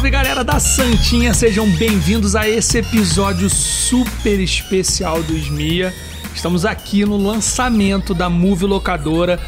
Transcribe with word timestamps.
salve 0.00 0.10
galera 0.10 0.42
da 0.42 0.58
Santinha, 0.58 1.34
sejam 1.34 1.68
bem-vindos 1.72 2.34
a 2.34 2.48
esse 2.48 2.78
episódio 2.78 3.50
super 3.50 4.40
especial 4.40 5.22
do 5.22 5.36
SMIA. 5.36 5.94
Estamos 6.34 6.64
aqui 6.64 7.04
no 7.04 7.18
lançamento 7.18 8.14
da 8.14 8.30
Movie 8.30 8.64
Locadora, 8.64 9.38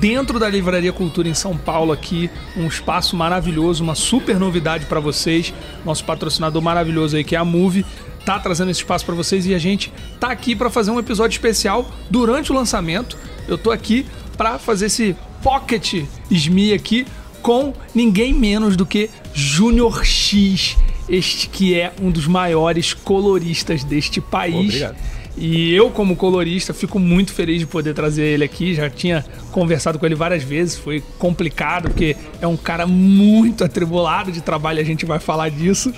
dentro 0.00 0.40
da 0.40 0.48
Livraria 0.48 0.92
Cultura 0.92 1.28
em 1.28 1.34
São 1.34 1.56
Paulo 1.56 1.92
aqui, 1.92 2.28
um 2.56 2.66
espaço 2.66 3.14
maravilhoso, 3.14 3.84
uma 3.84 3.94
super 3.94 4.36
novidade 4.36 4.86
para 4.86 4.98
vocês. 4.98 5.54
Nosso 5.84 6.04
patrocinador 6.04 6.60
maravilhoso 6.60 7.16
aí 7.16 7.22
que 7.22 7.36
é 7.36 7.38
a 7.38 7.44
Movie 7.44 7.86
tá 8.26 8.36
trazendo 8.40 8.72
esse 8.72 8.80
espaço 8.80 9.06
para 9.06 9.14
vocês 9.14 9.46
e 9.46 9.54
a 9.54 9.58
gente 9.58 9.92
tá 10.18 10.32
aqui 10.32 10.56
para 10.56 10.68
fazer 10.68 10.90
um 10.90 10.98
episódio 10.98 11.36
especial 11.36 11.88
durante 12.10 12.50
o 12.50 12.54
lançamento. 12.54 13.16
Eu 13.46 13.56
tô 13.56 13.70
aqui 13.70 14.04
para 14.36 14.58
fazer 14.58 14.86
esse 14.86 15.14
pocket 15.40 16.02
SMI 16.28 16.72
aqui 16.72 17.06
com 17.42 17.72
ninguém 17.94 18.32
menos 18.32 18.76
do 18.76 18.86
que 18.86 19.10
Júnior 19.34 20.04
X, 20.04 20.76
este 21.08 21.48
que 21.48 21.78
é 21.78 21.92
um 22.00 22.10
dos 22.10 22.26
maiores 22.26 22.94
coloristas 22.94 23.84
deste 23.84 24.20
país. 24.20 24.66
Obrigado. 24.66 24.96
E 25.36 25.72
eu, 25.72 25.90
como 25.90 26.16
colorista, 26.16 26.74
fico 26.74 26.98
muito 26.98 27.32
feliz 27.32 27.60
de 27.60 27.66
poder 27.66 27.94
trazer 27.94 28.24
ele 28.24 28.44
aqui. 28.44 28.74
Já 28.74 28.90
tinha 28.90 29.24
conversado 29.50 29.98
com 29.98 30.04
ele 30.04 30.14
várias 30.14 30.42
vezes, 30.42 30.76
foi 30.76 31.02
complicado, 31.18 31.88
porque 31.88 32.16
é 32.40 32.46
um 32.46 32.56
cara 32.56 32.86
muito 32.86 33.64
atribulado 33.64 34.32
de 34.32 34.40
trabalho, 34.40 34.80
a 34.80 34.84
gente 34.84 35.06
vai 35.06 35.18
falar 35.18 35.48
disso. 35.48 35.92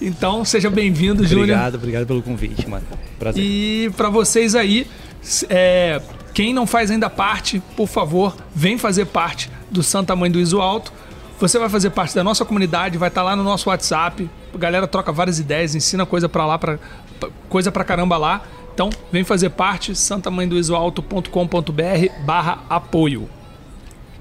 Então, 0.00 0.44
seja 0.44 0.70
bem-vindo, 0.70 1.22
Júnior. 1.24 1.44
Obrigado, 1.44 1.74
obrigado 1.74 2.06
pelo 2.06 2.22
convite, 2.22 2.68
mano. 2.68 2.86
Prazer. 3.18 3.42
E 3.44 3.90
para 3.96 4.08
vocês 4.08 4.54
aí, 4.54 4.86
é, 5.48 6.00
quem 6.32 6.54
não 6.54 6.66
faz 6.66 6.90
ainda 6.90 7.10
parte, 7.10 7.62
por 7.76 7.88
favor, 7.88 8.34
vem 8.54 8.78
fazer 8.78 9.06
parte 9.06 9.50
do 9.70 9.82
Santa 9.82 10.16
Mãe 10.16 10.30
do 10.30 10.38
Iso 10.38 10.60
Alto. 10.60 10.92
Você 11.38 11.58
vai 11.58 11.68
fazer 11.68 11.90
parte 11.90 12.14
da 12.14 12.22
nossa 12.22 12.44
comunidade, 12.44 12.98
vai 12.98 13.08
estar 13.08 13.22
lá 13.22 13.34
no 13.34 13.42
nosso 13.42 13.70
WhatsApp. 13.70 14.28
A 14.54 14.58
galera 14.58 14.86
troca 14.86 15.10
várias 15.10 15.38
ideias, 15.38 15.74
ensina 15.74 16.04
coisa 16.04 16.28
para 16.28 16.44
lá, 16.44 16.58
pra, 16.58 16.78
coisa 17.48 17.72
pra 17.72 17.82
caramba 17.82 18.16
lá. 18.16 18.42
Então, 18.74 18.90
vem 19.10 19.24
fazer 19.24 19.50
parte, 19.50 19.94
santamãedoisoalto.com.br 19.94 22.24
barra 22.24 22.58
apoio. 22.68 23.28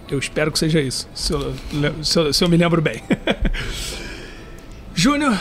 Eu 0.09 0.17
espero 0.17 0.52
que 0.52 0.58
seja 0.58 0.81
isso, 0.81 1.08
se 1.14 1.34
eu, 1.34 1.53
se 2.03 2.19
eu, 2.19 2.34
se 2.34 2.44
eu 2.44 2.50
me 2.50 2.58
lembro 2.58 2.81
bem. 2.81 3.03
Júnior, 4.95 5.38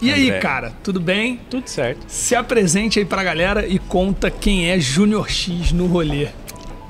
e 0.00 0.12
aí, 0.12 0.38
cara, 0.40 0.72
tudo 0.82 1.00
bem? 1.00 1.40
Tudo 1.50 1.66
certo. 1.68 2.04
Se 2.06 2.34
apresente 2.34 2.98
aí 2.98 3.04
pra 3.04 3.22
galera 3.24 3.66
e 3.66 3.78
conta 3.78 4.30
quem 4.30 4.70
é 4.70 4.78
Júnior 4.78 5.30
X 5.30 5.72
no 5.72 5.86
rolê. 5.86 6.28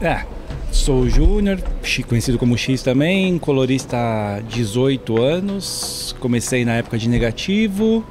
É, 0.01 0.25
sou 0.71 1.03
o 1.03 1.09
Júnior, 1.11 1.59
X- 1.83 2.05
conhecido 2.05 2.39
como 2.39 2.57
X 2.59 2.83
também, 2.83 3.39
colorista 3.39 3.97
há 3.97 4.41
18 4.41 5.23
anos. 5.23 6.15
Comecei 6.21 6.65
na 6.65 6.75
época 6.75 6.99
de 6.99 7.09
negativo. 7.09 8.05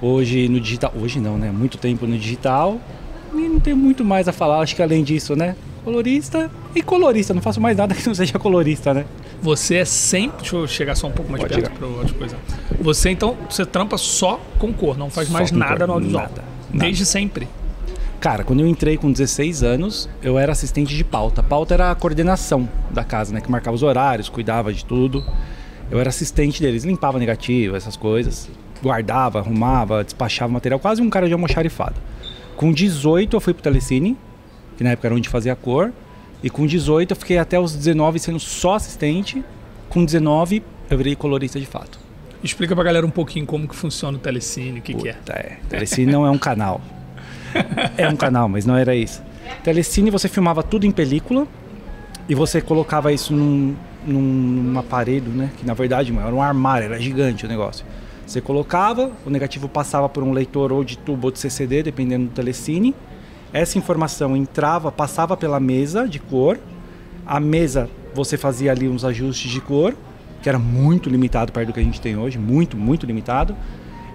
Hoje 0.00 0.48
no 0.48 0.60
digital. 0.60 0.92
Hoje 1.00 1.18
não, 1.20 1.36
né? 1.38 1.50
Muito 1.50 1.78
tempo 1.78 2.06
no 2.06 2.16
digital. 2.18 2.80
E 3.38 3.48
não 3.48 3.60
tem 3.60 3.74
muito 3.74 4.04
mais 4.04 4.28
a 4.28 4.32
falar, 4.32 4.60
acho 4.60 4.74
que 4.74 4.82
além 4.82 5.02
disso, 5.04 5.36
né? 5.36 5.54
Colorista 5.84 6.50
e 6.74 6.82
colorista. 6.82 7.32
Não 7.32 7.40
faço 7.40 7.60
mais 7.60 7.76
nada 7.76 7.94
que 7.96 8.06
não 8.06 8.14
seja 8.14 8.38
colorista, 8.38 8.92
né? 8.92 9.04
Você 9.40 9.76
é 9.76 9.84
sempre. 9.84 10.38
Deixa 10.38 10.56
eu 10.56 10.66
chegar 10.66 10.94
só 10.94 11.06
um 11.06 11.12
pouco 11.12 11.30
mais 11.30 11.42
Pode 11.42 11.54
perto 11.60 11.78
pra 11.78 11.86
outra 11.86 12.14
coisa. 12.14 12.36
Você 12.80 13.10
então, 13.10 13.36
você 13.48 13.64
trampa 13.64 13.96
só 13.96 14.40
com 14.58 14.72
cor, 14.72 14.98
não 14.98 15.10
faz 15.10 15.28
Só 15.28 15.34
mais 15.34 15.52
nada 15.52 15.78
cor, 15.78 15.86
no 15.86 15.92
audiovisual. 15.94 16.24
nada, 16.24 16.44
nada. 16.72 16.84
Desde 16.84 17.06
sempre. 17.06 17.48
Cara, 18.20 18.42
quando 18.42 18.60
eu 18.60 18.66
entrei 18.66 18.96
com 18.96 19.12
16 19.12 19.62
anos, 19.62 20.08
eu 20.20 20.36
era 20.36 20.50
assistente 20.50 20.96
de 20.96 21.04
pauta. 21.04 21.40
Pauta 21.40 21.74
era 21.74 21.90
a 21.92 21.94
coordenação 21.94 22.68
da 22.90 23.04
casa, 23.04 23.32
né? 23.32 23.40
Que 23.40 23.48
marcava 23.48 23.76
os 23.76 23.82
horários, 23.84 24.28
cuidava 24.28 24.72
de 24.72 24.84
tudo. 24.84 25.24
Eu 25.88 26.00
era 26.00 26.08
assistente 26.08 26.60
deles, 26.60 26.84
limpava 26.84 27.18
negativo, 27.18 27.76
essas 27.76 27.96
coisas. 27.96 28.50
Guardava, 28.82 29.38
arrumava, 29.38 30.02
despachava 30.02 30.52
material, 30.52 30.80
quase 30.80 31.00
um 31.00 31.08
cara 31.08 31.28
de 31.28 31.32
almoxarifado. 31.32 31.94
Com 32.58 32.72
18 32.72 33.36
eu 33.36 33.40
fui 33.40 33.54
pro 33.54 33.62
Telecine, 33.62 34.16
que 34.76 34.82
na 34.82 34.90
época 34.90 35.06
era 35.06 35.14
onde 35.14 35.28
fazia 35.28 35.54
cor. 35.54 35.92
E 36.42 36.50
com 36.50 36.66
18 36.66 37.12
eu 37.12 37.16
fiquei 37.16 37.38
até 37.38 37.58
os 37.58 37.72
19 37.72 38.18
sendo 38.18 38.40
só 38.40 38.74
assistente. 38.74 39.44
Com 39.88 40.04
19 40.04 40.64
eu 40.90 40.98
virei 40.98 41.14
colorista 41.14 41.60
de 41.60 41.66
fato. 41.66 42.00
Explica 42.42 42.74
pra 42.74 42.82
galera 42.82 43.06
um 43.06 43.10
pouquinho 43.10 43.46
como 43.46 43.68
que 43.68 43.76
funciona 43.76 44.18
o 44.18 44.20
Telecine, 44.20 44.80
o 44.80 44.82
que, 44.82 44.92
que 44.92 45.08
é. 45.08 45.12
Puta, 45.12 45.34
é. 45.34 45.58
Telecine 45.68 46.10
não 46.10 46.26
é 46.26 46.30
um 46.30 46.36
canal. 46.36 46.80
É 47.96 48.08
um 48.08 48.16
canal, 48.16 48.48
mas 48.48 48.66
não 48.66 48.76
era 48.76 48.92
isso. 48.92 49.22
Telecine 49.62 50.10
você 50.10 50.28
filmava 50.28 50.60
tudo 50.60 50.84
em 50.84 50.90
película 50.90 51.46
e 52.28 52.34
você 52.34 52.60
colocava 52.60 53.12
isso 53.12 53.32
num, 53.32 53.76
num, 54.04 54.20
num 54.20 54.78
aparelho, 54.80 55.30
né? 55.30 55.50
Que 55.56 55.64
na 55.64 55.74
verdade 55.74 56.12
mano, 56.12 56.26
era 56.26 56.34
um 56.34 56.42
armário, 56.42 56.86
era 56.86 56.98
gigante 56.98 57.46
o 57.46 57.48
negócio. 57.48 57.86
Você 58.28 58.42
colocava, 58.42 59.10
o 59.24 59.30
negativo 59.30 59.70
passava 59.70 60.06
por 60.06 60.22
um 60.22 60.32
leitor 60.32 60.70
ou 60.70 60.84
de 60.84 60.98
tubo 60.98 61.28
ou 61.28 61.30
de 61.30 61.38
CCD, 61.38 61.82
dependendo 61.82 62.26
do 62.26 62.30
telecine. 62.30 62.94
Essa 63.54 63.78
informação 63.78 64.36
entrava, 64.36 64.92
passava 64.92 65.34
pela 65.34 65.58
mesa 65.58 66.06
de 66.06 66.18
cor. 66.18 66.60
A 67.26 67.40
mesa 67.40 67.88
você 68.14 68.36
fazia 68.36 68.70
ali 68.70 68.86
uns 68.86 69.02
ajustes 69.02 69.50
de 69.50 69.62
cor, 69.62 69.96
que 70.42 70.48
era 70.48 70.58
muito 70.58 71.08
limitado 71.08 71.52
perto 71.52 71.68
do 71.68 71.72
que 71.72 71.80
a 71.80 71.82
gente 71.82 72.02
tem 72.02 72.18
hoje, 72.18 72.36
muito, 72.36 72.76
muito 72.76 73.06
limitado. 73.06 73.56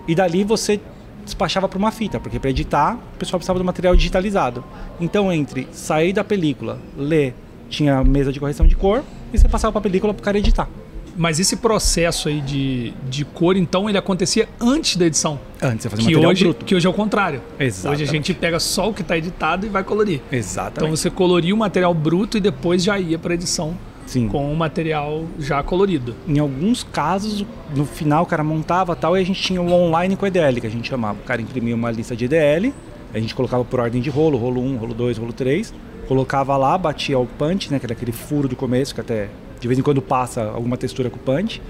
E 0.07 0.13
dali 0.13 0.43
você 0.43 0.79
despachava 1.25 1.67
para 1.67 1.79
uma 1.79 1.91
fita, 1.91 2.19
porque 2.19 2.39
para 2.39 2.51
editar 2.51 2.93
o 3.15 3.17
pessoal 3.17 3.39
precisava 3.39 3.57
do 3.57 3.65
material 3.65 3.95
digitalizado. 3.95 4.63
Então, 5.01 5.33
entre 5.33 5.67
sair 5.71 6.13
da 6.13 6.23
película, 6.23 6.79
ler, 6.95 7.33
tinha 7.67 8.03
mesa 8.03 8.31
de 8.31 8.39
correção 8.39 8.67
de 8.67 8.75
cor 8.75 9.03
e 9.33 9.39
você 9.39 9.49
passava 9.49 9.71
para 9.71 9.79
a 9.79 9.81
película 9.81 10.13
para 10.13 10.21
o 10.21 10.23
cara 10.23 10.37
editar. 10.37 10.69
Mas 11.15 11.39
esse 11.39 11.57
processo 11.57 12.27
aí 12.27 12.41
de, 12.41 12.93
de 13.09 13.23
cor, 13.23 13.55
então, 13.55 13.87
ele 13.87 13.97
acontecia 13.97 14.49
antes 14.59 14.95
da 14.95 15.05
edição. 15.05 15.39
Antes 15.61 15.83
você 15.83 15.89
fazia 15.89 16.05
Que 16.05 16.11
material 16.13 16.31
hoje, 16.31 16.43
bruto. 16.45 16.65
que 16.65 16.75
hoje 16.75 16.87
é 16.87 16.89
o 16.89 16.93
contrário. 16.93 17.41
Exatamente. 17.59 18.01
Hoje 18.01 18.09
a 18.09 18.13
gente 18.13 18.33
pega 18.33 18.59
só 18.59 18.89
o 18.89 18.93
que 18.93 19.03
tá 19.03 19.17
editado 19.17 19.65
e 19.65 19.69
vai 19.69 19.83
colorir. 19.83 20.21
Então 20.27 20.39
Exatamente. 20.39 20.91
você 20.91 21.09
coloria 21.09 21.53
o 21.53 21.57
material 21.57 21.93
bruto 21.93 22.37
e 22.37 22.41
depois 22.41 22.83
já 22.83 22.97
ia 22.99 23.19
pra 23.19 23.33
edição 23.35 23.77
Sim. 24.05 24.27
com 24.27 24.51
o 24.51 24.55
material 24.55 25.25
já 25.39 25.61
colorido. 25.61 26.15
Em 26.27 26.39
alguns 26.39 26.83
casos, 26.83 27.45
no 27.75 27.85
final 27.85 28.23
o 28.23 28.25
cara 28.25 28.43
montava 28.43 28.95
tal 28.95 29.15
e 29.17 29.21
a 29.21 29.25
gente 29.25 29.41
tinha 29.41 29.61
o 29.61 29.71
online 29.71 30.15
com 30.15 30.25
EDL, 30.25 30.59
que 30.61 30.67
a 30.67 30.71
gente 30.71 30.89
chamava. 30.89 31.19
O 31.19 31.23
cara 31.23 31.41
imprimia 31.41 31.75
uma 31.75 31.91
lista 31.91 32.15
de 32.15 32.25
EDL, 32.25 32.73
a 33.13 33.19
gente 33.19 33.35
colocava 33.35 33.63
por 33.63 33.79
ordem 33.79 34.01
de 34.01 34.09
rolo, 34.09 34.37
rolo 34.37 34.61
1, 34.61 34.77
rolo 34.77 34.93
2, 34.93 35.17
rolo 35.17 35.33
3, 35.33 35.73
colocava 36.07 36.57
lá, 36.57 36.77
batia 36.77 37.17
o 37.17 37.25
punch, 37.25 37.71
né, 37.71 37.79
que 37.79 37.85
era 37.85 37.93
aquele 37.93 38.11
furo 38.11 38.47
do 38.47 38.55
começo, 38.55 38.93
que 38.93 39.01
até 39.01 39.29
de 39.63 39.67
vez 39.69 39.79
em 39.79 39.81
quando 39.81 40.01
passa 40.01 40.43
alguma 40.43 40.75
textura 40.75 41.09
com 41.09 41.15
o 41.15 41.19
punch. 41.19 41.61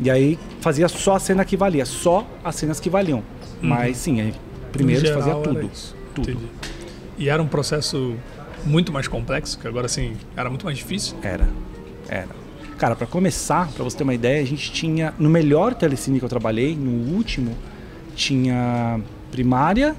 E 0.00 0.10
aí 0.10 0.36
fazia 0.60 0.88
só 0.88 1.14
a 1.14 1.20
cena 1.20 1.44
que 1.44 1.56
valia, 1.56 1.86
só 1.86 2.26
as 2.42 2.56
cenas 2.56 2.80
que 2.80 2.90
valiam. 2.90 3.22
Mas 3.62 3.98
sim, 3.98 4.20
aí, 4.20 4.34
primeiro 4.72 5.06
fazia 5.06 5.22
geral, 5.22 5.42
era 5.42 5.48
tudo. 5.48 5.70
Tudo. 6.12 6.30
Entendi. 6.30 6.46
E 7.16 7.28
era 7.28 7.40
um 7.40 7.46
processo 7.46 8.16
muito 8.66 8.92
mais 8.92 9.06
complexo, 9.06 9.56
que 9.60 9.68
agora 9.68 9.86
assim, 9.86 10.16
era 10.36 10.48
muito 10.50 10.64
mais 10.64 10.76
difícil. 10.76 11.16
Era. 11.22 11.48
Era. 12.08 12.30
Cara, 12.78 12.96
pra 12.96 13.06
começar, 13.06 13.68
pra 13.68 13.84
você 13.84 13.96
ter 13.96 14.02
uma 14.02 14.14
ideia, 14.14 14.42
a 14.42 14.46
gente 14.46 14.72
tinha. 14.72 15.14
No 15.16 15.30
melhor 15.30 15.72
telecine 15.72 16.18
que 16.18 16.24
eu 16.24 16.28
trabalhei, 16.28 16.74
no 16.74 17.14
último, 17.14 17.56
tinha 18.16 19.00
primária, 19.30 19.94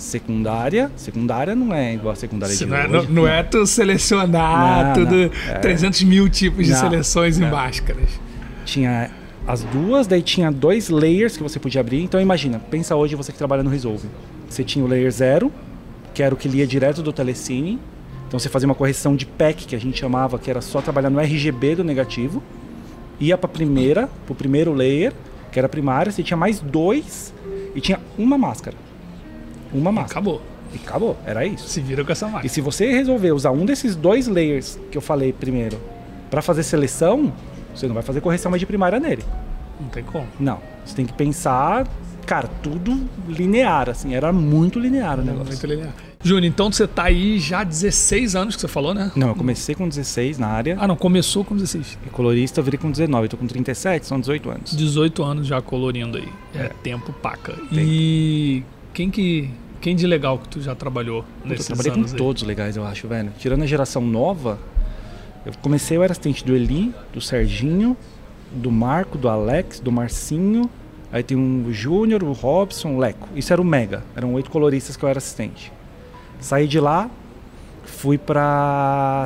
secundária. 0.00 0.90
Secundária 0.96 1.54
não 1.54 1.74
é 1.74 1.94
igual 1.94 2.12
a 2.12 2.16
secundária 2.16 2.54
Se 2.54 2.64
de 2.64 2.70
não, 2.70 2.76
é, 2.76 2.86
hoje. 2.88 3.06
não, 3.06 3.14
não 3.22 3.28
é 3.28 3.42
tu 3.42 3.66
selecionar 3.66 4.86
Não, 4.88 4.94
tudo, 4.94 5.14
não. 5.14 5.54
É. 5.54 5.58
300 5.58 6.02
mil 6.02 6.28
tipos 6.28 6.66
de 6.66 6.74
seleções 6.74 7.38
em 7.38 7.48
máscaras. 7.50 8.08
Tinha 8.64 9.10
as 9.46 9.62
duas, 9.64 10.06
daí 10.06 10.22
tinha 10.22 10.50
dois 10.50 10.88
layers 10.88 11.36
que 11.36 11.42
você 11.42 11.58
podia 11.58 11.80
abrir. 11.80 12.02
Então 12.02 12.20
imagina, 12.20 12.58
pensa 12.58 12.94
hoje 12.96 13.14
você 13.14 13.32
que 13.32 13.38
trabalha 13.38 13.62
no 13.62 13.70
Resolve. 13.70 14.08
Você 14.48 14.64
tinha 14.64 14.84
o 14.84 14.88
layer 14.88 15.10
zero, 15.10 15.52
que 16.14 16.22
era 16.22 16.34
o 16.34 16.36
que 16.36 16.48
lia 16.48 16.66
direto 16.66 17.02
do 17.02 17.12
telecine. 17.12 17.78
Então 18.26 18.38
você 18.38 18.48
fazia 18.48 18.66
uma 18.68 18.74
correção 18.74 19.16
de 19.16 19.26
pack, 19.26 19.66
que 19.66 19.74
a 19.74 19.78
gente 19.80 19.98
chamava, 19.98 20.38
que 20.38 20.50
era 20.50 20.60
só 20.60 20.80
trabalhar 20.80 21.10
no 21.10 21.18
RGB 21.20 21.76
do 21.76 21.84
negativo. 21.84 22.42
Ia 23.18 23.36
para 23.36 23.48
primeira, 23.48 24.08
pro 24.24 24.34
primeiro 24.34 24.72
layer, 24.72 25.12
que 25.50 25.58
era 25.58 25.66
a 25.66 25.68
primária, 25.68 26.10
você 26.12 26.22
tinha 26.22 26.36
mais 26.36 26.60
dois 26.60 27.34
e 27.74 27.80
tinha 27.80 28.00
uma 28.16 28.38
máscara. 28.38 28.76
Uma 29.72 29.90
máscara. 29.92 30.12
Acabou. 30.20 30.42
E 30.72 30.76
acabou, 30.76 31.16
era 31.26 31.44
isso. 31.44 31.68
Se 31.68 31.80
vira 31.80 32.04
com 32.04 32.12
essa 32.12 32.28
E 32.28 32.30
máquina. 32.32 32.48
se 32.52 32.60
você 32.60 32.92
resolver 32.92 33.32
usar 33.32 33.50
um 33.50 33.64
desses 33.64 33.96
dois 33.96 34.28
layers 34.28 34.78
que 34.90 34.96
eu 34.96 35.02
falei 35.02 35.32
primeiro 35.32 35.78
para 36.30 36.40
fazer 36.42 36.62
seleção, 36.62 37.32
você 37.74 37.86
não 37.88 37.94
vai 37.94 38.02
fazer 38.04 38.20
correção 38.20 38.50
mais 38.50 38.60
de 38.60 38.66
primária 38.66 39.00
nele. 39.00 39.24
Não 39.80 39.88
tem 39.88 40.04
como. 40.04 40.26
Não, 40.38 40.60
você 40.84 40.94
tem 40.94 41.04
que 41.06 41.12
pensar, 41.12 41.88
cara, 42.24 42.48
tudo 42.62 43.00
linear, 43.28 43.88
assim, 43.90 44.14
era 44.14 44.32
muito 44.32 44.78
linear 44.78 45.18
o 45.18 45.22
negócio. 45.24 45.46
Muito 45.46 45.66
linear. 45.66 45.92
Júnior, 46.22 46.44
então 46.44 46.70
você 46.70 46.86
tá 46.86 47.04
aí 47.04 47.38
já 47.38 47.60
há 47.60 47.64
16 47.64 48.36
anos 48.36 48.54
que 48.54 48.60
você 48.60 48.68
falou, 48.68 48.92
né? 48.92 49.10
Não, 49.16 49.28
eu 49.28 49.34
comecei 49.34 49.74
com 49.74 49.88
16 49.88 50.38
na 50.38 50.48
área, 50.48 50.76
Ah, 50.78 50.86
não, 50.86 50.94
começou 50.94 51.44
com 51.44 51.56
16. 51.56 51.98
e 52.06 52.10
colorista 52.10 52.60
eu 52.60 52.64
virei 52.64 52.78
com 52.78 52.90
19, 52.90 53.24
eu 53.24 53.28
tô 53.30 53.36
com 53.38 53.46
37, 53.46 54.04
são 54.06 54.20
18 54.20 54.50
anos. 54.50 54.76
18 54.76 55.22
anos 55.24 55.46
já 55.46 55.62
colorindo 55.62 56.18
aí. 56.18 56.28
É, 56.54 56.70
tempo 56.82 57.10
paca. 57.14 57.54
E 57.72 58.62
quem 59.00 59.10
que. 59.10 59.50
Quem 59.80 59.96
de 59.96 60.06
legal 60.06 60.38
que 60.38 60.46
tu 60.46 60.60
já 60.60 60.74
trabalhou 60.74 61.22
Puta, 61.22 61.44
eu 61.44 61.48
nesses 61.48 61.66
trabalhei 61.66 61.90
com 61.90 62.00
aí? 62.00 62.14
todos 62.14 62.42
legais, 62.42 62.76
eu 62.76 62.84
acho, 62.84 63.08
velho. 63.08 63.32
Tirando 63.38 63.62
a 63.62 63.66
geração 63.66 64.02
nova, 64.02 64.58
eu 65.46 65.54
comecei, 65.62 65.96
eu 65.96 66.02
era 66.02 66.12
assistente 66.12 66.44
do 66.44 66.54
Eli, 66.54 66.94
do 67.10 67.18
Serginho, 67.18 67.96
do 68.52 68.70
Marco, 68.70 69.16
do 69.16 69.26
Alex, 69.26 69.80
do 69.80 69.90
Marcinho. 69.90 70.68
Aí 71.10 71.22
tem 71.22 71.34
um 71.34 71.72
Júnior, 71.72 72.22
o 72.22 72.32
Robson, 72.32 72.96
o 72.96 72.98
Leco. 72.98 73.26
Isso 73.34 73.50
era 73.54 73.62
o 73.62 73.64
Mega. 73.64 74.04
Eram 74.14 74.34
oito 74.34 74.50
coloristas 74.50 74.98
que 74.98 75.02
eu 75.02 75.08
era 75.08 75.16
assistente. 75.16 75.72
Saí 76.38 76.68
de 76.68 76.78
lá, 76.78 77.08
fui 77.84 78.18
pra. 78.18 79.24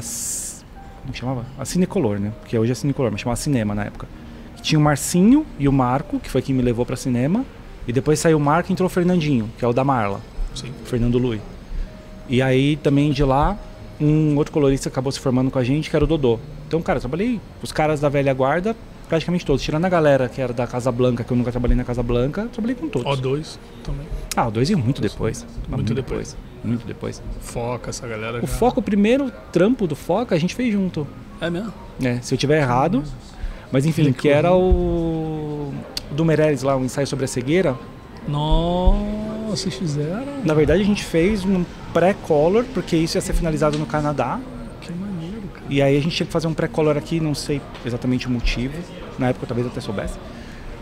Como 1.03 1.12
chamava? 1.12 1.44
A 1.59 1.65
Cinecolor, 1.65 2.20
né? 2.20 2.32
Porque 2.41 2.56
hoje 2.56 2.70
é 2.70 2.75
Cinecolor, 2.77 3.11
mas 3.11 3.20
chamava 3.20 3.37
Cinema 3.37 3.75
na 3.75 3.87
época. 3.87 4.06
Tinha 4.62 4.79
o 4.79 4.82
Marcinho 4.82 5.44
e 5.59 5.67
o 5.67 5.73
Marco, 5.73 6.20
que 6.20 6.31
foi 6.31 6.41
quem 6.41 6.55
me 6.55 6.62
levou 6.62 6.87
pra 6.87 6.94
cinema. 6.94 7.44
E 7.86 7.92
depois 7.92 8.19
saiu 8.19 8.38
o 8.38 8.40
Marco 8.40 8.70
e 8.70 8.72
entrou 8.72 8.86
o 8.86 8.90
Fernandinho, 8.90 9.50
que 9.58 9.64
é 9.64 9.69
o 9.69 9.72
da 9.72 9.84
Marla, 9.84 10.20
Sim. 10.54 10.70
o 10.82 10.86
Fernando 10.86 11.19
Lui. 11.19 11.40
E 12.28 12.40
aí 12.40 12.76
também 12.76 13.12
de 13.12 13.22
lá, 13.22 13.56
um 14.00 14.36
outro 14.36 14.52
colorista 14.52 14.88
acabou 14.88 15.12
se 15.12 15.20
formando 15.20 15.50
com 15.50 15.58
a 15.58 15.64
gente, 15.64 15.90
que 15.90 15.96
era 15.96 16.04
o 16.04 16.08
Dodô. 16.08 16.38
Então, 16.66 16.81
cara, 16.81 16.96
eu 16.96 17.00
trabalhei 17.00 17.40
os 17.62 17.70
caras 17.70 18.00
da 18.00 18.08
velha 18.08 18.32
guarda, 18.32 18.75
praticamente 19.08 19.44
todos. 19.44 19.62
Tirando 19.62 19.84
a 19.84 19.88
galera 19.88 20.28
que 20.28 20.40
era 20.40 20.52
da 20.52 20.66
Casa 20.66 20.90
Blanca, 20.90 21.22
que 21.22 21.31
eu 21.31 21.36
nunca 21.36 21.50
trabalhei 21.52 21.76
na 21.76 21.84
Casa 21.84 22.02
Blanca, 22.02 22.48
trabalhei 22.52 22.75
com 22.75 22.88
todos. 22.88 23.20
O2 23.20 23.58
também. 23.82 24.06
Ah, 24.34 24.48
o 24.48 24.50
dois 24.50 24.70
ia 24.70 24.76
muito 24.76 25.02
depois. 25.02 25.46
Muito 25.69 25.94
depois. 25.94 26.36
Muito 26.64 26.86
depois. 26.86 27.22
Foca, 27.40 27.90
essa 27.90 28.06
galera. 28.08 28.42
O 28.42 28.46
Foca, 28.46 28.81
o 28.81 28.82
primeiro 28.82 29.31
trampo 29.52 29.86
do 29.86 29.94
Foca, 29.94 30.34
a 30.34 30.38
gente 30.38 30.54
fez 30.54 30.72
junto. 30.72 31.06
É 31.40 31.50
mesmo? 31.50 31.72
né? 32.00 32.20
Se 32.22 32.34
eu 32.34 32.38
tiver 32.38 32.60
errado. 32.60 33.04
Mas 33.70 33.84
enfim, 33.86 34.12
que 34.12 34.28
era 34.28 34.52
o 34.54 35.72
o 35.72 35.72
do 36.11 36.25
Meirelles 36.25 36.62
lá, 36.62 36.77
o 36.77 36.85
ensaio 36.85 37.06
sobre 37.06 37.25
a 37.25 37.29
cegueira. 37.29 37.77
Nossa, 38.27 38.99
vocês 39.51 39.75
fizeram? 39.75 40.25
Na 40.45 40.55
verdade, 40.55 40.83
a 40.83 40.85
gente 40.85 41.05
fez 41.05 41.45
um 41.45 41.65
pré-color, 41.93 42.65
porque 42.73 42.97
isso 42.97 43.17
ia 43.17 43.21
ser 43.21 43.35
finalizado 43.35 43.79
no 43.79 43.87
Canadá. 43.87 44.41
Que 44.81 44.93
maneiro, 44.93 45.43
cara. 45.53 45.67
E 45.69 45.83
aí 45.83 45.97
a 45.97 46.01
gente 46.01 46.17
tinha 46.17 46.27
que 46.27 46.33
fazer 46.33 46.47
um 46.47 46.55
pré-color 46.55 46.97
aqui, 46.97 47.21
não 47.21 47.35
sei 47.35 47.61
exatamente 47.85 48.27
o 48.27 48.31
motivo. 48.31 48.75
Na 49.19 49.29
época 49.29 49.47
talvez 49.47 49.67
eu 49.67 49.73
até 49.73 49.81
soubesse. 49.81 50.19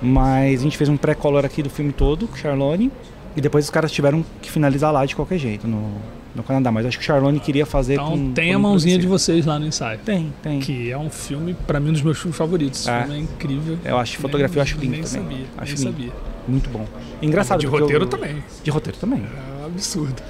Mas 0.01 0.61
a 0.61 0.63
gente 0.63 0.77
fez 0.77 0.89
um 0.89 0.97
pré-color 0.97 1.45
aqui 1.45 1.63
do 1.63 1.71
filme 1.71 1.93
todo, 1.93 2.27
com 2.27 2.37
Charlone. 2.37 2.91
E 3.37 3.41
depois 3.41 3.65
os 3.65 3.71
caras 3.71 3.91
tiveram 3.91 4.25
que 4.41 4.51
finalizar 4.51 4.93
lá 4.93 5.07
de 5.07 5.17
qualquer 5.17 5.39
jeito, 5.39 5.67
no, 5.67 5.91
no 6.35 6.43
Canadá. 6.43 6.71
Mas 6.73 6.87
acho 6.87 6.99
que 6.99 7.03
o 7.05 7.07
Charlone 7.07 7.39
queria 7.41 7.65
fazer 7.67 7.95
Então 7.95 8.11
com. 8.11 8.33
tem 8.33 8.51
com 8.51 8.57
a 8.57 8.59
mãozinha 8.59 8.99
de 8.99 9.07
vocês 9.07 9.45
lá 9.47 9.59
no 9.59 9.67
ensaio. 9.67 9.99
Tem, 10.05 10.33
tem. 10.43 10.61
Que 10.61 10.91
é 10.91 10.99
um 10.99 11.11
filme, 11.11 11.55
pra 11.67 11.79
mim, 11.81 11.91
um 11.91 11.93
dos 11.93 12.03
meus 12.03 12.19
filmes 12.19 12.37
favoritos. 12.37 12.81
Esse 12.81 12.91
É. 12.91 13.01
filme 13.05 13.17
é 13.19 13.21
incrível. 13.23 13.79
Eu 13.85 13.99
acho 13.99 14.19
fotografia 14.19 14.59
eu 14.59 14.63
acho 14.63 14.79
lindo 14.79 14.93
nem 14.93 15.03
também. 15.03 15.23
Sabia, 15.23 15.47
acho 15.59 15.75
nem 15.75 15.85
lindo. 15.85 15.97
sabia. 15.97 16.13
Muito 16.49 16.71
bom. 16.71 16.87
Engraçado. 17.21 17.61
De 17.61 17.67
roteiro 17.67 18.05
eu- 18.05 18.09
também. 18.09 18.43
De 18.65 18.71
roteiro 18.71 18.99
também. 18.99 19.23
É 19.63 19.67
absurdo. 19.67 20.23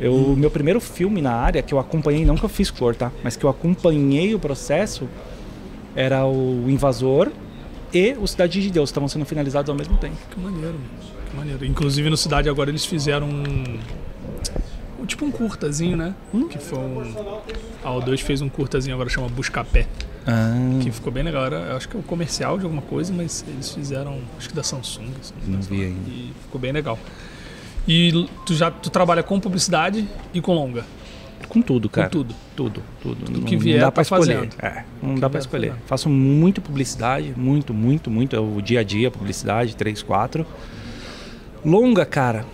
Eu, 0.00 0.14
O 0.14 0.36
meu 0.36 0.50
primeiro 0.50 0.80
filme 0.80 1.20
na 1.20 1.32
área 1.32 1.60
que 1.60 1.74
eu 1.74 1.78
acompanhei, 1.78 2.24
não 2.24 2.36
que 2.36 2.44
eu 2.44 2.48
fiz 2.48 2.70
cor, 2.70 2.94
tá? 2.94 3.10
Mas 3.24 3.36
que 3.36 3.44
eu 3.44 3.50
acompanhei 3.50 4.32
o 4.34 4.38
processo 4.38 5.08
era 5.96 6.24
o 6.24 6.64
Invasor 6.68 7.30
e 7.92 8.14
o 8.20 8.26
Cidade 8.26 8.62
de 8.62 8.70
Deus. 8.70 8.90
Estavam 8.90 9.08
sendo 9.08 9.24
finalizados 9.24 9.68
ao 9.68 9.74
mesmo 9.76 9.96
tempo. 9.96 10.14
Que 10.30 10.38
maneiro, 10.40 10.74
mano. 10.74 10.84
Que 11.30 11.36
maneiro. 11.36 11.64
Inclusive 11.66 12.08
no 12.08 12.16
Cidade 12.16 12.48
agora 12.48 12.70
eles 12.70 12.84
fizeram 12.86 13.26
um. 13.28 13.78
Tipo 15.08 15.24
um 15.24 15.30
curtazinho, 15.30 15.96
né? 15.96 16.14
Hum? 16.32 16.46
Que 16.46 16.58
foi 16.58 16.78
um. 16.78 17.00
A 17.82 17.90
O2 17.90 18.18
fez 18.18 18.40
um 18.42 18.48
curtazinho 18.48 18.94
agora 18.94 19.08
chama 19.08 19.28
Buscapé. 19.28 19.86
Ah, 20.26 20.78
Que 20.82 20.90
ficou 20.90 21.10
bem 21.10 21.22
legal. 21.22 21.46
Era, 21.46 21.74
acho 21.74 21.88
que 21.88 21.96
é 21.96 21.98
um 21.98 22.02
comercial 22.02 22.58
de 22.58 22.64
alguma 22.64 22.82
coisa, 22.82 23.12
mas 23.12 23.44
eles 23.48 23.72
fizeram. 23.72 24.18
Acho 24.36 24.50
que 24.50 24.54
da 24.54 24.62
Samsung. 24.62 25.06
Não 25.46 25.54
engano, 25.54 25.62
vi 25.62 25.84
ainda. 25.84 26.10
E 26.10 26.32
ficou 26.42 26.60
bem 26.60 26.70
legal. 26.72 26.98
E 27.88 28.28
tu 28.44 28.54
já 28.54 28.70
tu 28.70 28.90
trabalha 28.90 29.22
com 29.22 29.40
publicidade 29.40 30.06
e 30.34 30.40
com 30.42 30.52
longa. 30.52 30.84
com 31.48 31.62
tudo, 31.62 31.88
cara. 31.88 32.08
Com 32.08 32.12
tudo. 32.12 32.34
Tudo, 32.54 32.82
tudo. 33.02 33.24
Tudo 33.24 33.38
não, 33.38 33.46
que 33.46 33.56
vier, 33.56 33.76
não 33.80 33.86
dá 33.86 33.92
pra 33.92 34.04
tá 34.04 34.18
escolher. 34.18 34.50
É, 34.58 34.84
não 35.02 35.14
dá 35.14 35.30
tá 35.30 35.38
escolher. 35.38 35.68
fazendo. 35.70 35.86
Faço 35.86 36.10
muito 36.10 36.60
publicidade, 36.60 37.32
muito, 37.34 37.72
muito, 37.72 38.10
muito. 38.10 38.36
É 38.36 38.38
o 38.38 38.60
dia 38.60 38.80
a 38.80 38.82
dia, 38.82 39.10
publicidade, 39.10 39.74
3, 39.74 40.02
4. 40.02 40.46
Longa, 41.64 42.04
cara. 42.04 42.44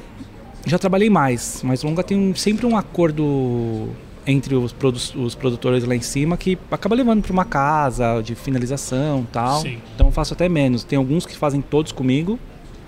Já 0.67 0.79
trabalhei 0.79 1.11
mais, 1.11 1.61
mas 1.63 1.83
longa 1.83 2.03
tem 2.03 2.35
sempre 2.35 2.65
um 2.67 2.77
acordo 2.77 3.89
entre 4.27 4.55
os, 4.55 4.73
produ- 4.73 4.99
os 5.23 5.35
produtores 5.35 5.85
lá 5.85 5.95
em 5.95 6.01
cima 6.01 6.37
que 6.39 6.57
acaba 6.71 6.95
levando 6.97 7.23
para 7.23 7.33
uma 7.33 7.45
casa 7.45 8.23
de 8.23 8.35
finalização 8.35 9.27
tal. 9.31 9.61
Sim. 9.61 9.79
Então 9.95 10.07
eu 10.07 10.13
faço 10.13 10.33
até 10.33 10.49
menos. 10.49 10.83
Tem 10.83 10.97
alguns 10.97 11.27
que 11.27 11.37
fazem 11.37 11.61
todos 11.61 11.93
comigo, 11.93 12.39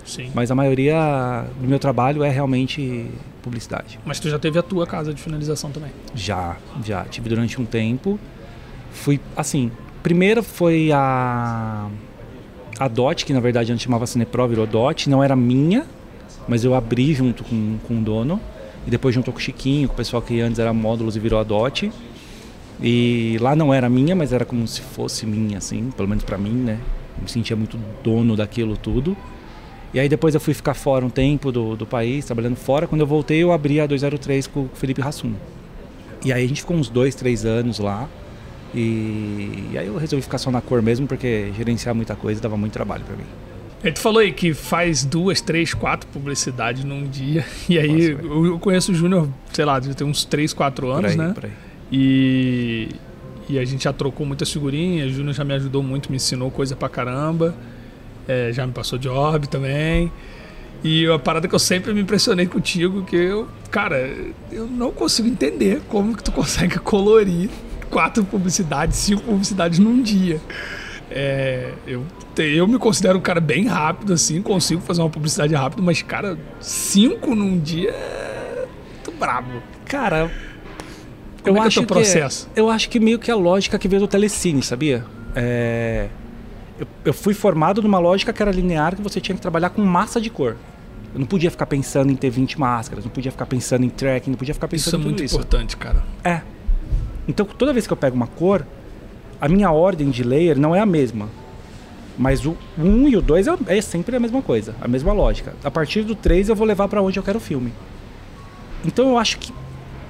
Sim. 0.07 0.31
mas 0.35 0.51
a 0.51 0.55
maioria 0.55 1.45
do 1.61 1.69
meu 1.69 1.79
trabalho 1.79 2.23
é 2.25 2.31
realmente 2.31 3.11
publicidade. 3.43 4.01
Mas 4.07 4.19
tu 4.19 4.31
já 4.31 4.39
teve 4.39 4.59
a 4.59 4.63
tua 4.63 4.87
casa 4.87 5.13
de 5.13 5.21
finalização 5.21 5.71
também. 5.71 5.91
Já, 6.15 6.57
já. 6.83 7.05
Tive 7.05 7.29
durante 7.29 7.61
um 7.61 7.67
tempo. 7.67 8.19
Fui, 8.91 9.21
assim, 9.37 9.71
primeiro 10.03 10.43
foi 10.43 10.91
a. 10.93 11.89
A 12.79 12.89
DOT, 12.89 13.25
que 13.25 13.33
na 13.33 13.41
verdade 13.41 13.73
antes 13.73 13.85
chamava 13.85 14.07
Cinepro, 14.07 14.49
virou 14.49 14.67
DOT. 14.67 15.09
Não 15.09 15.23
era 15.23 15.35
minha, 15.37 15.87
mas 16.49 16.65
eu 16.65 16.75
abri 16.75 17.13
junto 17.15 17.45
com, 17.45 17.79
com 17.87 17.99
o 17.99 18.01
dono. 18.01 18.41
E 18.87 18.91
depois 18.91 19.15
juntou 19.15 19.33
com 19.35 19.41
o 19.41 19.43
Chiquinho, 19.43 19.89
com 19.89 19.95
o 19.95 19.97
pessoal 19.97 20.23
que 20.23 20.41
antes 20.41 20.59
era 20.59 20.73
módulos 20.73 21.17
e 21.17 21.21
virou 21.21 21.41
a 21.41 21.43
DOT. 21.43 21.91
E 22.81 23.37
lá 23.41 23.57
não 23.57 23.73
era 23.73 23.89
minha, 23.89 24.15
mas 24.15 24.33
era 24.33 24.45
como 24.45 24.67
se 24.67 24.81
fosse 24.81 25.27
minha, 25.27 25.59
assim, 25.59 25.91
pelo 25.97 26.09
menos 26.09 26.25
pra 26.25 26.39
mim, 26.39 26.53
né? 26.53 26.79
Me 27.21 27.29
sentia 27.29 27.57
muito 27.57 27.79
dono 28.05 28.37
daquilo 28.37 28.77
tudo. 28.77 29.17
E 29.95 29.99
aí 29.99 30.09
depois 30.09 30.35
eu 30.35 30.41
fui 30.41 30.53
ficar 30.53 30.75
fora 30.75 31.05
um 31.05 31.11
tempo 31.11 31.51
do, 31.51 31.75
do 31.75 31.87
país, 31.87 32.25
trabalhando 32.25 32.57
fora. 32.57 32.87
Quando 32.87 33.01
eu 33.01 33.07
voltei, 33.07 33.43
eu 33.43 33.51
abri 33.51 33.81
a 33.81 33.87
203 33.87 34.47
com 34.47 34.61
o 34.61 34.71
Felipe 34.75 35.01
Rassum. 35.01 35.33
E 36.25 36.33
aí 36.33 36.45
a 36.45 36.49
gente 36.49 36.61
ficou 36.61 36.77
uns 36.77 36.89
dois, 36.89 37.15
três 37.15 37.45
anos 37.45 37.79
lá. 37.79 38.09
E, 38.75 39.71
e 39.73 39.79
aí 39.79 39.87
eu 39.87 39.97
resolvi 39.97 40.23
ficar 40.23 40.39
só 40.39 40.51
na 40.51 40.61
cor 40.61 40.83
mesmo, 40.83 41.07
porque 41.07 41.51
gerenciar 41.57 41.95
muita 41.95 42.15
coisa 42.15 42.41
dava 42.41 42.57
muito 42.57 42.73
trabalho 42.73 43.05
pra 43.05 43.17
mim. 43.17 43.25
Aí 43.87 43.93
tu 43.93 44.01
falou 44.01 44.19
aí 44.19 44.33
que 44.33 44.53
faz 44.53 45.05
duas, 45.05 45.41
três, 45.41 45.73
quatro 45.73 46.09
publicidades 46.09 46.83
num 46.83 47.07
dia. 47.07 47.47
E 47.69 47.79
aí 47.79 48.15
Nossa, 48.15 48.27
eu, 48.27 48.59
conheço 48.59 48.91
o 48.91 48.95
Júnior, 48.95 49.29
sei 49.53 49.65
lá, 49.65 49.79
deve 49.79 49.95
ter 49.95 50.03
uns 50.03 50.25
três, 50.25 50.53
quatro 50.53 50.91
anos, 50.91 51.13
aí, 51.13 51.17
né? 51.17 51.33
E, 51.93 52.89
e 53.49 53.59
a 53.61 53.65
gente 53.65 53.85
já 53.85 53.93
trocou 53.93 54.27
muitas 54.27 54.51
figurinhas. 54.53 55.13
O 55.13 55.15
Júnior 55.15 55.35
já 55.35 55.45
me 55.45 55.55
ajudou 55.55 55.85
muito, 55.85 56.11
me 56.11 56.17
ensinou 56.17 56.51
coisa 56.51 56.75
pra 56.75 56.89
caramba. 56.89 57.55
É, 58.27 58.53
já 58.53 58.67
me 58.67 58.73
passou 58.73 58.99
job 58.99 59.49
também. 59.49 60.11
E 60.83 61.07
a 61.07 61.17
parada 61.17 61.47
que 61.47 61.55
eu 61.55 61.59
sempre 61.61 61.95
me 61.95 62.01
impressionei 62.01 62.47
contigo, 62.47 63.05
que 63.05 63.15
eu, 63.15 63.47
cara, 63.71 64.13
eu 64.51 64.67
não 64.67 64.91
consigo 64.91 65.29
entender 65.29 65.81
como 65.89 66.17
que 66.17 66.25
tu 66.25 66.33
consegue 66.33 66.81
colorir 66.81 67.49
quatro 67.89 68.25
publicidades, 68.25 68.97
cinco 68.97 69.23
publicidades 69.23 69.79
num 69.79 70.03
dia. 70.03 70.41
É, 71.11 71.73
eu, 71.87 72.05
eu 72.37 72.67
me 72.67 72.79
considero 72.79 73.19
um 73.19 73.23
cara 73.23 73.41
bem 73.41 73.67
rápido, 73.67 74.13
assim, 74.13 74.43
consigo 74.43 74.81
fazer 74.81 75.03
uma 75.03 75.11
publicidade 75.11 75.55
rápido, 75.55 75.83
mas, 75.83 76.03
cara, 76.03 76.37
cinco 76.61 77.35
num 77.35 77.59
dia 77.59 77.91
é 77.91 78.67
muito 78.95 79.13
brabo. 79.19 79.63
Cara, 79.85 80.31
Como 81.43 81.57
eu 81.57 81.59
é 81.59 81.61
que 81.61 81.65
é 81.65 81.67
acho 81.69 81.81
teu 81.81 81.87
processo? 81.87 82.51
eu 82.57 82.69
acho 82.69 82.89
que 82.89 82.99
meio 82.99 83.19
que 83.19 83.31
a 83.31 83.37
lógica 83.37 83.79
que 83.79 83.87
veio 83.87 84.01
do 84.01 84.09
telecine, 84.09 84.63
sabia? 84.63 85.05
É, 85.35 86.09
eu, 86.79 86.87
eu 87.05 87.13
fui 87.13 87.35
formado 87.35 87.81
numa 87.83 87.99
lógica 88.01 88.33
que 88.33 88.43
era 88.43 88.51
linear, 88.51 88.97
que 88.97 89.03
você 89.03 89.21
tinha 89.21 89.37
que 89.37 89.41
trabalhar 89.43 89.71
com 89.71 89.83
massa 89.83 90.21
de 90.21 90.29
cor. 90.29 90.57
Eu 91.15 91.21
não 91.21 91.27
podia 91.27 91.51
ficar 91.51 91.67
pensando 91.67 92.11
em 92.11 92.17
ter 92.17 92.31
20 92.31 92.59
máscaras, 92.59 93.05
não 93.05 93.13
podia 93.13 93.31
ficar 93.31 93.47
pensando 93.47 93.85
em 93.85 93.89
tracking, 93.89 94.31
não 94.31 94.37
podia 94.39 94.53
ficar 94.53 94.67
pensando 94.69 94.89
Isso 94.89 94.97
é 94.97 94.99
em 94.99 95.03
tudo 95.03 95.09
muito 95.11 95.25
isso. 95.25 95.35
importante, 95.37 95.77
cara. 95.77 96.03
É. 96.25 96.41
Então, 97.29 97.47
toda 97.47 97.73
vez 97.73 97.87
que 97.87 97.93
eu 97.93 97.97
pego 97.97 98.15
uma 98.17 98.27
cor, 98.27 98.67
a 99.41 99.49
minha 99.49 99.71
ordem 99.71 100.11
de 100.11 100.23
layer 100.23 100.59
não 100.59 100.75
é 100.75 100.81
a 100.81 100.87
mesma. 100.87 101.29
Mas 102.19 102.47
o 102.47 102.57
1 102.79 103.09
e 103.09 103.17
o 103.17 103.23
2 103.23 103.47
é, 103.47 103.57
é 103.67 103.81
sempre 103.81 104.17
a 104.17 104.21
mesma 104.21 104.41
coisa, 104.41 104.75
a 104.81 104.89
mesma 104.89 105.13
lógica. 105.13 105.55
A 105.63 105.71
partir 105.71 106.03
do 106.03 106.15
3 106.15 106.49
eu 106.49 106.57
vou 106.57 106.67
levar 106.67 106.89
pra 106.89 107.03
onde 107.03 107.19
eu 107.19 107.23
quero 107.23 107.39
o 107.39 107.41
filme. 107.41 107.73
Então 108.85 109.11
eu 109.11 109.19
acho 109.19 109.39
que 109.39 109.53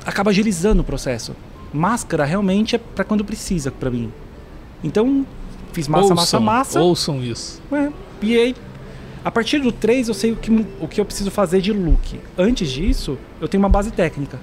acaba 0.04 0.30
agilizando 0.30 0.83
o 0.83 0.85
processo. 0.85 1.35
Máscara 1.73 2.25
realmente 2.25 2.76
é 2.76 2.78
pra 2.78 3.04
quando 3.04 3.25
precisa 3.25 3.71
pra 3.73 3.90
mim. 3.90 4.12
Então, 4.85 5.26
fiz 5.73 5.88
massa, 5.88 6.14
massa, 6.14 6.21
ouçam, 6.21 6.40
massa. 6.40 6.80
Ouçam 6.80 7.25
isso. 7.25 7.61
É, 7.73 7.90
e 8.23 8.38
aí, 8.38 8.56
a 9.25 9.30
partir 9.30 9.59
do 9.59 9.73
3 9.73 10.09
eu 10.09 10.14
sei 10.14 10.30
o 10.30 10.37
que, 10.37 10.50
o 10.80 10.87
que 10.87 11.00
eu 11.00 11.04
preciso 11.04 11.30
fazer 11.30 11.61
de 11.61 11.73
look. 11.73 12.21
Antes 12.38 12.71
disso, 12.71 13.18
eu 13.40 13.49
tenho 13.49 13.62
uma 13.62 13.68
base 13.68 13.90
técnica. 13.90 14.38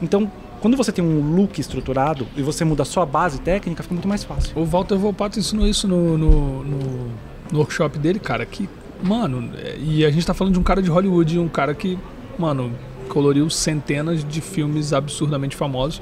Então, 0.00 0.30
quando 0.64 0.78
você 0.78 0.90
tem 0.90 1.04
um 1.04 1.36
look 1.36 1.60
estruturado 1.60 2.26
e 2.34 2.40
você 2.40 2.64
muda 2.64 2.86
só 2.86 3.02
a 3.02 3.06
base 3.06 3.38
técnica, 3.38 3.82
fica 3.82 3.94
muito 3.94 4.08
mais 4.08 4.24
fácil. 4.24 4.58
O 4.58 4.64
Walter 4.64 4.96
Volpato 4.96 5.38
ensinou 5.38 5.66
isso 5.68 5.86
no, 5.86 6.16
no, 6.16 6.64
no- 6.64 7.06
no 7.52 7.58
workshop 7.58 7.98
dele, 7.98 8.18
cara, 8.18 8.46
que, 8.46 8.66
mano, 9.02 9.50
é, 9.58 9.76
e 9.78 10.06
a 10.06 10.10
gente 10.10 10.24
tá 10.26 10.32
falando 10.32 10.54
de 10.54 10.58
um 10.58 10.62
cara 10.62 10.80
de 10.80 10.88
Hollywood, 10.88 11.38
um 11.38 11.48
cara 11.48 11.74
que, 11.74 11.98
mano, 12.38 12.72
coloriu 13.10 13.50
centenas 13.50 14.24
de 14.24 14.40
filmes 14.40 14.94
absurdamente 14.94 15.54
famosos. 15.54 16.00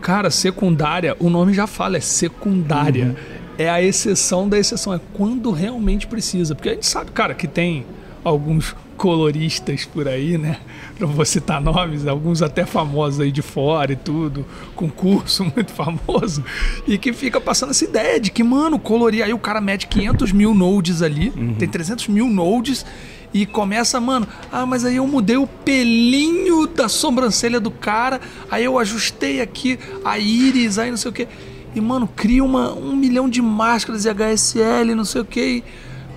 Cara, 0.00 0.28
secundária, 0.28 1.16
o 1.20 1.30
nome 1.30 1.54
já 1.54 1.68
fala, 1.68 1.98
é 1.98 2.00
secundária. 2.00 3.14
É 3.56 3.70
a 3.70 3.80
exceção 3.80 4.48
da 4.48 4.58
exceção, 4.58 4.92
é 4.92 5.00
quando 5.12 5.52
realmente 5.52 6.08
precisa. 6.08 6.52
Porque 6.56 6.68
a 6.70 6.74
gente 6.74 6.86
sabe, 6.86 7.12
cara, 7.12 7.32
que 7.32 7.46
tem 7.46 7.86
alguns 8.24 8.74
coloristas 8.96 9.84
por 9.84 10.08
aí, 10.08 10.36
né? 10.36 10.58
Não 10.98 11.08
vou 11.08 11.24
citar 11.24 11.60
nomes, 11.60 12.06
alguns 12.06 12.42
até 12.42 12.66
famosos 12.66 13.20
aí 13.20 13.30
de 13.30 13.40
fora 13.40 13.92
e 13.92 13.96
tudo, 13.96 14.44
com 14.74 14.90
curso 14.90 15.44
muito 15.54 15.72
famoso, 15.72 16.44
e 16.86 16.98
que 16.98 17.12
fica 17.12 17.40
passando 17.40 17.70
essa 17.70 17.84
ideia 17.84 18.18
de 18.18 18.30
que, 18.30 18.42
mano, 18.42 18.78
colorir. 18.78 19.24
Aí 19.24 19.32
o 19.32 19.38
cara 19.38 19.60
mete 19.60 19.86
500 19.86 20.32
mil 20.32 20.52
nodes 20.52 21.00
ali, 21.00 21.32
uhum. 21.36 21.54
tem 21.54 21.68
300 21.68 22.08
mil 22.08 22.28
nodes, 22.28 22.84
e 23.32 23.46
começa, 23.46 24.00
mano, 24.00 24.26
ah, 24.50 24.66
mas 24.66 24.84
aí 24.84 24.96
eu 24.96 25.06
mudei 25.06 25.36
o 25.36 25.46
pelinho 25.46 26.66
da 26.66 26.88
sobrancelha 26.88 27.60
do 27.60 27.70
cara, 27.70 28.20
aí 28.50 28.64
eu 28.64 28.78
ajustei 28.78 29.40
aqui 29.40 29.78
a 30.04 30.18
íris, 30.18 30.78
aí 30.78 30.90
não 30.90 30.96
sei 30.96 31.10
o 31.10 31.14
que. 31.14 31.28
E, 31.74 31.80
mano, 31.80 32.08
cria 32.08 32.42
uma, 32.42 32.72
um 32.72 32.96
milhão 32.96 33.28
de 33.28 33.42
máscaras 33.42 34.04
e 34.04 34.08
HSL, 34.08 34.94
não 34.96 35.04
sei 35.04 35.20
o 35.20 35.24
que. 35.24 35.62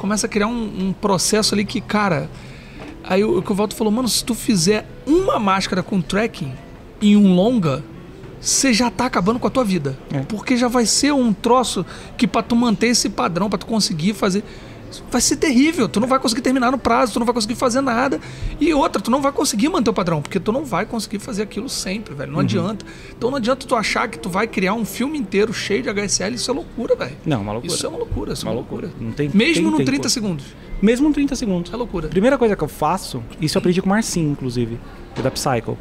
Começa 0.02 0.26
a 0.26 0.30
criar 0.30 0.48
um, 0.48 0.88
um 0.88 0.94
processo 0.94 1.54
ali 1.54 1.64
que, 1.64 1.80
cara 1.80 2.30
Aí 3.04 3.24
o 3.24 3.42
que 3.42 3.52
o 3.52 3.56
Walter 3.56 3.76
falou, 3.76 3.92
mano, 3.92 4.08
se 4.08 4.24
tu 4.24 4.36
fizer 4.36 4.88
uma 5.06 5.40
máscara 5.40 5.82
com 5.82 6.02
tracking 6.02 6.54
em 7.02 7.18
um 7.18 7.34
longa, 7.34 7.84
você 8.40 8.74
já 8.74 8.90
tá 8.90 9.06
acabando 9.06 9.40
com 9.40 9.48
a 9.48 9.50
tua 9.50 9.64
vida. 9.64 9.98
É. 10.12 10.20
Porque 10.22 10.56
já 10.56 10.68
vai 10.68 10.86
ser 10.86 11.12
um 11.12 11.34
troço 11.34 11.86
que 12.16 12.28
para 12.28 12.44
tu 12.44 12.56
manter 12.56 12.88
esse 12.88 13.10
padrão, 13.10 13.50
para 13.50 13.60
tu 13.60 13.66
conseguir 13.66 14.14
fazer 14.14 14.44
vai 15.10 15.22
ser 15.22 15.38
terrível. 15.38 15.88
Tu 15.88 16.00
não 16.00 16.08
vai 16.08 16.20
conseguir 16.20 16.42
terminar 16.42 16.72
no 16.72 16.78
prazo, 16.78 17.14
tu 17.14 17.20
não 17.20 17.26
vai 17.26 17.34
conseguir 17.34 17.56
fazer 17.56 17.82
nada. 17.82 18.20
E 18.60 18.74
outra, 18.74 19.02
tu 19.02 19.12
não 19.12 19.22
vai 19.22 19.32
conseguir 19.32 19.70
manter 19.70 19.90
o 19.90 19.94
padrão, 19.94 20.22
porque 20.22 20.40
tu 20.40 20.52
não 20.52 20.66
vai 20.66 20.86
conseguir 20.86 21.20
fazer 21.20 21.44
aquilo 21.44 21.70
sempre, 21.70 22.14
velho. 22.14 22.32
Não 22.32 22.40
uhum. 22.40 22.46
adianta. 22.46 22.86
Então 23.16 23.30
não 23.30 23.38
adianta 23.38 23.66
tu 23.66 23.76
achar 23.76 24.08
que 24.08 24.20
tu 24.20 24.30
vai 24.30 24.48
criar 24.48 24.74
um 24.74 24.86
filme 24.86 25.18
inteiro 25.18 25.54
cheio 25.54 25.84
de 25.84 25.90
HSL. 25.90 26.36
Isso 26.36 26.52
é 26.52 26.54
loucura, 26.54 26.96
velho. 26.96 27.18
Não, 27.26 27.42
uma 27.42 27.54
loucura. 27.54 27.74
Isso 27.74 27.86
é 27.86 27.90
uma 27.90 27.98
loucura, 27.98 28.34
isso 28.34 28.46
é 28.46 28.50
uma, 28.50 28.56
uma 28.56 28.60
loucura. 28.60 28.92
Não 29.00 29.12
tem, 29.12 29.30
Mesmo 29.34 29.64
tem 29.64 29.72
no 29.72 29.78
tempo. 29.78 29.92
30 29.92 30.10
segundos. 30.10 30.46
Mesmo 30.82 31.08
no 31.08 31.14
30 31.14 31.36
segundos. 31.36 31.74
É 31.74 31.76
loucura. 31.76 32.08
Primeira 32.08 32.38
coisa 32.38 32.56
que 32.56 32.64
eu 32.64 32.68
faço, 32.68 33.24
isso 33.40 33.58
eu 33.58 33.60
aprendi 33.60 33.82
com 33.82 33.88
o 33.88 33.90
Marcinho, 33.90 34.32
inclusive, 34.32 34.80
é 35.16 35.22
da 35.22 35.30
Psycho. 35.30 35.78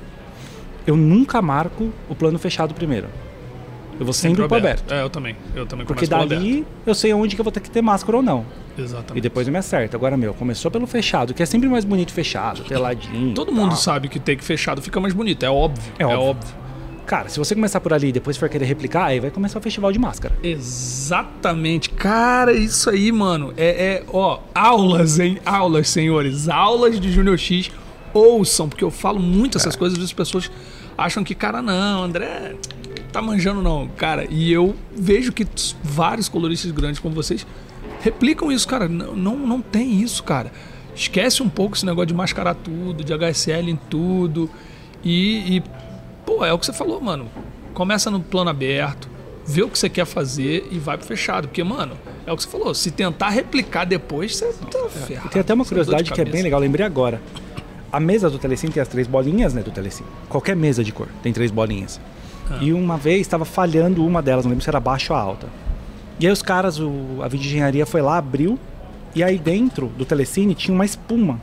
Eu 0.86 0.96
nunca 0.96 1.40
marco 1.40 1.90
o 2.08 2.14
plano 2.14 2.38
fechado 2.38 2.74
primeiro. 2.74 3.08
Eu 4.00 4.06
vou 4.06 4.14
sempre, 4.14 4.36
sempre 4.36 4.48
pro 4.48 4.56
aberto. 4.56 4.80
aberto. 4.84 4.98
É, 4.98 5.04
eu 5.04 5.10
também. 5.10 5.36
Eu 5.54 5.66
também 5.66 5.84
Porque 5.84 6.06
dali 6.06 6.66
eu 6.86 6.94
sei 6.94 7.12
onde 7.12 7.34
que 7.34 7.40
eu 7.40 7.44
vou 7.44 7.52
ter 7.52 7.60
que 7.60 7.70
ter 7.70 7.82
máscara 7.82 8.16
ou 8.16 8.22
não. 8.22 8.46
Exatamente. 8.82 9.18
E 9.18 9.20
depois 9.20 9.46
eu 9.46 9.52
me 9.52 9.58
acerto. 9.58 9.96
Agora, 9.96 10.16
meu, 10.16 10.34
começou 10.34 10.70
pelo 10.70 10.86
fechado, 10.86 11.34
que 11.34 11.42
é 11.42 11.46
sempre 11.46 11.68
mais 11.68 11.84
bonito 11.84 12.12
fechado, 12.12 12.62
teladinho. 12.64 13.34
Todo 13.34 13.52
mundo 13.52 13.76
sabe 13.76 14.08
que 14.08 14.18
tem 14.18 14.36
que 14.36 14.44
fechado 14.44 14.80
fica 14.82 15.00
mais 15.00 15.14
bonito, 15.14 15.44
é 15.44 15.50
óbvio. 15.50 15.92
É, 15.98 16.02
é 16.02 16.06
óbvio. 16.06 16.30
óbvio. 16.30 16.60
Cara, 17.06 17.28
se 17.28 17.38
você 17.40 17.56
começar 17.56 17.80
por 17.80 17.92
ali 17.92 18.10
e 18.10 18.12
depois 18.12 18.36
for 18.36 18.48
querer 18.48 18.66
replicar, 18.66 19.06
aí 19.06 19.18
vai 19.18 19.32
começar 19.32 19.58
o 19.58 19.62
festival 19.62 19.90
de 19.90 19.98
máscara. 19.98 20.32
Exatamente. 20.44 21.90
Cara, 21.90 22.52
isso 22.52 22.88
aí, 22.88 23.10
mano, 23.10 23.52
é, 23.56 23.68
é 23.68 24.04
ó, 24.12 24.38
aulas, 24.54 25.18
hein? 25.18 25.40
Aulas, 25.44 25.88
senhores. 25.88 26.48
Aulas 26.48 27.00
de 27.00 27.10
Junior 27.10 27.36
X. 27.36 27.72
Ouçam, 28.14 28.68
porque 28.68 28.84
eu 28.84 28.92
falo 28.92 29.18
muito 29.18 29.58
essas 29.58 29.74
é. 29.74 29.78
coisas 29.78 29.98
e 29.98 30.02
as 30.04 30.12
pessoas 30.12 30.50
acham 30.96 31.24
que, 31.24 31.34
cara, 31.34 31.60
não, 31.60 32.04
André, 32.04 32.54
tá 33.10 33.20
manjando 33.20 33.60
não, 33.60 33.88
cara. 33.88 34.26
E 34.30 34.52
eu 34.52 34.76
vejo 34.94 35.32
que 35.32 35.46
vários 35.82 36.28
coloristas 36.28 36.70
grandes 36.70 37.00
como 37.00 37.12
vocês 37.12 37.44
replicam 38.00 38.50
isso, 38.50 38.66
cara. 38.66 38.88
Não, 38.88 39.14
não, 39.14 39.36
não 39.36 39.60
tem 39.60 40.00
isso, 40.00 40.22
cara. 40.22 40.52
Esquece 40.94 41.42
um 41.42 41.48
pouco 41.48 41.76
esse 41.76 41.86
negócio 41.86 42.08
de 42.08 42.14
mascarar 42.14 42.54
tudo, 42.54 43.04
de 43.04 43.12
HSL 43.12 43.70
em 43.70 43.76
tudo. 43.76 44.50
E, 45.04 45.56
e, 45.56 45.62
pô, 46.26 46.44
é 46.44 46.52
o 46.52 46.58
que 46.58 46.66
você 46.66 46.72
falou, 46.72 47.00
mano. 47.00 47.28
Começa 47.72 48.10
no 48.10 48.20
plano 48.20 48.50
aberto, 48.50 49.08
vê 49.46 49.62
o 49.62 49.68
que 49.68 49.78
você 49.78 49.88
quer 49.88 50.04
fazer 50.04 50.66
e 50.70 50.78
vai 50.78 50.98
pro 50.98 51.06
fechado. 51.06 51.48
Porque, 51.48 51.62
mano, 51.62 51.96
é 52.26 52.32
o 52.32 52.36
que 52.36 52.42
você 52.42 52.48
falou. 52.48 52.74
Se 52.74 52.90
tentar 52.90 53.30
replicar 53.30 53.84
depois, 53.84 54.36
você 54.36 54.52
tá 54.52 54.78
é. 54.78 54.88
ferrado. 54.88 55.28
tem 55.30 55.40
até 55.40 55.54
uma 55.54 55.64
curiosidade 55.64 56.10
que 56.10 56.20
é 56.20 56.24
bem 56.24 56.42
legal, 56.42 56.60
lembrei 56.60 56.84
agora. 56.84 57.20
A 57.92 57.98
mesa 57.98 58.30
do 58.30 58.38
Telecine 58.38 58.72
tem 58.72 58.80
as 58.80 58.88
três 58.88 59.08
bolinhas, 59.08 59.52
né, 59.52 59.62
do 59.62 59.70
Telecine. 59.70 60.08
Qualquer 60.28 60.54
mesa 60.54 60.84
de 60.84 60.92
cor 60.92 61.08
tem 61.22 61.32
três 61.32 61.50
bolinhas. 61.50 62.00
Ah. 62.48 62.58
E 62.60 62.72
uma 62.72 62.96
vez 62.96 63.22
estava 63.22 63.44
falhando 63.44 64.04
uma 64.04 64.22
delas, 64.22 64.44
não 64.44 64.50
lembro 64.50 64.62
se 64.62 64.70
era 64.70 64.78
baixa 64.78 65.12
ou 65.12 65.18
alta. 65.18 65.48
E 66.20 66.26
aí 66.26 66.32
os 66.32 66.42
caras, 66.42 66.78
o, 66.78 67.22
a 67.22 67.28
vídeo 67.28 67.46
engenharia 67.46 67.86
foi 67.86 68.02
lá, 68.02 68.18
abriu, 68.18 68.58
e 69.14 69.24
aí 69.24 69.38
dentro 69.38 69.86
do 69.96 70.04
telecine 70.04 70.54
tinha 70.54 70.74
uma 70.74 70.84
espuma. 70.84 71.40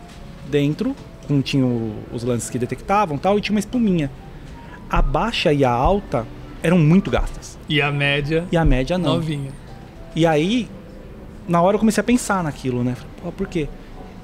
Dentro, 0.47 0.95
com, 1.27 1.41
tinha 1.41 1.65
o, 1.65 1.93
os 2.13 2.23
lances 2.23 2.49
que 2.49 2.59
detectavam 2.59 3.17
tal, 3.17 3.39
e 3.39 3.41
tinha 3.41 3.55
uma 3.55 3.59
espuminha. 3.59 4.11
A 4.87 5.01
baixa 5.01 5.51
e 5.51 5.65
a 5.65 5.71
alta 5.71 6.27
eram 6.61 6.77
muito 6.77 7.09
gastas. 7.09 7.57
E 7.67 7.81
a 7.81 7.91
média? 7.91 8.45
E 8.51 8.55
a 8.55 8.63
média 8.63 8.99
não. 8.99 9.15
Novinha. 9.15 9.51
E 10.15 10.27
aí, 10.27 10.69
na 11.47 11.59
hora 11.59 11.75
eu 11.75 11.79
comecei 11.79 12.01
a 12.01 12.03
pensar 12.03 12.43
naquilo, 12.43 12.83
né? 12.83 12.95
Pô, 13.21 13.31
por 13.31 13.47
quê? 13.47 13.67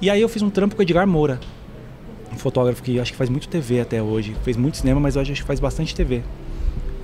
E 0.00 0.08
aí 0.08 0.20
eu 0.20 0.28
fiz 0.28 0.40
um 0.40 0.50
trampo 0.50 0.76
com 0.76 0.80
o 0.80 0.84
Edgar 0.84 1.06
Moura, 1.06 1.40
um 2.32 2.38
fotógrafo 2.38 2.82
que 2.82 3.00
acho 3.00 3.10
que 3.10 3.18
faz 3.18 3.28
muito 3.28 3.48
TV 3.48 3.80
até 3.80 4.00
hoje. 4.00 4.36
Fez 4.44 4.56
muito 4.56 4.76
cinema, 4.76 5.00
mas 5.00 5.16
hoje 5.16 5.32
acho 5.32 5.42
que 5.42 5.46
faz 5.46 5.58
bastante 5.58 5.94
TV. 5.96 6.22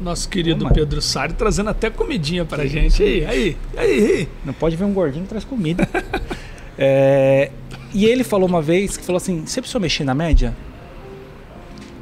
Nosso 0.00 0.28
querido 0.28 0.68
Pedro 0.70 1.02
Sari 1.02 1.34
trazendo 1.34 1.70
até 1.70 1.90
comidinha 1.90 2.44
pra 2.44 2.62
Sim. 2.62 2.68
gente. 2.68 3.02
Aí, 3.02 3.24
aí, 3.26 3.56
aí, 3.76 4.04
aí. 4.04 4.28
Não 4.44 4.52
pode 4.52 4.74
ver 4.76 4.84
um 4.84 4.92
gordinho 4.92 5.24
que 5.24 5.28
traz 5.28 5.44
comida. 5.44 5.86
é, 6.78 7.50
e 7.92 8.06
ele 8.06 8.24
falou 8.24 8.48
uma 8.48 8.62
vez 8.62 8.96
que 8.96 9.04
falou 9.04 9.18
assim: 9.18 9.44
você 9.46 9.60
precisou 9.60 9.80
mexer 9.80 10.04
na 10.04 10.14
média? 10.14 10.56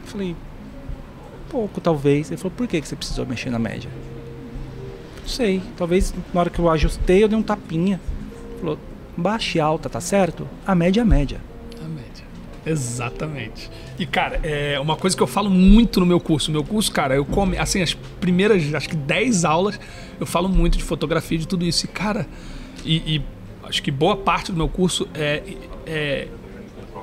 Eu 0.04 0.10
falei, 0.10 0.36
pouco 1.48 1.80
talvez. 1.80 2.30
Ele 2.30 2.36
falou, 2.36 2.52
por 2.56 2.66
que, 2.66 2.80
que 2.80 2.86
você 2.86 2.96
precisou 2.96 3.26
mexer 3.26 3.50
na 3.50 3.58
média? 3.58 3.90
Não 5.20 5.28
sei, 5.28 5.60
talvez 5.76 6.14
na 6.32 6.40
hora 6.40 6.50
que 6.50 6.58
eu 6.58 6.70
ajustei 6.70 7.22
eu 7.22 7.28
dei 7.28 7.38
um 7.38 7.42
tapinha. 7.42 8.00
Ele 8.50 8.60
falou, 8.60 8.78
baixa 9.16 9.58
e 9.58 9.60
alta, 9.60 9.88
tá 9.88 10.00
certo? 10.00 10.46
A 10.66 10.74
média 10.74 11.00
é 11.00 11.02
a 11.02 11.06
média. 11.06 11.40
A 11.84 11.88
média. 11.88 12.24
Exatamente. 12.70 13.70
E, 13.98 14.06
cara, 14.06 14.40
é 14.42 14.78
uma 14.78 14.96
coisa 14.96 15.16
que 15.16 15.22
eu 15.22 15.26
falo 15.26 15.50
muito 15.50 16.00
no 16.00 16.06
meu 16.06 16.20
curso. 16.20 16.50
Meu 16.50 16.62
curso, 16.62 16.92
cara, 16.92 17.14
eu 17.14 17.24
come, 17.24 17.56
assim, 17.56 17.82
as 17.82 17.94
primeiras, 17.94 18.74
acho 18.74 18.88
que 18.88 18.96
10 18.96 19.44
aulas, 19.44 19.80
eu 20.20 20.26
falo 20.26 20.48
muito 20.48 20.76
de 20.76 20.84
fotografia, 20.84 21.38
de 21.38 21.48
tudo 21.48 21.64
isso. 21.64 21.84
E, 21.84 21.88
cara, 21.88 22.26
e, 22.84 23.16
e 23.16 23.22
acho 23.64 23.82
que 23.82 23.90
boa 23.90 24.16
parte 24.16 24.52
do 24.52 24.58
meu 24.58 24.68
curso 24.68 25.08
é, 25.14 25.42
é 25.86 26.28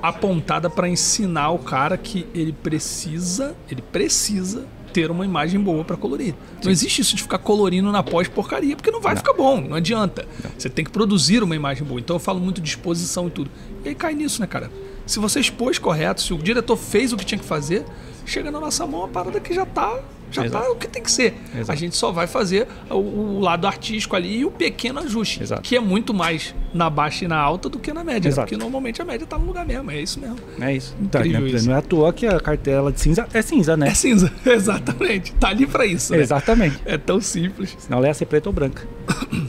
apontada 0.01 0.69
para 0.69 0.87
ensinar 0.87 1.49
o 1.51 1.59
cara 1.59 1.97
que 1.97 2.27
ele 2.33 2.53
precisa, 2.53 3.55
ele 3.69 3.81
precisa 3.81 4.65
ter 4.95 5.11
uma 5.11 5.25
imagem 5.25 5.59
boa 5.59 5.83
para 5.83 5.97
colorir. 5.97 6.27
Sim. 6.27 6.35
Não 6.63 6.71
existe 6.71 7.01
isso 7.01 7.15
de 7.17 7.21
ficar 7.21 7.37
colorindo 7.39 7.91
na 7.91 8.01
pós 8.01 8.29
porcaria, 8.29 8.77
porque 8.77 8.89
não 8.89 9.01
vai 9.01 9.13
não. 9.13 9.17
ficar 9.17 9.33
bom, 9.33 9.59
não 9.59 9.75
adianta. 9.75 10.25
Não. 10.41 10.51
Você 10.57 10.69
tem 10.69 10.85
que 10.85 10.91
produzir 10.91 11.43
uma 11.43 11.53
imagem 11.53 11.83
boa. 11.83 11.99
Então 11.99 12.15
eu 12.15 12.19
falo 12.19 12.39
muito 12.39 12.61
de 12.61 12.69
exposição 12.69 13.27
e 13.27 13.31
tudo. 13.31 13.51
E 13.83 13.89
aí 13.89 13.95
cai 13.95 14.13
nisso, 14.13 14.39
né, 14.39 14.47
cara? 14.47 14.71
Se 15.05 15.19
você 15.19 15.39
expôs 15.39 15.77
correto, 15.77 16.21
se 16.21 16.33
o 16.33 16.37
diretor 16.37 16.75
fez 16.75 17.13
o 17.13 17.17
que 17.17 17.25
tinha 17.25 17.37
que 17.37 17.45
fazer, 17.45 17.85
chega 18.25 18.49
na 18.49 18.59
nossa 18.59 18.85
mão 18.87 19.01
uma 19.01 19.07
parada 19.07 19.39
que 19.39 19.53
já 19.53 19.63
está 19.63 19.99
já 20.35 20.45
está 20.45 20.69
o 20.69 20.75
que 20.75 20.87
tem 20.87 21.01
que 21.01 21.11
ser. 21.11 21.35
Exato. 21.53 21.71
A 21.71 21.75
gente 21.75 21.95
só 21.95 22.11
vai 22.11 22.27
fazer 22.27 22.67
o, 22.89 22.95
o, 22.95 23.39
lado 23.39 23.65
artístico 23.67 24.15
ali 24.15 24.39
e 24.39 24.45
o 24.45 24.51
pequeno 24.51 24.99
ajuste, 24.99 25.41
Exato. 25.41 25.61
que 25.61 25.75
é 25.75 25.79
muito 25.79 26.13
mais 26.13 26.53
na 26.73 26.89
baixa 26.89 27.25
e 27.25 27.27
na 27.27 27.37
alta 27.37 27.69
do 27.69 27.79
que 27.79 27.93
na 27.93 28.03
média, 28.03 28.27
Exato. 28.27 28.47
porque 28.47 28.61
normalmente 28.61 29.01
a 29.01 29.05
média 29.05 29.23
está 29.23 29.37
no 29.37 29.45
lugar 29.45 29.65
mesmo, 29.65 29.89
é 29.91 30.01
isso 30.01 30.19
mesmo. 30.19 30.37
É 30.59 30.75
isso. 30.75 30.95
Incrível 30.99 31.41
tá, 31.41 31.57
isso. 31.57 31.67
Não 31.67 31.75
é 31.75 31.79
à 31.79 31.81
toa 31.81 32.13
que 32.13 32.27
a 32.27 32.39
cartela 32.39 32.91
de 32.91 32.99
cinza 32.99 33.27
é 33.33 33.41
cinza, 33.41 33.77
né? 33.77 33.87
É 33.87 33.93
cinza, 33.93 34.31
exatamente. 34.45 35.33
Tá 35.33 35.49
ali 35.49 35.65
para 35.65 35.85
isso. 35.85 36.13
Né? 36.13 36.19
Exatamente. 36.19 36.79
É 36.85 36.97
tão 36.97 37.21
simples. 37.21 37.75
Senão 37.79 37.99
ela 37.99 38.07
ia 38.07 38.13
ser 38.13 38.25
preta 38.25 38.49
ou 38.49 38.53
branca. 38.53 38.87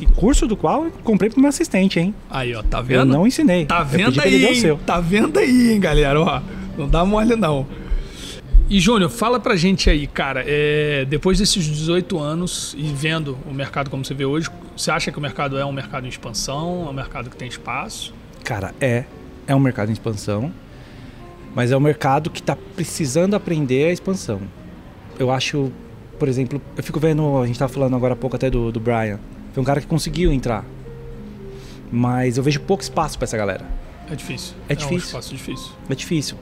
e 0.01 0.07
curso 0.07 0.47
do 0.47 0.57
qual 0.57 0.85
eu 0.85 0.93
comprei 1.03 1.31
pro 1.31 1.41
meu 1.41 1.49
assistente, 1.49 1.99
hein? 1.99 2.15
Aí, 2.31 2.55
ó, 2.55 2.63
tá 2.63 2.81
vendo? 2.81 3.01
Eu 3.01 3.05
não 3.05 3.27
ensinei. 3.27 3.67
Tá 3.67 3.83
vendo 3.83 4.21
aí? 4.21 4.77
Tá 4.85 5.01
vendo 5.01 5.39
aí, 5.39 5.73
hein, 5.73 5.81
galera? 5.81 6.21
Ó, 6.21 6.41
não 6.77 6.89
dá 6.89 7.05
mole 7.05 7.37
não. 7.37 7.67
E 8.69 8.81
Júnior, 8.81 9.09
fala 9.09 9.39
pra 9.39 9.55
gente 9.55 9.89
aí, 9.89 10.09
cara, 10.09 10.43
é, 10.45 11.05
depois 11.05 11.39
desses 11.39 11.65
18 11.65 12.19
anos 12.19 12.75
e 12.77 12.83
vendo 12.83 13.39
o 13.47 13.55
mercado 13.55 13.89
como 13.89 14.05
você 14.05 14.13
vê 14.13 14.25
hoje, 14.25 14.51
você 14.77 14.91
acha 14.91 15.13
que 15.13 15.19
o 15.19 15.21
mercado 15.21 15.57
é 15.57 15.65
um 15.65 15.71
mercado 15.71 16.05
em 16.05 16.09
expansão, 16.09 16.85
é 16.85 16.91
um 16.91 16.93
mercado 16.93 17.31
que 17.31 17.37
tem 17.37 17.47
espaço? 17.47 18.13
Cara, 18.43 18.75
é. 18.81 19.05
É 19.47 19.55
um 19.55 19.61
mercado 19.61 19.91
em 19.91 19.93
expansão, 19.93 20.53
mas 21.55 21.71
é 21.71 21.77
um 21.77 21.81
mercado 21.81 22.29
que 22.29 22.41
está 22.41 22.57
precisando 22.57 23.37
aprender 23.37 23.87
a 23.87 23.93
expansão. 23.93 24.41
Eu 25.17 25.31
acho, 25.31 25.71
por 26.19 26.27
exemplo, 26.27 26.61
eu 26.77 26.83
fico 26.83 26.99
vendo, 26.99 27.41
a 27.41 27.47
gente 27.47 27.55
estava 27.55 27.73
falando 27.73 27.95
agora 27.95 28.15
há 28.15 28.17
pouco 28.17 28.35
até 28.35 28.51
do, 28.51 28.73
do 28.73 28.81
Brian, 28.81 29.21
foi 29.53 29.63
um 29.63 29.67
cara 29.67 29.81
que 29.81 29.87
conseguiu 29.87 30.33
entrar, 30.33 30.65
mas 31.93 32.37
eu 32.37 32.43
vejo 32.43 32.59
pouco 32.63 32.83
espaço 32.83 33.17
para 33.17 33.27
essa 33.27 33.37
galera. 33.37 33.65
É 34.11 34.17
difícil. 34.17 34.57
É, 34.69 34.73
é 34.73 34.75
difícil. 34.75 34.97
um 34.97 34.99
espaço 34.99 35.33
difícil. 35.33 35.73
É 35.89 35.95
difícil. 35.95 36.37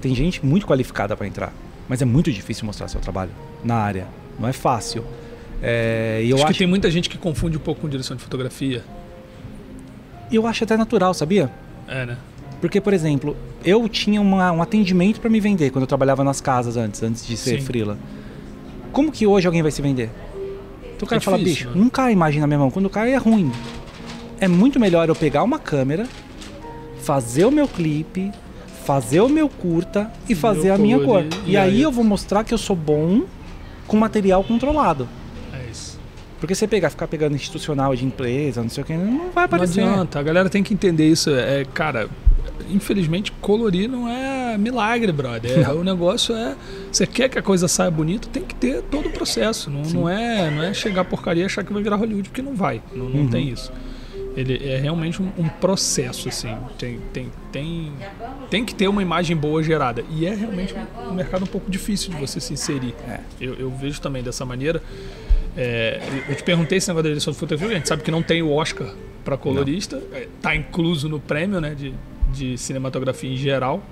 Tem 0.00 0.12
gente 0.12 0.44
muito 0.44 0.66
qualificada 0.66 1.16
para 1.16 1.26
entrar 1.28 1.52
mas 1.88 2.02
é 2.02 2.04
muito 2.04 2.30
difícil 2.32 2.66
mostrar 2.66 2.88
seu 2.88 3.00
trabalho 3.00 3.30
na 3.64 3.76
área. 3.76 4.06
Não 4.38 4.48
é 4.48 4.52
fácil. 4.52 5.04
É, 5.62 6.22
eu 6.24 6.36
acho, 6.36 6.44
acho 6.44 6.52
que 6.52 6.58
tem 6.58 6.66
muita 6.66 6.90
gente 6.90 7.08
que 7.08 7.18
confunde 7.18 7.56
um 7.56 7.60
pouco 7.60 7.80
com 7.80 7.88
direção 7.88 8.16
de 8.16 8.22
fotografia. 8.22 8.84
Eu 10.30 10.46
acho 10.46 10.64
até 10.64 10.76
natural, 10.76 11.14
sabia? 11.14 11.50
É, 11.88 12.06
né? 12.06 12.18
Porque, 12.60 12.80
por 12.80 12.92
exemplo, 12.92 13.36
eu 13.64 13.88
tinha 13.88 14.20
uma, 14.20 14.52
um 14.52 14.60
atendimento 14.60 15.20
para 15.20 15.30
me 15.30 15.40
vender 15.40 15.70
quando 15.70 15.82
eu 15.82 15.86
trabalhava 15.86 16.22
nas 16.22 16.40
casas 16.40 16.76
antes, 16.76 17.02
antes 17.02 17.26
de 17.26 17.36
ser 17.36 17.60
Sim. 17.60 17.66
freela. 17.66 17.96
Como 18.92 19.10
que 19.12 19.26
hoje 19.26 19.46
alguém 19.46 19.62
vai 19.62 19.70
se 19.70 19.80
vender? 19.80 20.10
Então 20.96 21.06
o 21.06 21.08
cara 21.08 21.20
é 21.20 21.24
fala, 21.24 21.38
bicho, 21.38 21.68
né? 21.68 21.74
não 21.76 21.88
cai 21.88 22.08
a 22.08 22.12
imagem 22.12 22.40
na 22.40 22.46
minha 22.46 22.58
mão. 22.58 22.70
Quando 22.70 22.90
cai 22.90 23.12
é 23.12 23.16
ruim. 23.16 23.52
É 24.40 24.48
muito 24.48 24.78
melhor 24.78 25.08
eu 25.08 25.14
pegar 25.14 25.42
uma 25.42 25.58
câmera, 25.58 26.06
fazer 27.00 27.44
o 27.44 27.50
meu 27.50 27.66
clipe, 27.66 28.32
fazer 28.88 29.20
o 29.20 29.28
meu 29.28 29.50
curta 29.50 30.10
e 30.26 30.34
fazer 30.34 30.70
a 30.70 30.78
minha 30.78 30.98
cor. 30.98 31.22
E, 31.44 31.50
e 31.52 31.56
aí, 31.58 31.68
aí- 31.74 31.82
eu 31.82 31.92
vou 31.92 32.02
mostrar 32.02 32.42
que 32.42 32.54
eu 32.54 32.58
sou 32.58 32.74
bom 32.74 33.24
com 33.86 33.98
material 33.98 34.42
controlado. 34.42 35.06
É 35.52 35.70
isso. 35.70 36.00
Porque 36.40 36.54
você 36.54 36.66
pegar, 36.66 36.88
ficar 36.88 37.06
pegando 37.06 37.36
institucional 37.36 37.94
de 37.94 38.06
empresa, 38.06 38.62
não 38.62 38.70
sei 38.70 38.82
o 38.82 38.86
que, 38.86 38.94
não 38.94 39.30
vai 39.30 39.34
Não 39.34 39.42
aparecer. 39.44 39.82
adianta, 39.82 40.18
a 40.18 40.22
galera 40.22 40.48
tem 40.48 40.62
que 40.62 40.72
entender 40.72 41.06
isso. 41.06 41.28
É, 41.28 41.66
cara, 41.74 42.08
infelizmente, 42.70 43.30
colorir 43.42 43.90
não 43.90 44.08
é 44.08 44.56
milagre, 44.56 45.12
brother. 45.12 45.68
É, 45.68 45.72
o 45.72 45.84
negócio 45.84 46.34
é. 46.34 46.56
Você 46.90 47.06
quer 47.06 47.28
que 47.28 47.38
a 47.38 47.42
coisa 47.42 47.68
saia 47.68 47.90
bonita, 47.90 48.26
tem 48.32 48.42
que 48.42 48.54
ter 48.54 48.80
todo 48.90 49.10
o 49.10 49.12
processo. 49.12 49.68
Não, 49.68 49.82
não, 49.82 50.08
é, 50.08 50.50
não 50.50 50.62
é 50.62 50.72
chegar 50.72 51.04
porcaria 51.04 51.42
e 51.42 51.46
achar 51.46 51.62
que 51.62 51.74
vai 51.74 51.82
virar 51.82 51.96
Hollywood, 51.96 52.30
porque 52.30 52.40
não 52.40 52.54
vai. 52.54 52.80
Não, 52.94 53.04
não 53.06 53.20
Uhum. 53.20 53.28
tem 53.28 53.50
isso. 53.50 53.70
Ele 54.38 54.68
é 54.68 54.78
realmente 54.78 55.20
um, 55.20 55.30
um 55.36 55.48
processo, 55.48 56.28
assim. 56.28 56.54
Tem, 56.78 57.00
tem, 57.12 57.32
tem, 57.50 57.92
tem 58.48 58.64
que 58.64 58.74
ter 58.74 58.86
uma 58.86 59.02
imagem 59.02 59.36
boa 59.36 59.62
gerada. 59.62 60.04
E 60.10 60.26
é 60.26 60.34
realmente 60.34 60.74
um, 60.74 61.10
um 61.10 61.14
mercado 61.14 61.42
um 61.42 61.46
pouco 61.46 61.68
difícil 61.70 62.12
de 62.12 62.20
você 62.20 62.38
se 62.38 62.52
inserir. 62.52 62.94
É. 63.08 63.20
Eu, 63.40 63.54
eu 63.54 63.70
vejo 63.70 64.00
também 64.00 64.22
dessa 64.22 64.44
maneira. 64.44 64.80
É, 65.56 66.00
eu 66.28 66.36
te 66.36 66.44
perguntei 66.44 66.78
esse 66.78 66.86
negócio 66.88 67.02
da 67.02 67.08
direção 67.08 67.32
de 67.32 67.38
fotografia, 67.38 67.74
a 67.74 67.78
gente 67.78 67.88
sabe 67.88 68.02
que 68.04 68.10
não 68.12 68.22
tem 68.22 68.42
o 68.42 68.52
Oscar 68.52 68.94
para 69.24 69.36
colorista, 69.36 70.00
é, 70.12 70.28
tá 70.40 70.54
incluso 70.54 71.08
no 71.08 71.18
prêmio 71.18 71.60
né, 71.60 71.74
de, 71.74 71.92
de 72.32 72.56
cinematografia 72.56 73.28
em 73.30 73.36
geral. 73.36 73.82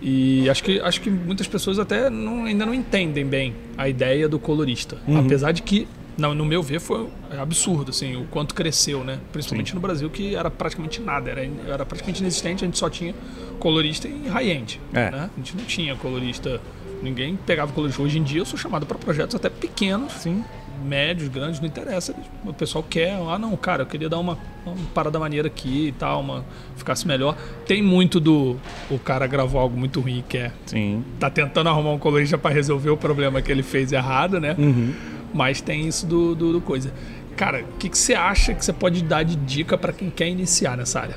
E 0.00 0.48
acho 0.48 0.64
que, 0.64 0.80
acho 0.80 1.00
que 1.00 1.10
muitas 1.10 1.46
pessoas 1.46 1.78
até 1.78 2.08
não- 2.08 2.44
ainda 2.46 2.64
não 2.64 2.72
entendem 2.74 3.24
bem 3.26 3.54
a 3.76 3.88
ideia 3.88 4.28
do 4.28 4.38
colorista. 4.38 4.96
Uhum. 5.06 5.18
Apesar 5.18 5.52
de 5.52 5.62
que, 5.62 5.86
no, 6.16 6.34
no 6.34 6.44
meu 6.44 6.62
ver, 6.62 6.80
foi 6.80 7.08
absurdo 7.38 7.90
assim, 7.90 8.16
o 8.16 8.24
quanto 8.26 8.54
cresceu, 8.54 9.02
né? 9.02 9.18
principalmente 9.32 9.70
Sim. 9.70 9.74
no 9.74 9.80
Brasil, 9.80 10.08
que 10.10 10.34
era 10.34 10.50
praticamente 10.50 11.00
nada, 11.00 11.30
era, 11.30 11.48
era 11.66 11.84
praticamente 11.84 12.20
inexistente, 12.20 12.64
a 12.64 12.66
gente 12.66 12.78
só 12.78 12.88
tinha 12.88 13.14
colorista 13.58 14.06
em 14.06 14.28
high-end. 14.28 14.80
É. 14.92 15.10
Né? 15.10 15.30
A 15.32 15.36
gente 15.38 15.56
não 15.56 15.64
tinha 15.64 15.96
colorista, 15.96 16.60
ninguém 17.02 17.36
pegava 17.36 17.72
colorista. 17.72 18.02
Hoje 18.02 18.18
em 18.18 18.22
dia 18.22 18.40
eu 18.40 18.44
sou 18.44 18.58
chamado 18.58 18.86
para 18.86 18.96
projetos 18.98 19.34
até 19.34 19.48
pequenos 19.48 20.12
Sim. 20.12 20.44
médios, 20.84 21.28
grandes, 21.28 21.60
não 21.60 21.66
interessa. 21.66 22.14
O 22.44 22.52
pessoal 22.52 22.84
quer, 22.88 23.14
ah 23.14 23.38
não, 23.38 23.56
cara, 23.56 23.82
eu 23.82 23.86
queria 23.86 24.08
dar 24.08 24.18
uma, 24.18 24.38
uma 24.64 24.76
parada 24.94 25.18
maneira 25.18 25.48
aqui 25.48 25.88
e 25.88 25.92
tal, 25.92 26.20
uma, 26.20 26.44
ficasse 26.76 27.06
melhor. 27.08 27.36
Tem 27.66 27.82
muito 27.82 28.20
do 28.20 28.56
o 28.90 28.98
cara 28.98 29.26
gravou 29.26 29.60
algo 29.60 29.76
muito 29.76 30.00
ruim 30.00 30.18
e 30.18 30.22
quer. 30.22 30.52
Sim. 30.66 31.04
Tá 31.18 31.28
tentando 31.28 31.68
arrumar 31.68 31.90
um 31.90 31.98
colorista 31.98 32.38
para 32.38 32.54
resolver 32.54 32.90
o 32.90 32.96
problema 32.96 33.42
que 33.42 33.50
ele 33.50 33.62
fez 33.62 33.92
errado, 33.92 34.38
né? 34.38 34.54
Uhum. 34.56 34.94
Mas 35.34 35.60
tem 35.60 35.86
isso 35.88 36.06
do, 36.06 36.34
do, 36.34 36.52
do 36.52 36.60
coisa. 36.60 36.92
Cara, 37.36 37.62
o 37.62 37.76
que, 37.78 37.88
que 37.88 37.98
você 37.98 38.14
acha 38.14 38.54
que 38.54 38.64
você 38.64 38.72
pode 38.72 39.02
dar 39.02 39.24
de 39.24 39.34
dica 39.34 39.76
para 39.76 39.92
quem 39.92 40.08
quer 40.08 40.28
iniciar 40.28 40.76
nessa 40.76 41.00
área? 41.00 41.16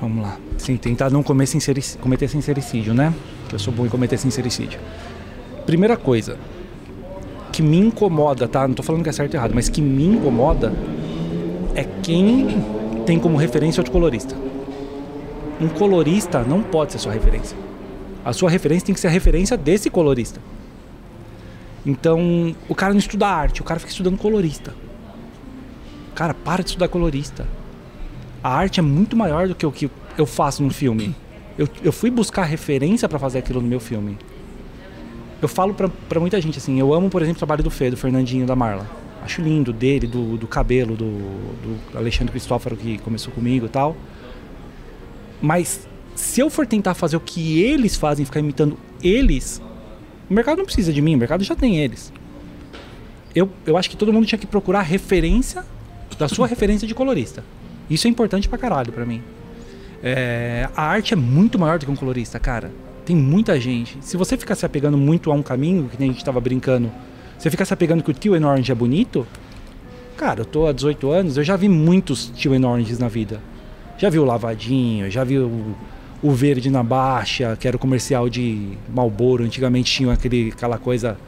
Vamos 0.00 0.22
lá. 0.22 0.36
Sim, 0.58 0.76
tentar 0.76 1.08
não 1.10 1.22
comer 1.22 1.46
sinceric- 1.46 1.96
cometer 1.98 2.28
sincericídio, 2.28 2.92
né? 2.92 3.12
Que 3.48 3.54
eu 3.54 3.58
sou 3.58 3.72
bom 3.72 3.86
em 3.86 3.88
cometer 3.88 4.18
sincericídio. 4.18 4.78
Primeira 5.64 5.96
coisa 5.96 6.36
que 7.50 7.62
me 7.62 7.78
incomoda, 7.78 8.46
tá? 8.46 8.68
Não 8.68 8.74
tô 8.74 8.82
falando 8.82 9.02
que 9.02 9.08
é 9.08 9.12
certo 9.12 9.32
ou 9.32 9.40
errado, 9.40 9.52
mas 9.54 9.68
que 9.70 9.80
me 9.80 10.04
incomoda 10.04 10.72
é 11.74 11.84
quem 12.02 12.62
tem 13.06 13.18
como 13.18 13.38
referência 13.38 13.80
outro 13.80 13.92
colorista. 13.92 14.36
Um 15.60 15.68
colorista 15.68 16.42
não 16.42 16.62
pode 16.62 16.92
ser 16.92 16.98
sua 16.98 17.12
referência. 17.12 17.56
A 18.24 18.32
sua 18.32 18.50
referência 18.50 18.86
tem 18.86 18.94
que 18.94 19.00
ser 19.00 19.06
a 19.06 19.10
referência 19.10 19.56
desse 19.56 19.88
colorista. 19.88 20.40
Então, 21.84 22.54
o 22.68 22.74
cara 22.74 22.92
não 22.92 22.98
estuda 22.98 23.26
arte, 23.26 23.60
o 23.60 23.64
cara 23.64 23.78
fica 23.78 23.90
estudando 23.90 24.16
colorista. 24.16 24.74
Cara, 26.14 26.32
para 26.32 26.62
de 26.62 26.70
estudar 26.70 26.88
colorista. 26.88 27.46
A 28.42 28.54
arte 28.54 28.80
é 28.80 28.82
muito 28.82 29.16
maior 29.16 29.48
do 29.48 29.54
que 29.54 29.66
o 29.66 29.72
que 29.72 29.90
eu 30.16 30.26
faço 30.26 30.62
no 30.62 30.70
filme. 30.70 31.14
Eu, 31.58 31.68
eu 31.82 31.92
fui 31.92 32.10
buscar 32.10 32.44
referência 32.44 33.08
pra 33.08 33.18
fazer 33.18 33.38
aquilo 33.38 33.60
no 33.60 33.66
meu 33.66 33.80
filme. 33.80 34.16
Eu 35.42 35.48
falo 35.48 35.74
pra 35.74 36.20
muita 36.20 36.40
gente 36.40 36.58
assim, 36.58 36.80
eu 36.80 36.94
amo, 36.94 37.10
por 37.10 37.20
exemplo, 37.20 37.36
o 37.36 37.38
trabalho 37.38 37.62
do 37.62 37.70
Fê, 37.70 37.90
do 37.90 37.96
Fernandinho 37.96 38.46
da 38.46 38.56
Marla. 38.56 38.88
Acho 39.22 39.42
lindo 39.42 39.72
dele, 39.72 40.06
do, 40.06 40.36
do 40.36 40.46
cabelo, 40.46 40.96
do, 40.96 41.06
do 41.06 41.98
Alexandre 41.98 42.32
Cristófaro 42.32 42.76
que 42.76 42.98
começou 42.98 43.32
comigo 43.32 43.66
e 43.66 43.68
tal. 43.68 43.96
Mas 45.40 45.86
se 46.14 46.40
eu 46.40 46.48
for 46.48 46.66
tentar 46.66 46.94
fazer 46.94 47.16
o 47.16 47.20
que 47.20 47.62
eles 47.62 47.96
fazem, 47.96 48.24
ficar 48.24 48.40
imitando 48.40 48.78
eles, 49.02 49.60
o 50.28 50.34
mercado 50.34 50.58
não 50.58 50.64
precisa 50.64 50.92
de 50.92 51.02
mim, 51.02 51.14
o 51.14 51.18
mercado 51.18 51.44
já 51.44 51.54
tem 51.54 51.78
eles. 51.78 52.12
Eu, 53.34 53.50
eu 53.66 53.76
acho 53.76 53.90
que 53.90 53.96
todo 53.96 54.12
mundo 54.12 54.26
tinha 54.26 54.38
que 54.38 54.46
procurar 54.46 54.82
referência 54.82 55.64
da 56.18 56.28
sua 56.28 56.46
referência 56.46 56.86
de 56.86 56.94
colorista. 56.94 57.44
Isso 57.90 58.06
é 58.06 58.10
importante 58.10 58.48
pra 58.48 58.56
caralho 58.56 58.92
pra 58.92 59.04
mim. 59.04 59.22
É, 60.02 60.68
a 60.76 60.82
arte 60.82 61.14
é 61.14 61.16
muito 61.16 61.58
maior 61.58 61.78
do 61.78 61.86
que 61.86 61.92
um 61.92 61.96
colorista, 61.96 62.38
cara. 62.38 62.70
Tem 63.04 63.16
muita 63.16 63.58
gente. 63.60 63.98
Se 64.00 64.16
você 64.16 64.36
ficar 64.36 64.54
se 64.54 64.64
apegando 64.64 64.96
muito 64.96 65.30
a 65.30 65.34
um 65.34 65.42
caminho, 65.42 65.88
que 65.88 65.98
nem 65.98 66.10
a 66.10 66.12
gente 66.12 66.24
tava 66.24 66.40
brincando, 66.40 66.90
você 67.38 67.50
ficar 67.50 67.64
se 67.64 67.74
apegando 67.74 68.02
que 68.02 68.10
o 68.10 68.14
Tio 68.14 68.34
and 68.34 68.46
Orange 68.46 68.70
é 68.70 68.74
bonito, 68.74 69.26
cara, 70.16 70.40
eu 70.40 70.44
tô 70.44 70.66
há 70.66 70.72
18 70.72 71.10
anos, 71.10 71.36
eu 71.36 71.44
já 71.44 71.56
vi 71.56 71.68
muitos 71.68 72.30
Tio 72.34 72.54
and 72.54 72.66
Oranges 72.66 72.98
na 72.98 73.08
vida. 73.08 73.40
Já 73.98 74.08
vi 74.08 74.18
o 74.18 74.24
Lavadinho, 74.24 75.10
já 75.10 75.24
vi 75.24 75.38
o, 75.38 75.74
o 76.24 76.30
Verde 76.32 76.70
na 76.70 76.82
Baixa, 76.82 77.54
que 77.60 77.68
era 77.68 77.76
o 77.76 77.78
comercial 77.78 78.28
de 78.30 78.78
Malboro. 78.88 79.44
Antigamente 79.44 79.92
tinha 79.92 80.10
aquele, 80.12 80.50
aquela 80.56 80.78
coisa 80.78 81.18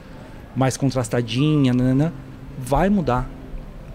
mais 0.56 0.76
contrastadinha, 0.76 1.74
nanana. 1.74 2.12
Vai 2.59 2.88
mudar. 2.88 3.28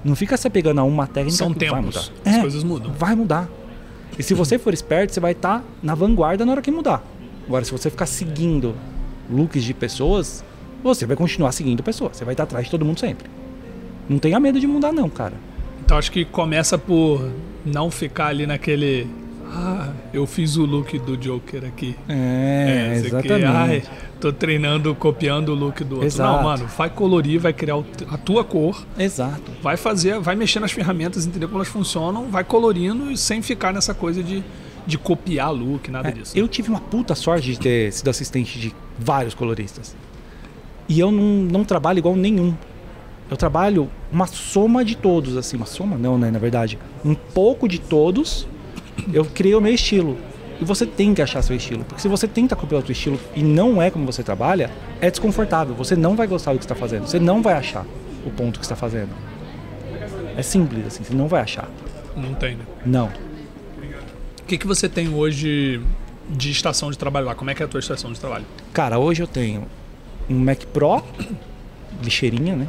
Não 0.03 0.15
fica 0.15 0.37
se 0.37 0.47
apegando 0.47 0.79
a 0.79 0.83
uma 0.83 1.07
técnica 1.07 1.37
São 1.37 1.51
que 1.53 1.65
vai 1.67 1.81
mudar. 1.81 2.01
tempos, 2.01 2.11
as 2.23 2.35
É, 2.35 2.41
coisas 2.41 2.63
mudam. 2.63 2.91
Vai 2.93 3.15
mudar. 3.15 3.49
E 4.17 4.21
se 4.21 4.35
você 4.35 4.59
for 4.59 4.73
esperto, 4.73 5.11
você 5.13 5.19
vai 5.19 5.31
estar 5.31 5.63
na 5.81 5.95
vanguarda 5.95 6.45
na 6.45 6.51
hora 6.51 6.61
que 6.61 6.69
mudar. 6.69 7.03
Agora, 7.47 7.65
se 7.65 7.71
você 7.71 7.89
ficar 7.89 8.05
seguindo 8.05 8.75
looks 9.29 9.63
de 9.63 9.73
pessoas, 9.73 10.43
você 10.83 11.05
vai 11.07 11.15
continuar 11.17 11.51
seguindo 11.51 11.81
pessoas. 11.81 12.17
Você 12.17 12.23
vai 12.25 12.33
estar 12.35 12.43
atrás 12.43 12.65
de 12.65 12.71
todo 12.71 12.85
mundo 12.85 12.99
sempre. 12.99 13.27
Não 14.07 14.19
tenha 14.19 14.39
medo 14.39 14.59
de 14.59 14.67
mudar, 14.67 14.91
não, 14.91 15.09
cara. 15.09 15.33
Então 15.83 15.97
acho 15.97 16.11
que 16.11 16.25
começa 16.25 16.77
por 16.77 17.27
não 17.65 17.89
ficar 17.89 18.27
ali 18.27 18.45
naquele. 18.45 19.07
Eu 20.13 20.27
fiz 20.27 20.57
o 20.57 20.65
look 20.65 20.97
do 20.99 21.15
Joker 21.15 21.63
aqui. 21.65 21.95
É, 22.09 22.95
aqui, 22.97 23.07
exatamente. 23.07 23.45
ai, 23.45 23.83
tô 24.19 24.33
treinando, 24.33 24.93
copiando 24.93 25.49
o 25.49 25.55
look 25.55 25.83
do 25.85 25.95
outro. 25.95 26.07
Exato. 26.07 26.35
Não, 26.37 26.43
mano, 26.43 26.67
vai 26.77 26.89
colorir, 26.89 27.39
vai 27.39 27.53
criar 27.53 27.75
a 28.09 28.17
tua 28.17 28.43
cor, 28.43 28.85
Exato. 28.97 29.51
vai 29.63 29.77
fazer, 29.77 30.19
vai 30.19 30.35
mexer 30.35 30.59
nas 30.59 30.71
ferramentas, 30.73 31.25
entender 31.25 31.45
como 31.45 31.57
elas 31.59 31.69
funcionam, 31.69 32.25
vai 32.29 32.43
colorindo 32.43 33.09
e 33.09 33.15
sem 33.17 33.41
ficar 33.41 33.71
nessa 33.73 33.93
coisa 33.93 34.21
de, 34.21 34.43
de 34.85 34.97
copiar 34.97 35.51
look, 35.53 35.89
nada 35.89 36.09
É, 36.09 36.11
disso. 36.11 36.37
eu 36.37 36.45
tive 36.47 36.69
uma 36.69 36.81
puta 36.81 37.15
sorte 37.15 37.51
de 37.53 37.57
ter 37.59 37.93
sido 37.93 38.09
assistente 38.09 38.59
de 38.59 38.75
vários 38.99 39.33
coloristas. 39.33 39.95
E 40.89 40.99
eu 40.99 41.09
não, 41.09 41.23
não 41.23 41.63
trabalho 41.63 41.99
igual 41.99 42.17
nenhum. 42.17 42.53
Eu 43.29 43.37
trabalho 43.37 43.89
uma 44.11 44.27
soma 44.27 44.83
de 44.83 44.97
todos, 44.97 45.37
assim. 45.37 45.55
Uma 45.55 45.65
soma 45.65 45.97
não, 45.97 46.17
né, 46.17 46.29
na 46.29 46.37
verdade. 46.37 46.77
Um 47.05 47.15
pouco 47.15 47.65
de 47.65 47.79
todos, 47.79 48.45
eu 49.13 49.25
criei 49.25 49.55
o 49.55 49.61
meu 49.61 49.73
estilo. 49.73 50.17
E 50.59 50.65
você 50.65 50.85
tem 50.85 51.13
que 51.13 51.21
achar 51.21 51.41
seu 51.41 51.55
estilo. 51.55 51.83
Porque 51.83 52.01
se 52.01 52.07
você 52.07 52.27
tenta 52.27 52.55
copiar 52.55 52.81
o 52.81 52.85
seu 52.85 52.91
estilo 52.91 53.19
e 53.35 53.41
não 53.41 53.81
é 53.81 53.89
como 53.89 54.05
você 54.05 54.21
trabalha, 54.21 54.69
é 54.99 55.09
desconfortável. 55.09 55.73
Você 55.75 55.95
não 55.95 56.15
vai 56.15 56.27
gostar 56.27 56.53
do 56.53 56.59
que 56.59 56.65
está 56.65 56.75
fazendo. 56.75 57.07
Você 57.07 57.19
não 57.19 57.41
vai 57.41 57.55
achar 57.55 57.85
o 58.23 58.29
ponto 58.29 58.59
que 58.59 58.65
está 58.65 58.75
fazendo. 58.75 59.09
É 60.37 60.43
simples, 60.43 60.85
assim. 60.85 61.03
Você 61.03 61.15
não 61.15 61.27
vai 61.27 61.41
achar. 61.41 61.67
Não 62.15 62.35
tem, 62.35 62.55
né? 62.55 62.65
Não. 62.85 63.07
O 63.07 64.43
que, 64.45 64.57
que 64.57 64.67
você 64.67 64.87
tem 64.87 65.09
hoje 65.09 65.81
de 66.29 66.51
estação 66.51 66.91
de 66.91 66.97
trabalho 66.97 67.25
lá? 67.25 67.33
Como 67.33 67.49
é 67.49 67.55
que 67.55 67.63
é 67.63 67.65
a 67.65 67.69
tua 67.69 67.79
estação 67.79 68.11
de 68.11 68.19
trabalho? 68.19 68.45
Cara, 68.71 68.99
hoje 68.99 69.23
eu 69.23 69.27
tenho 69.27 69.65
um 70.29 70.37
Mac 70.37 70.63
Pro, 70.65 71.03
lixeirinha, 72.03 72.55
né? 72.55 72.67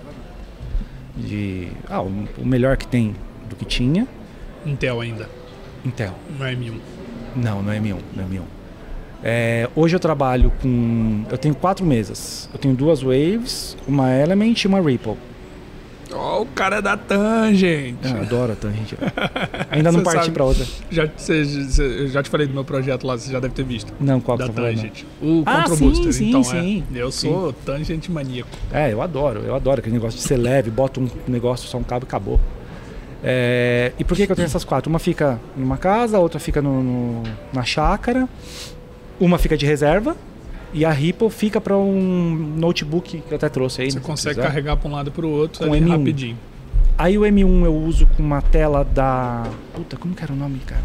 De. 1.16 1.68
Ah, 1.88 2.00
o, 2.00 2.08
o 2.38 2.46
melhor 2.46 2.76
que 2.76 2.86
tem 2.86 3.14
do 3.48 3.56
que 3.56 3.64
tinha. 3.64 4.06
Intel 4.64 5.00
ainda, 5.00 5.28
Intel. 5.84 6.14
não 6.38 6.46
é 6.46 6.54
M1. 6.54 6.74
Não, 7.34 7.62
não 7.62 7.72
é 7.72 7.78
M1, 7.78 7.96
não 8.14 8.24
é 8.24 8.26
M1. 8.26 8.42
É, 9.24 9.68
hoje 9.76 9.94
eu 9.94 10.00
trabalho 10.00 10.52
com. 10.60 11.24
Eu 11.30 11.38
tenho 11.38 11.54
quatro 11.54 11.86
mesas. 11.86 12.48
Eu 12.52 12.58
tenho 12.58 12.74
duas 12.74 13.02
Waves, 13.02 13.76
uma 13.86 14.12
Element 14.12 14.54
e 14.64 14.66
uma 14.66 14.80
Ripple. 14.80 15.14
Ó, 16.14 16.42
o 16.42 16.46
cara 16.46 16.76
é 16.76 16.82
da 16.82 16.94
Tangent. 16.96 17.96
Ah, 18.04 18.20
adoro 18.20 18.52
a 18.52 18.56
tangente. 18.56 18.94
Ainda 19.70 19.90
não 19.90 20.02
parti 20.02 20.30
pra 20.30 20.44
outra. 20.44 20.66
Já, 20.90 21.08
cê- 21.16 21.42
cê- 21.44 21.82
eu 22.02 22.08
já 22.08 22.22
te 22.22 22.28
falei 22.28 22.46
do 22.46 22.52
meu 22.52 22.64
projeto 22.64 23.06
lá, 23.06 23.16
você 23.16 23.32
já 23.32 23.40
deve 23.40 23.54
ter 23.54 23.64
visto. 23.64 23.94
Não, 23.98 24.20
qual 24.20 24.36
que 24.36 24.44
da 24.46 24.52
tá? 24.52 24.60
Tangent. 24.60 25.04
O 25.22 25.42
Ah, 25.46 25.60
Control 25.62 25.76
sim, 25.78 25.84
Booster. 25.88 26.12
sim, 26.12 26.28
então, 26.28 26.44
sim. 26.44 26.84
é. 26.94 26.98
Eu 26.98 27.10
sou 27.10 27.52
Tangent 27.64 28.08
maníaco. 28.10 28.50
É, 28.70 28.92
eu 28.92 29.00
adoro, 29.00 29.40
eu 29.40 29.54
adoro 29.54 29.78
aquele 29.80 29.94
negócio 29.94 30.18
de 30.18 30.24
ser 30.26 30.36
leve, 30.36 30.68
bota 30.70 31.00
um 31.00 31.08
negócio, 31.26 31.66
só 31.66 31.78
um 31.78 31.82
cabo 31.82 32.04
e 32.04 32.08
acabou. 32.08 32.38
É, 33.24 33.92
e 33.98 34.04
por 34.04 34.16
que, 34.16 34.26
que 34.26 34.32
eu 34.32 34.36
tenho 34.36 34.46
essas 34.46 34.64
quatro? 34.64 34.90
Uma 34.90 34.98
fica 34.98 35.40
numa 35.56 35.76
casa, 35.76 36.16
a 36.16 36.20
outra 36.20 36.40
fica 36.40 36.60
no, 36.60 36.82
no- 36.82 37.22
na 37.52 37.62
chácara, 37.62 38.28
uma 39.20 39.38
fica 39.38 39.56
de 39.56 39.64
reserva 39.64 40.16
e 40.74 40.84
a 40.84 40.90
Ripple 40.90 41.30
fica 41.30 41.60
para 41.60 41.76
um 41.76 42.54
notebook 42.56 43.20
que 43.20 43.32
eu 43.32 43.36
até 43.36 43.48
trouxe 43.48 43.82
aí. 43.82 43.90
Você 43.90 43.96
né, 43.98 44.00
se 44.02 44.06
consegue 44.06 44.34
quiser. 44.36 44.46
carregar 44.48 44.76
para 44.76 44.88
um 44.88 44.92
lado 44.92 45.08
e 45.08 45.10
para 45.12 45.24
o 45.26 45.30
outro 45.30 45.64
Com 45.66 45.72
ali 45.72 45.84
M1. 45.84 45.90
rapidinho. 45.98 46.38
Aí 46.98 47.16
o 47.16 47.22
M1 47.22 47.64
eu 47.64 47.74
uso 47.74 48.06
com 48.16 48.22
uma 48.22 48.42
tela 48.42 48.84
da. 48.84 49.44
Puta, 49.74 49.96
como 49.96 50.14
que 50.14 50.22
era 50.22 50.32
o 50.32 50.36
nome, 50.36 50.58
cara? 50.66 50.82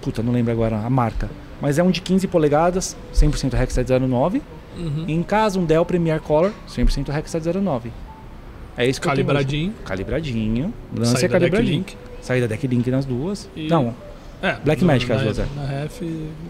puta, 0.00 0.22
não 0.22 0.32
lembro 0.32 0.52
agora 0.52 0.76
a 0.76 0.90
marca. 0.90 1.30
Mas 1.60 1.78
é 1.78 1.82
um 1.82 1.90
de 1.90 2.00
15 2.02 2.26
polegadas, 2.28 2.96
100% 3.14 3.54
Hexad 3.58 3.88
09. 3.88 4.42
Uhum. 4.76 5.04
E 5.08 5.12
em 5.14 5.22
casa, 5.22 5.58
um 5.58 5.64
Dell 5.64 5.84
Premier 5.84 6.20
Color, 6.20 6.52
100% 6.68 7.08
Hexad 7.16 7.42
09. 7.46 7.90
É 8.76 8.86
isso 8.86 9.00
que 9.00 9.06
eu 9.06 9.10
Calibradinho. 9.10 9.70
hoje. 9.72 9.84
Calibradinho. 9.84 10.74
Lance 10.96 11.24
é 11.24 11.28
calibradinho. 11.28 11.84
Saída 12.20 12.48
Decklink 12.48 12.90
nas 12.90 13.04
duas. 13.04 13.48
E- 13.54 13.68
Não, 13.68 13.94
É, 14.46 14.56
Blackmagic 14.64 15.08
na- 15.08 15.16
as 15.16 15.22
duas, 15.22 15.38
é. 15.38 15.46
Na 15.56 15.64
ref, 15.66 16.02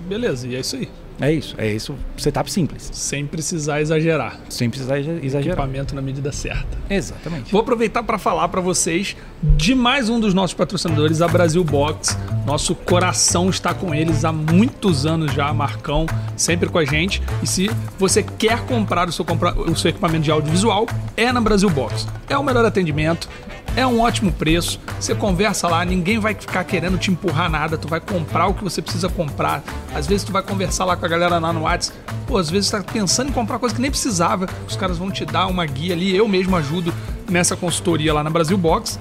beleza, 0.09 0.49
e 0.49 0.57
é 0.57 0.61
isso 0.61 0.75
aí. 0.77 0.89
é 1.21 1.33
isso. 1.33 1.55
É 1.57 1.71
isso. 1.73 1.95
Setup 2.17 2.51
simples. 2.51 2.91
Sem 2.93 3.25
precisar 3.25 3.81
exagerar. 3.81 4.41
Sem 4.51 4.69
precisar 4.69 4.99
exa- 4.99 5.13
exagerar. 5.23 5.59
Equipamento 5.59 5.95
na 5.95 6.03
medida 6.03 6.33
certa. 6.33 6.67
Exatamente. 6.91 7.53
Vou 7.53 7.61
aproveitar 7.61 8.03
para 8.03 8.19
falar 8.19 8.49
para 8.49 8.61
vocês 8.61 9.17
de 9.41 9.77
mais 9.77 10.09
um 10.09 10.19
dos 10.19 10.35
nossos 10.35 10.55
patrocinadores, 10.55 11.23
a 11.23 11.29
Brasil 11.29 11.63
Box. 11.63 12.19
Nosso 12.45 12.75
coração 12.75 13.49
está 13.49 13.73
com 13.73 13.95
eles 13.95 14.25
há 14.25 14.33
muitos 14.33 15.07
anos 15.07 15.33
já, 15.33 15.53
Marcão, 15.55 16.07
sempre 16.37 16.69
com 16.69 16.79
a 16.79 16.85
gente. 16.85 17.23
E 17.43 17.47
se 17.47 17.71
você 17.97 18.23
quer 18.25 18.61
comprar 18.67 19.09
o 19.09 19.13
seu, 19.13 19.25
compra- 19.25 19.55
o 19.55 19.77
seu 19.77 19.91
equipamento 19.91 20.25
de 20.25 20.33
audiovisual, 20.33 20.87
é 21.17 21.33
na 21.33 21.41
Brasil 21.41 21.71
Box. 21.71 22.09
É 22.29 22.37
o 22.37 22.43
melhor 22.43 22.65
atendimento, 22.65 23.29
é 23.77 23.87
um 23.87 24.01
ótimo 24.01 24.33
preço. 24.33 24.81
Você 25.01 25.15
conversa 25.15 25.69
lá, 25.69 25.85
ninguém 25.85 26.19
vai 26.19 26.35
ficar 26.35 26.65
querendo 26.65 26.99
te 26.99 27.11
empurrar 27.11 27.51
nada. 27.51 27.77
Tu 27.77 27.89
vai 27.89 28.01
comprar 28.01 28.47
o 28.47 28.55
que 28.55 28.63
você 28.63 28.81
precisa 28.81 29.09
comprar. 29.09 29.63
Às 29.95 30.07
vezes 30.07 30.25
tu 30.25 30.33
vai 30.33 30.43
conversar 30.43 30.85
lá 30.85 30.97
com 30.97 31.05
a 31.05 31.09
galera 31.09 31.39
lá 31.39 31.53
no 31.53 31.63
WhatsApp. 31.63 31.99
Pô, 32.27 32.39
às 32.39 32.51
vezes 32.51 32.71
tá 32.71 32.83
pensando 32.83 33.31
em 33.31 33.33
comprar 33.33 33.59
coisa 33.59 33.75
que 33.75 33.81
nem 33.81 33.91
precisava. 33.91 34.49
Os 34.69 34.77
caras 34.77 34.99
vão 34.99 35.11
te 35.11 35.25
dar 35.25 35.47
uma 35.47 35.67
guia 35.67 35.95
ali. 35.95 36.15
Eu 36.15 36.29
mesmo 36.29 36.57
ajudo 36.57 36.95
nessa 37.29 37.57
consultoria 37.57 38.15
lá 38.15 38.23
na 38.23 38.31
Brasil 38.31 38.57
Box. 38.57 39.01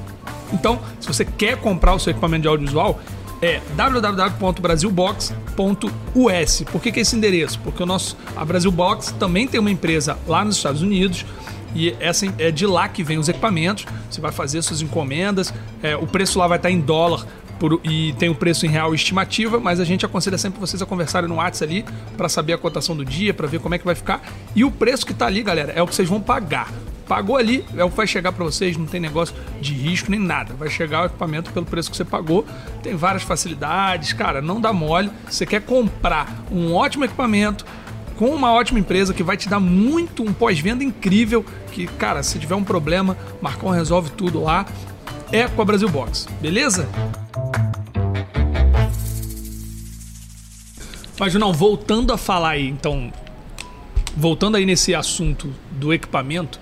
Então, 0.51 0.79
se 0.99 1.07
você 1.07 1.23
quer 1.25 1.57
comprar 1.57 1.93
o 1.93 1.99
seu 1.99 2.11
equipamento 2.11 2.43
de 2.43 2.47
audiovisual, 2.47 2.99
é 3.41 3.59
www.brasilbox.us. 3.75 6.63
Por 6.71 6.81
que, 6.81 6.91
que 6.91 6.99
é 6.99 7.01
esse 7.01 7.15
endereço? 7.15 7.59
Porque 7.59 7.83
o 7.83 7.85
nosso, 7.85 8.17
a 8.35 8.45
Brasil 8.45 8.71
Box 8.71 9.13
também 9.19 9.47
tem 9.47 9.59
uma 9.59 9.71
empresa 9.71 10.17
lá 10.27 10.45
nos 10.45 10.55
Estados 10.55 10.81
Unidos 10.81 11.25
e 11.75 11.95
essa 11.99 12.25
é 12.37 12.51
de 12.51 12.65
lá 12.65 12.87
que 12.87 13.03
vem 13.03 13.17
os 13.17 13.27
equipamentos. 13.29 13.85
Você 14.09 14.21
vai 14.21 14.31
fazer 14.31 14.61
suas 14.61 14.81
encomendas, 14.81 15.53
é, 15.81 15.95
o 15.95 16.05
preço 16.07 16.37
lá 16.39 16.47
vai 16.47 16.57
estar 16.57 16.69
em 16.71 16.79
dólar 16.79 17.25
por- 17.59 17.79
e 17.83 18.13
tem 18.13 18.29
o 18.29 18.35
preço 18.35 18.65
em 18.65 18.69
real 18.69 18.93
estimativa, 18.93 19.59
mas 19.59 19.79
a 19.79 19.85
gente 19.85 20.05
aconselha 20.05 20.37
sempre 20.37 20.59
vocês 20.59 20.81
a 20.81 20.85
conversarem 20.85 21.29
no 21.29 21.35
WhatsApp 21.35 21.71
ali 21.71 21.85
para 22.17 22.27
saber 22.27 22.53
a 22.53 22.57
cotação 22.57 22.95
do 22.95 23.05
dia, 23.05 23.33
para 23.33 23.47
ver 23.47 23.59
como 23.59 23.73
é 23.75 23.77
que 23.77 23.85
vai 23.85 23.95
ficar. 23.95 24.21
E 24.55 24.63
o 24.63 24.71
preço 24.71 25.05
que 25.05 25.13
tá 25.13 25.25
ali, 25.27 25.41
galera, 25.43 25.71
é 25.75 25.81
o 25.81 25.87
que 25.87 25.95
vocês 25.95 26.09
vão 26.09 26.19
pagar. 26.19 26.71
Pagou 27.07 27.35
ali, 27.35 27.65
é 27.77 27.83
o 27.83 27.89
que 27.89 27.97
vai 27.97 28.07
chegar 28.07 28.31
para 28.31 28.45
vocês, 28.45 28.77
não 28.77 28.85
tem 28.85 28.99
negócio 28.99 29.35
de 29.61 29.73
risco 29.73 30.09
nem 30.09 30.19
nada. 30.19 30.53
Vai 30.57 30.69
chegar 30.69 31.03
o 31.03 31.05
equipamento 31.07 31.51
pelo 31.51 31.65
preço 31.65 31.91
que 31.91 31.97
você 31.97 32.05
pagou. 32.05 32.45
Tem 32.81 32.95
várias 32.95 33.23
facilidades, 33.23 34.13
cara, 34.13 34.41
não 34.41 34.59
dá 34.61 34.71
mole. 34.71 35.11
Você 35.29 35.45
quer 35.45 35.61
comprar 35.61 36.45
um 36.49 36.73
ótimo 36.73 37.03
equipamento 37.03 37.65
com 38.17 38.29
uma 38.29 38.53
ótima 38.53 38.79
empresa 38.79 39.13
que 39.13 39.23
vai 39.23 39.37
te 39.37 39.49
dar 39.49 39.59
muito 39.59 40.23
um 40.23 40.33
pós-venda 40.33 40.83
incrível, 40.83 41.45
que, 41.71 41.87
cara, 41.87 42.23
se 42.23 42.39
tiver 42.39 42.55
um 42.55 42.63
problema, 42.63 43.17
Marcão 43.41 43.69
resolve 43.69 44.11
tudo 44.11 44.41
lá. 44.41 44.65
É 45.31 45.47
com 45.47 45.61
a 45.61 45.65
Brasil 45.65 45.89
Box, 45.89 46.27
beleza? 46.39 46.87
Mas 51.19 51.33
não, 51.35 51.53
voltando 51.53 52.13
a 52.13 52.17
falar 52.17 52.49
aí, 52.49 52.67
então, 52.67 53.11
voltando 54.15 54.57
aí 54.57 54.65
nesse 54.65 54.93
assunto 54.93 55.53
do 55.71 55.93
equipamento, 55.93 56.59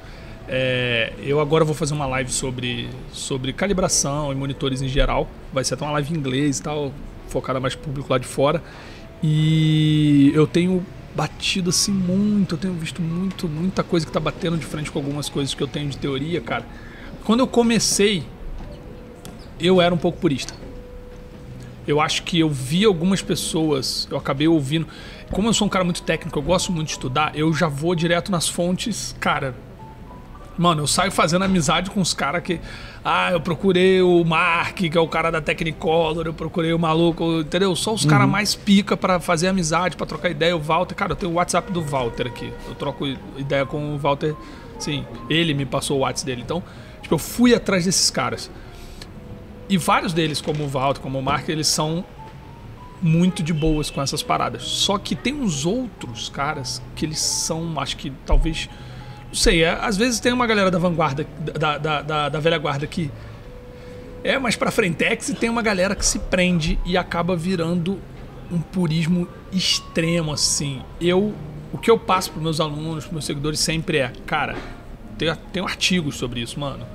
é, 0.48 1.14
eu 1.22 1.40
agora 1.40 1.64
vou 1.64 1.74
fazer 1.74 1.94
uma 1.94 2.06
live 2.06 2.32
sobre, 2.32 2.90
sobre 3.12 3.54
calibração 3.54 4.32
e 4.32 4.36
monitores 4.36 4.82
em 4.82 4.88
geral. 4.88 5.28
Vai 5.54 5.64
ser 5.64 5.76
até 5.76 5.84
uma 5.84 5.94
live 5.94 6.14
em 6.14 6.18
inglês 6.18 6.60
e 6.60 6.64
tal, 6.64 6.92
focada 7.28 7.60
mais 7.60 7.76
público 7.76 8.12
lá 8.12 8.18
de 8.18 8.28
fora. 8.28 8.62
E 9.24 10.32
eu 10.34 10.46
tenho 10.46 10.86
batido 11.16 11.70
assim 11.70 11.92
muito, 11.92 12.56
eu 12.56 12.60
tenho 12.60 12.74
visto 12.74 13.02
muito, 13.02 13.48
muita 13.48 13.84
coisa 13.84 14.06
que 14.06 14.12
tá 14.12 14.20
batendo 14.20 14.58
de 14.58 14.66
frente 14.66 14.92
com 14.92 15.00
algumas 15.00 15.30
coisas 15.30 15.54
que 15.54 15.62
eu 15.62 15.68
tenho 15.68 15.90
de 15.90 15.98
teoria, 15.98 16.42
cara. 16.42 16.66
Quando 17.24 17.42
eu 17.42 17.48
comecei, 17.48 18.24
eu 19.60 19.82
era 19.82 19.94
um 19.94 19.98
pouco 19.98 20.18
purista. 20.20 20.54
Eu 21.88 22.00
acho 22.00 22.24
que 22.24 22.40
eu 22.40 22.50
vi 22.50 22.86
algumas 22.86 23.22
pessoas, 23.22 24.08
eu 24.10 24.18
acabei 24.18 24.48
ouvindo. 24.48 24.88
Como 25.32 25.48
eu 25.48 25.54
sou 25.54 25.68
um 25.68 25.70
cara 25.70 25.84
muito 25.84 26.04
técnico, 26.04 26.38
eu 26.38 26.44
gosto 26.44 26.72
muito 26.72 26.88
de 26.88 26.94
estudar, 26.94 27.36
eu 27.36 27.54
já 27.54 27.68
vou 27.68 27.96
direto 27.96 28.32
nas 28.32 28.48
fontes, 28.48 29.16
cara. 29.20 29.56
Mano, 30.58 30.84
eu 30.84 30.88
saio 30.88 31.12
fazendo 31.12 31.44
amizade 31.44 31.90
com 31.90 32.02
os 32.02 32.14
caras 32.14 32.44
que. 32.44 32.60
Ah, 33.04 33.32
eu 33.32 33.42
procurei 33.42 34.02
o 34.02 34.24
Mark, 34.24 34.76
que 34.76 34.98
é 34.98 35.02
o 35.02 35.08
cara 35.08 35.32
da 35.32 35.42
Technicolor, 35.42 36.26
eu 36.26 36.34
procurei 36.34 36.72
o 36.72 36.78
maluco, 36.78 37.40
entendeu? 37.40 37.76
Só 37.76 37.94
os 37.94 38.06
caras 38.06 38.30
mais 38.30 38.54
pica 38.54 38.96
pra 38.96 39.20
fazer 39.20 39.48
amizade, 39.48 39.98
pra 39.98 40.06
trocar 40.06 40.30
ideia. 40.30 40.56
O 40.56 40.60
Walter, 40.60 40.94
cara, 40.94 41.14
eu 41.14 41.16
tenho 41.16 41.32
o 41.32 41.36
WhatsApp 41.36 41.72
do 41.72 41.82
Walter 41.82 42.28
aqui. 42.28 42.54
Eu 42.68 42.76
troco 42.76 43.08
ideia 43.38 43.66
com 43.66 43.96
o 43.96 43.98
Walter. 43.98 44.36
Sim, 44.78 45.06
ele 45.30 45.54
me 45.54 45.66
passou 45.66 45.98
o 45.98 46.00
WhatsApp 46.02 46.26
dele. 46.26 46.42
Então, 46.44 46.62
tipo, 47.02 47.16
eu 47.16 47.20
fui 47.20 47.56
atrás 47.56 47.86
desses 47.86 48.12
caras. 48.12 48.52
E 49.68 49.78
vários 49.78 50.14
deles, 50.14 50.42
como 50.42 50.64
o 50.64 50.68
Walter, 50.68 51.02
como 51.02 51.18
o 51.18 51.24
Mark, 51.24 51.48
eles 51.50 51.68
são 51.68 52.06
muito 53.02 53.42
de 53.42 53.54
boas 53.54 53.90
com 53.90 54.02
essas 54.02 54.22
paradas. 54.22 54.64
Só 54.64 54.98
que 54.98 55.16
tem 55.16 55.34
uns 55.34 55.66
outros 55.66 56.30
caras 56.30 56.82
que 56.96 57.06
eles 57.06 57.20
são, 57.20 57.80
acho 57.80 57.98
que 57.98 58.12
talvez. 58.26 58.70
Não 59.32 59.36
sei, 59.36 59.64
é, 59.64 59.72
às 59.82 59.96
vezes 59.96 60.20
tem 60.20 60.34
uma 60.34 60.46
galera 60.46 60.70
da 60.70 60.78
vanguarda, 60.78 61.26
da, 61.58 61.78
da, 61.78 62.02
da, 62.02 62.30
da 62.30 62.40
velha 62.40 62.58
guarda 62.58 62.86
que 62.86 63.10
é 64.26 64.38
mais 64.38 64.58
pra 64.58 64.70
frentex 64.72 65.30
e 65.30 65.34
tem 65.34 65.50
uma 65.50 65.62
galera 65.62 65.96
que 65.96 66.06
se 66.06 66.20
prende 66.20 66.78
e 66.86 66.98
acaba 66.98 67.34
virando 67.34 67.98
um 68.52 68.60
purismo 68.60 69.28
extremo, 69.52 70.34
assim. 70.34 70.82
Eu. 71.00 71.34
O 71.72 71.78
que 71.78 71.90
eu 71.90 71.98
passo 71.98 72.32
pros 72.32 72.44
meus 72.44 72.60
alunos, 72.60 73.06
pros 73.06 73.14
meus 73.14 73.26
seguidores 73.26 73.60
sempre 73.62 74.00
é, 74.00 74.12
cara, 74.26 74.58
tem, 75.18 75.34
tem 75.54 75.64
artigos 75.64 76.18
sobre 76.18 76.42
isso, 76.42 76.60
mano. 76.60 76.86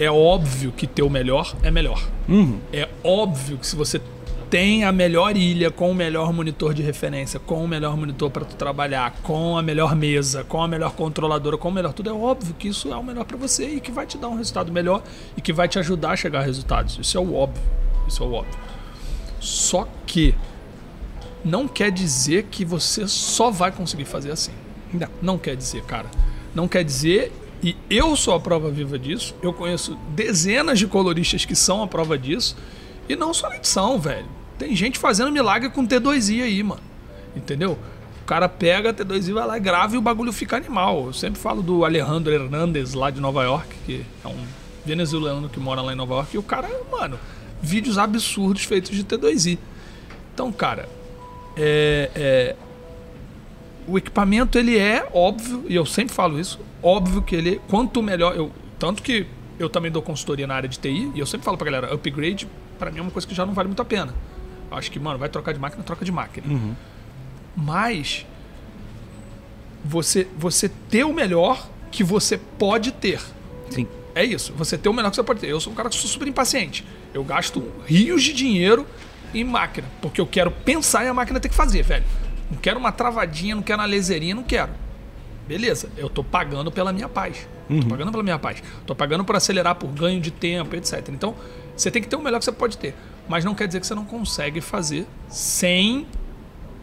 É 0.00 0.10
óbvio 0.10 0.72
que 0.72 0.88
ter 0.88 1.02
o 1.04 1.08
melhor 1.08 1.54
é 1.62 1.70
melhor. 1.70 2.04
Uhum. 2.28 2.58
É 2.72 2.88
óbvio 3.04 3.58
que 3.58 3.66
se 3.66 3.76
você 3.76 4.00
tem 4.52 4.84
a 4.84 4.92
melhor 4.92 5.34
ilha 5.34 5.70
com 5.70 5.90
o 5.90 5.94
melhor 5.94 6.30
monitor 6.30 6.74
de 6.74 6.82
referência, 6.82 7.40
com 7.40 7.64
o 7.64 7.66
melhor 7.66 7.96
monitor 7.96 8.30
para 8.30 8.44
tu 8.44 8.54
trabalhar, 8.54 9.10
com 9.22 9.56
a 9.56 9.62
melhor 9.62 9.96
mesa, 9.96 10.44
com 10.44 10.62
a 10.62 10.68
melhor 10.68 10.92
controladora, 10.92 11.56
com 11.56 11.70
o 11.70 11.72
melhor 11.72 11.94
tudo, 11.94 12.10
é 12.10 12.12
óbvio 12.12 12.54
que 12.58 12.68
isso 12.68 12.92
é 12.92 12.96
o 12.96 13.02
melhor 13.02 13.24
para 13.24 13.38
você 13.38 13.76
e 13.76 13.80
que 13.80 13.90
vai 13.90 14.04
te 14.04 14.18
dar 14.18 14.28
um 14.28 14.36
resultado 14.36 14.70
melhor 14.70 15.02
e 15.38 15.40
que 15.40 15.54
vai 15.54 15.68
te 15.68 15.78
ajudar 15.78 16.10
a 16.10 16.16
chegar 16.16 16.40
a 16.40 16.42
resultados. 16.42 16.98
Isso 17.00 17.16
é 17.16 17.20
o 17.20 17.34
óbvio. 17.34 17.62
Isso 18.06 18.22
é 18.22 18.26
o 18.26 18.32
óbvio. 18.34 18.58
Só 19.40 19.88
que 20.04 20.34
não 21.42 21.66
quer 21.66 21.90
dizer 21.90 22.48
que 22.50 22.62
você 22.62 23.08
só 23.08 23.50
vai 23.50 23.72
conseguir 23.72 24.04
fazer 24.04 24.32
assim. 24.32 24.52
Não. 24.92 25.08
Não 25.22 25.38
quer 25.38 25.56
dizer, 25.56 25.82
cara. 25.84 26.10
Não 26.54 26.68
quer 26.68 26.84
dizer, 26.84 27.32
e 27.62 27.74
eu 27.88 28.14
sou 28.16 28.34
a 28.34 28.40
prova 28.40 28.70
viva 28.70 28.98
disso. 28.98 29.34
Eu 29.42 29.54
conheço 29.54 29.96
dezenas 30.10 30.78
de 30.78 30.86
coloristas 30.86 31.46
que 31.46 31.56
são 31.56 31.82
a 31.82 31.86
prova 31.86 32.18
disso. 32.18 32.54
E 33.08 33.16
não 33.16 33.32
só 33.32 33.48
na 33.48 33.56
edição, 33.56 33.98
velho. 33.98 34.41
Tem 34.62 34.76
gente 34.76 34.96
fazendo 34.96 35.32
milagre 35.32 35.70
com 35.70 35.84
T2i 35.84 36.40
aí, 36.40 36.62
mano. 36.62 36.80
Entendeu? 37.34 37.76
O 38.22 38.24
cara 38.24 38.48
pega 38.48 38.94
T2i, 38.94 39.32
vai 39.32 39.44
lá 39.44 39.58
grava 39.58 39.96
e 39.96 39.98
o 39.98 40.00
bagulho 40.00 40.32
fica 40.32 40.56
animal. 40.56 41.06
Eu 41.06 41.12
sempre 41.12 41.40
falo 41.40 41.60
do 41.64 41.84
Alejandro 41.84 42.32
Hernandez 42.32 42.94
lá 42.94 43.10
de 43.10 43.20
Nova 43.20 43.42
York, 43.42 43.74
que 43.84 44.06
é 44.24 44.28
um 44.28 44.46
venezuelano 44.86 45.48
que 45.48 45.58
mora 45.58 45.82
lá 45.82 45.92
em 45.92 45.96
Nova 45.96 46.14
York. 46.14 46.36
E 46.36 46.38
o 46.38 46.44
cara, 46.44 46.70
mano, 46.92 47.18
vídeos 47.60 47.98
absurdos 47.98 48.62
feitos 48.62 48.92
de 48.92 49.02
T2i. 49.02 49.58
Então, 50.32 50.52
cara, 50.52 50.88
é, 51.56 52.10
é, 52.14 52.56
o 53.88 53.98
equipamento 53.98 54.56
ele 54.56 54.78
é 54.78 55.08
óbvio 55.12 55.64
e 55.68 55.74
eu 55.74 55.84
sempre 55.84 56.14
falo 56.14 56.38
isso 56.38 56.60
óbvio 56.80 57.20
que 57.20 57.34
ele 57.34 57.60
quanto 57.68 58.00
melhor 58.00 58.36
eu 58.36 58.52
tanto 58.78 59.02
que 59.02 59.26
eu 59.58 59.68
também 59.68 59.90
dou 59.90 60.00
consultoria 60.00 60.46
na 60.46 60.54
área 60.54 60.68
de 60.68 60.78
TI 60.78 61.10
e 61.14 61.18
eu 61.18 61.26
sempre 61.26 61.44
falo 61.44 61.58
pra 61.58 61.66
galera 61.66 61.92
upgrade 61.92 62.48
pra 62.78 62.90
mim 62.90 63.00
é 63.00 63.02
uma 63.02 63.10
coisa 63.10 63.28
que 63.28 63.34
já 63.34 63.44
não 63.44 63.52
vale 63.52 63.68
muito 63.68 63.82
a 63.82 63.84
pena 63.84 64.14
acho 64.74 64.90
que 64.90 64.98
mano 64.98 65.18
vai 65.18 65.28
trocar 65.28 65.52
de 65.52 65.58
máquina 65.60 65.82
troca 65.82 66.04
de 66.04 66.12
máquina 66.12 66.46
mas 67.56 68.26
você 69.84 70.26
você 70.36 70.68
ter 70.68 71.04
o 71.04 71.12
melhor 71.12 71.68
que 71.90 72.02
você 72.02 72.38
pode 72.38 72.92
ter 72.92 73.20
Sim. 73.70 73.86
é 74.14 74.24
isso. 74.24 74.52
Você 74.54 74.76
ter 74.78 74.88
o 74.88 74.92
melhor 74.92 75.10
que 75.10 75.16
você 75.16 75.22
pode 75.22 75.40
ter. 75.40 75.48
Eu 75.48 75.60
sou 75.60 75.72
um 75.72 75.76
cara 75.76 75.88
que 75.88 75.96
sou 75.96 76.08
super 76.08 76.26
impaciente. 76.28 76.84
Eu 77.12 77.24
gasto 77.24 77.70
rios 77.86 78.22
de 78.22 78.32
dinheiro 78.32 78.86
em 79.34 79.44
máquina. 79.44 79.86
Porque 80.00 80.20
eu 80.20 80.26
quero 80.26 80.50
pensar 80.50 81.04
e 81.04 81.08
a 81.08 81.14
máquina 81.14 81.40
tem 81.40 81.50
que 81.50 81.56
fazer, 81.56 81.82
velho. 81.82 82.04
Não 82.50 82.58
quero 82.58 82.78
uma 82.78 82.92
travadinha, 82.92 83.54
não 83.54 83.62
quero 83.62 83.80
uma 83.80 83.86
laserinha, 83.86 84.34
não 84.34 84.42
quero. 84.42 84.72
Beleza, 85.46 85.88
eu 85.96 86.08
tô 86.08 86.22
pagando 86.22 86.70
pela 86.70 86.92
minha 86.92 87.08
paz. 87.08 87.48
Tô 87.80 87.88
pagando 87.88 88.10
pela 88.10 88.22
minha 88.22 88.38
paz. 88.38 88.62
Tô 88.86 88.94
pagando 88.94 89.24
por 89.24 89.34
acelerar, 89.36 89.74
por 89.74 89.88
ganho 89.88 90.20
de 90.20 90.30
tempo, 90.30 90.76
etc. 90.76 91.08
Então, 91.08 91.34
você 91.76 91.90
tem 91.90 92.02
que 92.02 92.08
ter 92.08 92.16
o 92.16 92.20
melhor 92.22 92.38
que 92.38 92.44
você 92.44 92.52
pode 92.52 92.76
ter. 92.76 92.94
Mas 93.32 93.46
não 93.46 93.54
quer 93.54 93.66
dizer 93.66 93.80
que 93.80 93.86
você 93.86 93.94
não 93.94 94.04
consegue 94.04 94.60
fazer 94.60 95.06
sem 95.26 96.06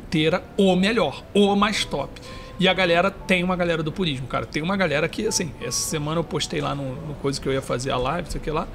ter 0.09 0.41
o 0.57 0.75
melhor, 0.75 1.23
o 1.31 1.55
mais 1.55 1.85
top. 1.85 2.19
E 2.59 2.67
a 2.67 2.73
galera 2.73 3.11
tem 3.11 3.43
uma 3.43 3.55
galera 3.55 3.83
do 3.83 3.91
purismo, 3.91 4.25
cara. 4.25 4.47
Tem 4.47 4.63
uma 4.63 4.75
galera 4.75 5.07
que, 5.07 5.27
assim, 5.27 5.51
essa 5.61 5.79
semana 5.79 6.19
eu 6.19 6.23
postei 6.23 6.59
lá 6.59 6.73
no, 6.73 6.95
no 7.05 7.13
coisa 7.21 7.39
que 7.39 7.47
eu 7.47 7.53
ia 7.53 7.61
fazer 7.61 7.91
a 7.91 7.97
live, 7.97 8.31
sei 8.31 8.41
que 8.41 8.49
lá. 8.49 8.67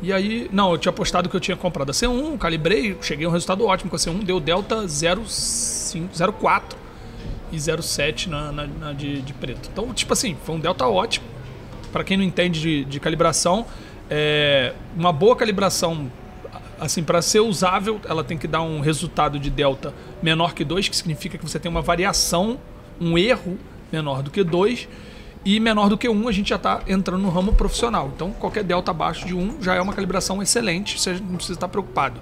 E 0.00 0.12
aí, 0.12 0.48
não, 0.52 0.70
eu 0.70 0.78
tinha 0.78 0.90
apostado 0.90 1.28
que 1.28 1.34
eu 1.34 1.40
tinha 1.40 1.56
comprado 1.56 1.90
a 1.90 1.92
C1, 1.92 2.38
calibrei, 2.38 2.96
cheguei 3.02 3.26
a 3.26 3.28
um 3.28 3.32
resultado 3.32 3.66
ótimo 3.66 3.90
com 3.90 3.96
a 3.96 3.98
C1, 3.98 4.22
deu 4.22 4.38
delta 4.38 4.84
0,4 4.84 6.62
e 7.50 7.56
0,7 7.56 8.28
na, 8.28 8.52
na, 8.52 8.64
na 8.64 8.92
de, 8.92 9.22
de, 9.22 9.32
preto. 9.32 9.68
Então, 9.72 9.92
tipo 9.92 10.12
assim, 10.12 10.36
foi 10.44 10.54
um 10.54 10.60
delta 10.60 10.86
ótimo. 10.86 11.26
Para 11.90 12.04
quem 12.04 12.16
não 12.16 12.22
entende 12.22 12.60
de, 12.60 12.84
de 12.84 13.00
calibração, 13.00 13.66
é, 14.08 14.72
uma 14.96 15.12
boa 15.12 15.34
calibração, 15.34 16.08
assim, 16.80 17.02
para 17.02 17.20
ser 17.22 17.40
usável, 17.40 18.00
ela 18.08 18.22
tem 18.24 18.38
que 18.38 18.46
dar 18.46 18.62
um 18.62 18.80
resultado 18.80 19.38
de 19.38 19.50
delta 19.50 19.92
menor 20.22 20.54
que 20.54 20.64
2, 20.64 20.88
que 20.88 20.96
significa 20.96 21.36
que 21.38 21.48
você 21.48 21.58
tem 21.58 21.70
uma 21.70 21.82
variação, 21.82 22.58
um 23.00 23.16
erro 23.16 23.58
menor 23.92 24.22
do 24.22 24.30
que 24.30 24.42
2 24.42 24.88
e 25.44 25.58
menor 25.60 25.88
do 25.88 25.96
que 25.96 26.08
1 26.08 26.28
a 26.28 26.32
gente 26.32 26.50
já 26.50 26.56
está 26.56 26.82
entrando 26.86 27.22
no 27.22 27.30
ramo 27.30 27.52
profissional. 27.52 28.10
Então 28.14 28.32
qualquer 28.32 28.64
delta 28.64 28.90
abaixo 28.90 29.26
de 29.26 29.34
1 29.34 29.62
já 29.62 29.74
é 29.74 29.80
uma 29.80 29.92
calibração 29.92 30.42
excelente, 30.42 30.98
você 30.98 31.14
não 31.14 31.36
precisa 31.36 31.54
estar 31.56 31.68
preocupado. 31.68 32.20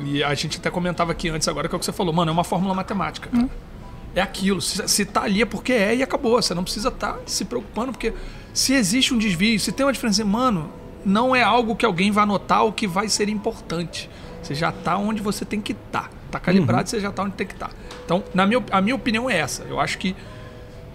E 0.00 0.22
a 0.22 0.34
gente 0.34 0.58
até 0.58 0.70
comentava 0.70 1.12
aqui 1.12 1.28
antes 1.28 1.46
agora 1.46 1.68
que 1.68 1.74
é 1.74 1.76
o 1.76 1.78
que 1.78 1.84
você 1.84 1.92
falou, 1.92 2.12
mano, 2.12 2.30
é 2.30 2.32
uma 2.32 2.44
fórmula 2.44 2.74
matemática. 2.74 3.28
Hum. 3.32 3.48
É 4.14 4.20
aquilo, 4.20 4.60
se, 4.60 4.86
se 4.88 5.04
tá 5.06 5.22
ali 5.22 5.40
é 5.40 5.46
porque 5.46 5.72
é 5.72 5.94
e 5.96 6.02
acabou. 6.02 6.40
Você 6.40 6.54
não 6.54 6.64
precisa 6.64 6.88
estar 6.88 7.14
tá 7.14 7.20
se 7.24 7.44
preocupando, 7.44 7.92
porque 7.92 8.12
se 8.52 8.74
existe 8.74 9.14
um 9.14 9.18
desvio, 9.18 9.58
se 9.58 9.72
tem 9.72 9.86
uma 9.86 9.92
diferença, 9.92 10.24
mano, 10.24 10.70
não 11.04 11.34
é 11.34 11.42
algo 11.42 11.76
que 11.76 11.84
alguém 11.84 12.10
vai 12.10 12.26
notar 12.26 12.64
ou 12.64 12.72
que 12.72 12.86
vai 12.86 13.08
ser 13.08 13.28
importante. 13.28 14.08
Você 14.42 14.54
já 14.54 14.70
está 14.70 14.96
onde 14.96 15.22
você 15.22 15.44
tem 15.44 15.60
que 15.60 15.72
estar. 15.72 16.08
Tá. 16.08 16.10
tá 16.32 16.40
calibrado, 16.40 16.82
uhum. 16.82 16.86
você 16.86 17.00
já 17.00 17.10
está 17.10 17.22
onde 17.22 17.34
tem 17.34 17.46
que 17.46 17.54
estar. 17.54 17.68
Tá. 17.68 17.74
Então, 18.04 18.24
na 18.34 18.46
minha, 18.46 18.62
a 18.70 18.80
minha 18.80 18.94
opinião 18.94 19.30
é 19.30 19.38
essa. 19.38 19.62
Eu 19.64 19.78
acho 19.78 19.98
que 19.98 20.16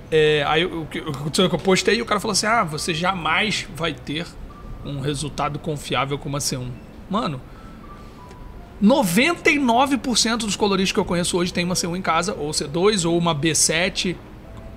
é, 0.10 0.44
aí 0.48 0.66
o 0.66 0.86
que 0.86 1.00
eu 1.00 1.50
postei, 1.60 2.02
o 2.02 2.06
cara 2.06 2.20
falou 2.20 2.32
assim: 2.32 2.46
ah, 2.46 2.64
você 2.64 2.94
jamais 2.94 3.68
vai 3.76 3.94
ter 3.94 4.26
um 4.86 5.00
resultado 5.00 5.60
confiável 5.60 6.18
como 6.18 6.38
a 6.38 6.40
C1. 6.40 6.68
Mano, 7.10 7.42
99% 8.82 10.38
dos 10.38 10.56
coloristas 10.56 10.94
que 10.94 11.00
eu 11.00 11.06
conheço 11.06 11.38
hoje 11.38 11.52
tem 11.52 11.66
uma 11.66 11.76
C1 11.76 11.98
em 11.98 12.02
casa, 12.02 12.34
ou 12.34 12.52
C2, 12.52 13.10
ou 13.10 13.18
uma 13.18 13.36
B7. 13.36 14.16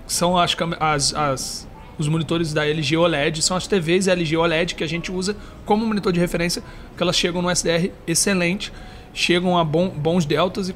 São 0.06 0.36
as, 0.36 0.56
as, 0.80 1.14
as, 1.14 1.68
os 2.02 2.08
monitores 2.08 2.52
da 2.52 2.66
LG 2.66 2.96
OLED, 2.96 3.42
são 3.42 3.56
as 3.56 3.66
TVs 3.66 4.08
LG 4.08 4.36
OLED 4.36 4.74
que 4.74 4.84
a 4.84 4.88
gente 4.88 5.10
usa 5.12 5.36
como 5.64 5.86
monitor 5.86 6.12
de 6.12 6.20
referência, 6.20 6.62
porque 6.88 7.02
elas 7.02 7.16
chegam 7.16 7.42
no 7.42 7.50
SDR 7.50 7.90
excelente 8.06 8.72
chegam 9.12 9.58
a 9.58 9.64
bom, 9.64 9.88
bons 9.88 10.24
deltas 10.24 10.68
e, 10.68 10.74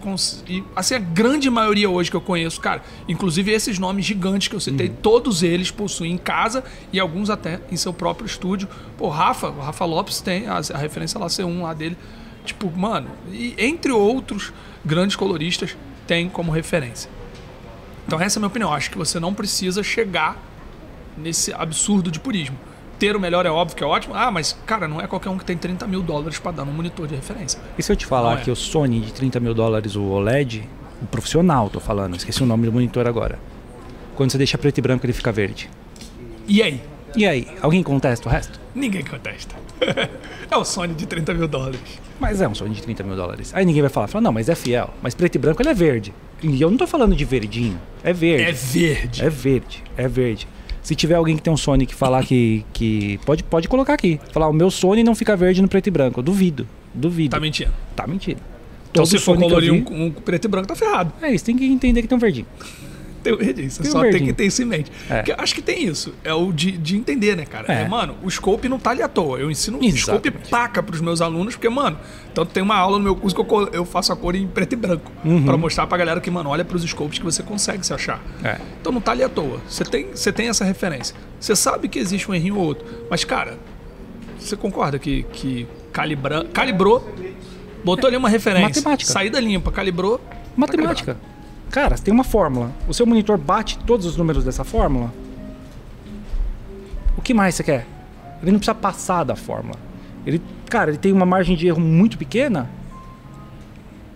e, 0.49 0.65
assim 0.75 0.95
a 0.95 0.99
grande 0.99 1.49
maioria 1.49 1.89
hoje 1.89 2.11
que 2.11 2.17
eu 2.17 2.21
conheço, 2.21 2.61
cara, 2.61 2.83
inclusive 3.09 3.53
esses 3.53 3.79
nomes 3.79 4.05
gigantes 4.05 4.49
que 4.49 4.57
eu 4.57 4.61
citei, 4.61 4.89
uhum. 4.89 4.97
todos 5.03 5.43
eles 5.43 5.71
possuem 5.71 6.13
em 6.13 6.19
casa 6.19 6.65
e 6.93 6.99
alguns 6.99 7.31
até 7.31 7.61
em 7.71 7.77
seu 7.77 7.93
próprio 7.93 8.27
estúdio. 8.27 8.69
Pô, 8.99 9.09
Rafa, 9.09 9.49
o 9.49 9.61
Rafa 9.61 9.85
Lopes 9.85 10.21
tem 10.21 10.47
a, 10.47 10.61
a 10.73 10.79
referência 10.79 11.19
lá 11.19 11.27
C1 11.27 11.63
lá 11.63 11.75
dele. 11.75 11.97
Tipo, 12.45 12.71
mano, 12.71 13.09
e 13.33 13.55
entre 13.57 13.91
outros 13.91 14.53
grandes 14.85 15.17
coloristas 15.17 15.77
tem 16.07 16.29
como 16.29 16.53
referência. 16.53 17.11
Então 18.07 18.21
essa 18.21 18.39
é 18.39 18.39
a 18.39 18.41
minha 18.41 18.49
opinião, 18.49 18.73
acho 18.73 18.91
que 18.91 18.99
você 18.99 19.19
não 19.19 19.33
precisa 19.33 19.83
chegar 19.83 20.37
nesse 21.17 21.53
absurdo 21.53 22.11
de 22.11 22.21
purismo 22.21 22.57
ter 22.99 23.17
o 23.17 23.21
melhor 23.21 23.45
é 23.45 23.51
óbvio 23.51 23.77
que 23.77 23.85
é 23.85 23.87
ótimo. 23.87 24.15
Ah, 24.15 24.31
mas, 24.31 24.57
cara, 24.65 24.89
não 24.89 25.01
é 25.01 25.07
qualquer 25.07 25.29
um 25.29 25.39
que 25.39 25.45
tem 25.45 25.57
30 25.57 25.87
mil 25.87 26.03
dólares 26.03 26.39
para 26.39 26.53
dar 26.53 26.63
um 26.63 26.73
monitor 26.73 27.07
de 27.07 27.15
referência. 27.15 27.61
E 27.77 27.83
se 27.83 27.93
eu 27.93 27.97
te 27.97 28.07
falar 28.07 28.39
é. 28.39 28.43
que 28.43 28.51
o 28.51 28.57
Sony 28.57 29.01
de 29.01 29.13
30 29.13 29.41
mil 29.41 29.55
dólares, 29.55 29.97
o 29.97 30.03
OLED, 30.05 30.69
o 31.03 31.07
profissional, 31.07 31.69
tô 31.69 31.81
falando, 31.81 32.17
esqueci 32.17 32.43
o 32.43 32.47
nome 32.47 32.67
do 32.67 32.73
monitor 32.73 33.07
agora. 33.07 33.39
Quando 34.15 34.31
você 34.31 34.39
deixa 34.39 34.57
preto 34.57 34.79
e 34.79 34.81
branco, 34.81 35.05
ele 35.05 35.13
fica 35.13 35.33
verde. 35.33 35.69
E 36.47 36.63
aí? 36.63 36.81
E 37.17 37.27
aí? 37.27 37.47
Alguém 37.61 37.83
contesta 37.83 38.29
o 38.29 38.33
resto? 38.33 38.61
Ninguém 38.75 39.05
contesta. 39.05 39.55
é 40.51 40.57
o 40.57 40.65
Sony 40.65 40.95
de 40.95 41.07
30 41.07 41.35
mil 41.35 41.49
dólares. 41.49 41.81
Mas 42.19 42.41
é 42.41 42.49
um 42.49 42.55
Sony 42.55 42.75
de 42.75 42.83
30 42.83 43.03
mil 43.03 43.17
dólares. 43.17 43.53
Aí 43.55 43.65
ninguém 43.65 43.83
vai 43.83 43.91
falar, 43.91 44.07
fala, 44.07 44.23
não, 44.23 44.33
mas 44.33 44.49
é 44.49 44.55
fiel. 44.55 44.91
Mas 45.03 45.15
preto 45.15 45.35
e 45.35 45.39
branco 45.39 45.61
ele 45.61 45.69
é 45.69 45.75
verde. 45.75 46.15
E 46.43 46.61
eu 46.61 46.71
não 46.71 46.79
tô 46.79 46.87
falando 46.87 47.15
de 47.15 47.25
verdinho. 47.25 47.81
É 48.03 48.13
verde. 48.13 48.45
É 48.45 48.53
verde. 48.53 49.23
É 49.23 49.29
verde. 49.29 49.85
É 49.97 50.09
verde. 50.09 50.49
Se 50.85 50.95
tiver 50.95 51.15
alguém 51.15 51.35
que 51.35 51.43
tem 51.43 51.51
um 51.53 51.57
Sony 51.57 51.87
que 51.87 51.95
falar 51.95 52.23
que. 52.25 52.65
que 52.75 53.19
pode, 53.25 53.43
pode 53.43 53.67
colocar 53.69 53.95
aqui. 53.95 54.21
Falar, 54.33 54.49
o 54.49 54.53
meu 54.53 54.71
Sony 54.71 55.03
não 55.03 55.15
fica 55.15 55.35
verde 55.35 55.63
no 55.63 55.67
preto 55.67 55.87
e 55.87 55.91
branco. 55.91 56.21
Eu 56.21 56.23
duvido. 56.23 56.69
Duvido. 56.95 57.31
Tá 57.31 57.41
mentindo. 57.41 57.73
Tá 57.97 58.07
mentindo. 58.07 58.41
Então, 58.91 59.03
Todo 59.03 59.07
se 59.09 59.19
for 59.19 59.37
colorir 59.37 59.73
vi, 59.73 59.85
um, 59.91 60.05
um, 60.05 60.11
preto 60.13 60.45
e 60.45 60.49
branco, 60.49 60.69
tá 60.69 60.77
ferrado. 60.77 61.13
É 61.21 61.35
isso, 61.35 61.45
tem 61.45 61.57
que 61.57 61.65
entender 61.65 62.03
que 62.03 62.07
tem 62.07 62.17
um 62.17 62.21
verdinho. 62.21 62.47
Tem 63.25 63.33
o 63.33 63.39
verdinho, 63.39 63.71
você 63.71 63.83
tem 63.83 63.91
só 63.91 64.03
tem 64.03 64.27
que 64.27 64.33
ter 64.35 64.45
isso 64.45 64.63
em 64.63 64.67
mente. 64.67 64.93
É. 65.09 65.25
acho 65.39 65.55
que 65.55 65.63
tem 65.63 65.85
isso. 65.85 66.15
É 66.23 66.35
o 66.35 66.53
de, 66.53 66.73
de 66.73 66.95
entender, 66.95 67.35
né, 67.35 67.47
cara? 67.47 67.73
É. 67.73 67.83
É, 67.83 67.89
mano, 67.89 68.17
o 68.23 68.31
scope 68.31 68.69
não 68.69 68.79
tá 68.79 68.91
ali 68.91 69.03
à 69.03 69.09
toa. 69.09 69.39
Eu 69.39 69.51
ensino 69.51 69.79
o 69.79 69.97
scope 69.97 70.31
paca 70.31 70.83
pros 70.83 71.01
meus 71.01 71.23
alunos, 71.23 71.55
porque, 71.55 71.69
mano, 71.69 71.99
tanto 72.35 72.53
tem 72.53 72.63
uma 72.63 72.77
aula 72.77 72.99
no 72.99 73.05
meu 73.05 73.17
curso 73.17 73.35
que 73.35 73.41
eu, 73.41 73.69
eu 73.73 73.85
faço 73.87 74.13
a 74.13 74.17
cor 74.17 74.35
em 74.35 74.47
preto 74.47 74.75
e 74.75 74.77
branco. 74.77 75.11
Uhum. 75.25 75.45
para 75.45 75.57
mostrar 75.57 75.87
pra 75.87 75.97
galera 75.97 76.21
que, 76.21 76.31
mano, 76.31 76.51
olha 76.51 76.65
pros 76.65 76.83
scopes 76.83 77.19
que 77.19 77.25
você 77.25 77.43
consegue 77.43 77.85
se 77.85 77.95
achar. 77.95 78.23
É. 78.45 78.59
Então 78.79 78.93
não 78.93 79.01
tá 79.01 79.13
ali 79.13 79.23
à 79.23 79.29
toa. 79.29 79.61
Você 79.67 79.85
tem, 79.85 80.09
você 80.15 80.31
tem 80.31 80.49
essa 80.49 80.65
referência. 80.65 81.17
Você 81.41 81.57
sabe 81.57 81.89
que 81.89 81.99
existe 81.99 82.31
um 82.31 82.35
errinho 82.35 82.57
ou 82.57 82.65
outro. 82.65 82.85
Mas, 83.09 83.25
cara, 83.25 83.59
você 84.39 84.55
concorda 84.55 84.99
que, 84.99 85.23
que 85.33 85.67
calibra, 85.91 86.45
calibrou, 86.53 87.09
botou 87.83 88.07
ali 88.07 88.19
uma 88.19 88.29
referência. 88.29 88.69
Matemática. 88.69 89.11
Saída 89.11 89.41
limpa, 89.41 89.73
calibrou. 89.73 90.19
Tá 90.19 90.37
Matemática. 90.57 91.15
Tá 91.15 91.34
Cara, 91.71 91.97
tem 91.97 92.13
uma 92.13 92.25
fórmula. 92.25 92.71
O 92.89 92.95
seu 92.95 93.05
monitor 93.07 93.37
bate 93.37 93.79
todos 93.81 94.07
os 94.07 94.17
números 94.17 94.45
dessa 94.45 94.65
fórmula? 94.65 95.13
O 97.17 97.23
que 97.23 97.35
mais 97.35 97.55
você 97.55 97.65
quer? 97.65 97.87
Ele 98.43 98.53
não 98.53 98.59
precisa 98.59 98.75
passar 98.75 99.25
da 99.25 99.35
fórmula. 99.35 99.79
Ele, 100.27 100.41
cara, 100.69 100.91
ele 100.91 100.99
tem 100.99 101.13
uma 101.13 101.27
margem 101.27 101.57
de 101.57 101.67
erro 101.67 101.81
muito 101.81 102.17
pequena. 102.17 102.69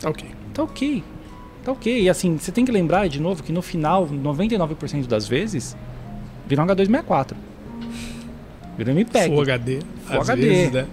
Tá 0.01 0.11
ok. 0.11 0.31
Tá 0.55 0.63
ok. 0.63 1.05
Tá 1.65 1.73
ok. 1.73 2.03
E 2.03 2.09
assim, 2.09 2.39
você 2.39 2.53
tem 2.53 2.65
que 2.65 2.73
lembrar 2.73 3.09
de 3.09 3.21
novo 3.21 3.43
que 3.43 3.53
no 3.53 3.63
final, 3.63 4.07
99% 4.07 5.07
das 5.07 5.27
vezes, 5.27 5.77
vira 6.47 6.63
um 6.63 6.67
H264. 6.67 7.33
Vira 8.77 8.93
um 8.93 8.95
MPEG. 8.95 9.35
Full 9.35 9.43
HD. 9.43 9.79
Full 10.07 10.21
HD. 10.21 10.43
Vezes, 10.43 10.73
né? 10.73 10.87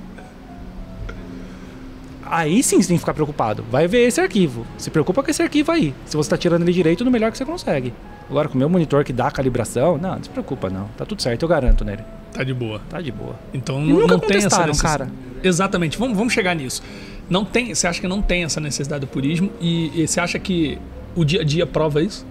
Aí 2.25 2.63
sim 2.63 2.81
você 2.81 2.87
tem 2.87 2.97
que 2.97 3.01
ficar 3.01 3.13
preocupado. 3.13 3.63
Vai 3.69 3.87
ver 3.87 4.07
esse 4.07 4.19
arquivo. 4.19 4.65
Se 4.77 4.89
preocupa 4.89 5.21
com 5.21 5.29
esse 5.29 5.41
arquivo 5.41 5.71
aí. 5.71 5.93
Se 6.05 6.17
você 6.17 6.27
está 6.27 6.37
tirando 6.37 6.63
ele 6.63 6.73
direito, 6.73 7.05
no 7.05 7.11
melhor 7.11 7.31
que 7.31 7.37
você 7.37 7.45
consegue. 7.45 7.93
Agora, 8.29 8.49
com 8.49 8.55
o 8.55 8.57
meu 8.57 8.67
monitor 8.67 9.03
que 9.03 9.13
dá 9.13 9.27
a 9.27 9.31
calibração, 9.31 9.97
não, 9.97 10.15
não 10.15 10.23
se 10.23 10.29
preocupa 10.29 10.69
não. 10.69 10.87
Tá 10.97 11.05
tudo 11.05 11.21
certo, 11.21 11.43
eu 11.43 11.49
garanto 11.49 11.85
nele. 11.85 12.03
Tá 12.33 12.43
de 12.43 12.53
boa. 12.53 12.81
Tá 12.89 12.99
de 12.99 13.11
boa. 13.11 13.35
Então 13.53 13.79
não, 13.79 14.07
não 14.07 14.19
tem 14.19 14.37
essa 14.37 14.65
necessidade. 14.65 14.81
cara. 14.81 15.11
Exatamente. 15.43 15.97
Vamos, 15.97 16.17
vamos 16.17 16.33
chegar 16.33 16.55
nisso. 16.55 16.81
Não 17.29 17.45
tem, 17.45 17.73
você 17.73 17.87
acha 17.87 18.01
que 18.01 18.07
não 18.07 18.21
tem 18.21 18.43
essa 18.43 18.59
necessidade 18.59 19.01
do 19.01 19.07
purismo 19.07 19.51
e, 19.61 20.03
e 20.03 20.07
você 20.07 20.19
acha 20.19 20.37
que 20.39 20.77
o 21.15 21.23
dia 21.23 21.41
a 21.41 21.43
dia 21.43 21.65
prova 21.65 22.01
isso? 22.01 22.25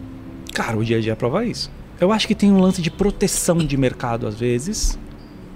Cara, 0.52 0.76
o 0.76 0.84
dia 0.84 0.98
a 0.98 1.00
dia 1.00 1.16
prova 1.16 1.44
isso. 1.44 1.70
Eu 2.00 2.12
acho 2.12 2.26
que 2.26 2.34
tem 2.34 2.50
um 2.50 2.60
lance 2.60 2.82
de 2.82 2.90
proteção 2.90 3.58
de 3.58 3.76
mercado 3.76 4.26
às 4.26 4.34
vezes. 4.34 4.98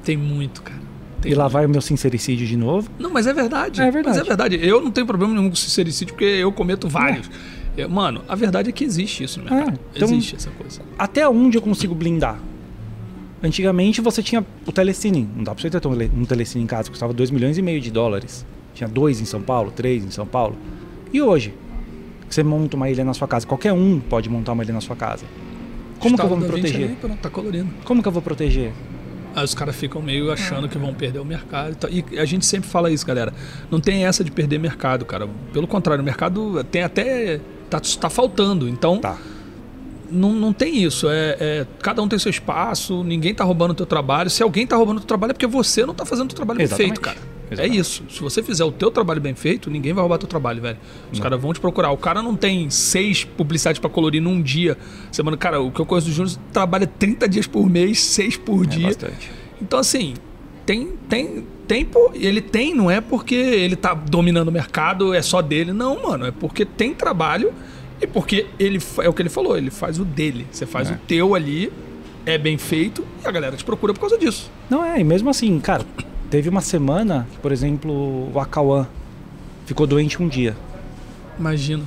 Tem 0.05 0.17
muito, 0.17 0.63
cara. 0.63 0.78
E 1.25 1.35
lá 1.35 1.49
vai 1.49 1.67
o 1.67 1.69
meu 1.69 1.81
sincericídio 1.81 2.47
de 2.47 2.57
novo. 2.57 2.91
Não, 2.99 3.11
mas 3.11 3.27
é 3.27 3.33
verdade. 3.33 3.81
É 3.81 3.91
verdade. 3.91 4.19
Mas 4.19 4.27
é 4.27 4.29
verdade. 4.29 4.59
Eu 4.63 4.81
não 4.81 4.91
tenho 4.91 5.07
problema 5.07 5.35
nenhum 5.35 5.49
com 5.49 5.57
sincericídio 5.57 6.15
porque 6.15 6.25
eu 6.25 6.53
cometo 6.53 6.89
vários. 6.89 7.31
É. 7.77 7.87
Mano, 7.87 8.23
a 8.29 8.35
verdade 8.35 8.69
é 8.71 8.73
que 8.73 8.85
existe 8.85 9.25
isso 9.25 9.41
no 9.41 9.51
mercado. 9.51 9.79
É, 9.95 9.97
então, 9.97 10.09
existe 10.09 10.37
essa 10.37 10.51
coisa. 10.51 10.81
Até 10.99 11.29
onde 11.29 11.57
eu 11.59 11.63
consigo 11.63 11.95
blindar? 11.95 12.41
Antigamente 13.43 14.01
você 14.01 14.23
tinha 14.23 14.45
o 14.67 14.73
telecine. 14.73 15.29
Não 15.37 15.45
dá 15.45 15.55
pra 15.55 15.63
você 15.63 15.71
ter 15.71 15.87
um 15.87 16.25
telecine 16.25 16.65
em 16.65 16.67
casa 16.67 16.85
que 16.85 16.91
custava 16.91 17.13
2 17.13 17.31
milhões 17.31 17.57
e 17.57 17.63
meio 17.63 17.81
de 17.81 17.91
dólares. 17.91 18.45
Tinha 18.75 18.89
dois 18.89 19.21
em 19.21 19.25
São 19.25 19.41
Paulo, 19.41 19.71
três 19.71 20.05
em 20.05 20.11
São 20.11 20.27
Paulo. 20.27 20.57
E 21.13 21.23
hoje? 21.23 21.55
Você 22.29 22.43
monta 22.43 22.77
uma 22.77 22.91
ilha 22.91 23.05
na 23.05 23.15
sua 23.15 23.27
casa. 23.27 23.47
Qualquer 23.47 23.73
um 23.73 24.01
pode 24.01 24.29
montar 24.29 24.53
uma 24.53 24.63
ilha 24.63 24.75
na 24.75 24.81
sua 24.81 24.97
casa. 24.97 25.25
Como 25.99 26.17
que 26.17 26.23
eu 26.23 26.29
vou 26.29 26.39
me 26.39 26.47
proteger? 26.47 26.97
Ali, 27.03 27.17
tá 27.21 27.31
colorindo. 27.31 27.69
Como 27.85 28.03
que 28.03 28.09
eu 28.09 28.13
vou 28.13 28.23
proteger? 28.23 28.73
Aí 29.39 29.45
os 29.45 29.55
caras 29.55 29.77
ficam 29.77 30.03
meio 30.03 30.33
achando 30.33 30.69
que 30.69 30.77
vão 30.77 30.93
perder 30.93 31.19
o 31.19 31.25
mercado. 31.25 31.77
E 31.91 32.19
a 32.19 32.25
gente 32.25 32.45
sempre 32.45 32.69
fala 32.69 32.91
isso, 32.91 33.07
galera. 33.07 33.33
Não 33.71 33.81
tem 33.81 34.05
essa 34.05 34.25
de 34.25 34.31
perder 34.31 34.59
mercado, 34.59 35.05
cara. 35.05 35.29
Pelo 35.53 35.67
contrário, 35.67 36.03
o 36.03 36.05
mercado 36.05 36.63
tem 36.65 36.83
até. 36.83 37.41
tá, 37.71 37.81
tá 38.01 38.11
faltando. 38.11 38.69
Então. 38.69 38.99
Tá. 38.99 39.17
Não, 40.11 40.33
não 40.33 40.55
tem 40.55 40.83
isso. 40.83 41.07
É, 41.09 41.37
é, 41.39 41.67
cada 41.83 42.03
um 42.03 42.09
tem 42.09 42.19
seu 42.19 42.31
espaço, 42.31 43.05
ninguém 43.05 43.35
tá 43.35 43.45
roubando 43.45 43.73
o 43.73 43.75
teu 43.75 43.85
trabalho. 43.85 44.31
Se 44.31 44.43
alguém 44.43 44.67
tá 44.67 44.75
roubando 44.75 44.97
o 44.97 45.01
teu 45.01 45.07
trabalho 45.07 45.33
é 45.33 45.35
porque 45.35 45.47
você 45.47 45.85
não 45.85 45.93
tá 45.93 46.07
fazendo 46.07 46.27
o 46.27 46.29
teu 46.29 46.37
trabalho 46.37 46.63
Exatamente. 46.63 46.95
bem 46.95 47.05
feito, 47.05 47.21
cara. 47.21 47.28
É 47.51 47.55
Exatamente. 47.55 47.77
É 47.77 47.81
isso. 47.81 48.05
Se 48.11 48.21
você 48.21 48.43
fizer 48.43 48.65
o 48.65 48.73
teu 48.73 48.91
trabalho 48.91 49.21
bem 49.21 49.35
feito, 49.35 49.71
ninguém 49.71 49.93
vai 49.93 50.03
roubar 50.03 50.19
teu 50.19 50.29
trabalho, 50.29 50.61
velho. 50.61 50.79
Os 51.13 51.21
caras 51.21 51.41
vão 51.41 51.53
te 51.53 51.61
procurar. 51.61 51.91
O 51.91 51.97
cara 51.97 52.23
não 52.23 52.37
tem 52.37 52.69
seis 52.71 53.25
publicidades 53.25 53.81
para 53.81 53.91
colorir 53.91 54.23
num 54.23 54.41
dia. 54.41 54.77
Semana, 55.11 55.37
cara, 55.37 55.61
o 55.61 55.71
que 55.71 55.81
eu 55.81 55.87
conheço 55.87 56.09
do 56.09 56.13
Júnior 56.13 56.37
trabalha 56.53 56.87
30 56.87 57.29
dias 57.29 57.47
por 57.47 57.69
mês, 57.69 58.01
seis 58.01 58.37
por 58.37 58.65
é 58.65 58.69
dia. 58.69 58.87
Bastante. 58.87 59.31
Então, 59.61 59.79
assim, 59.79 60.15
tem, 60.65 60.93
tem 61.09 61.45
tempo, 61.67 62.11
ele 62.15 62.41
tem, 62.41 62.75
não 62.75 62.91
é 62.91 63.01
porque 63.01 63.35
ele 63.35 63.77
tá 63.77 63.95
dominando 63.95 64.49
o 64.49 64.53
mercado, 64.53 65.15
é 65.15 65.23
só 65.23 65.43
dele. 65.43 65.73
Não, 65.73 66.03
mano, 66.03 66.27
é 66.27 66.31
porque 66.31 66.65
tem 66.65 66.95
trabalho 66.95 67.53
e 68.01 68.07
porque 68.07 68.47
ele 68.59 68.79
é 69.03 69.09
o 69.09 69.13
que 69.13 69.23
ele 69.23 69.29
falou, 69.29 69.57
ele 69.57 69.71
faz 69.71 69.99
o 69.99 70.05
dele. 70.05 70.47
Você 70.51 70.67
faz 70.67 70.91
é. 70.91 70.95
o 70.95 70.99
teu 71.07 71.35
ali, 71.35 71.73
é 72.25 72.37
bem 72.37 72.59
feito 72.59 73.05
e 73.25 73.27
a 73.27 73.31
galera 73.31 73.57
te 73.57 73.65
procura 73.65 73.93
por 73.93 74.01
causa 74.01 74.19
disso. 74.19 74.51
Não 74.69 74.85
é, 74.85 75.01
e 75.01 75.05
mesmo 75.05 75.31
assim, 75.31 75.59
cara, 75.59 75.85
Teve 76.31 76.49
uma 76.49 76.61
semana 76.61 77.27
que, 77.31 77.39
por 77.39 77.53
exemplo, 77.53 78.31
o 78.33 78.39
Acauã 78.39 78.87
ficou 79.65 79.87
doente 79.87 80.23
um 80.23 80.29
dia. 80.29 80.55
Imagina. 81.39 81.85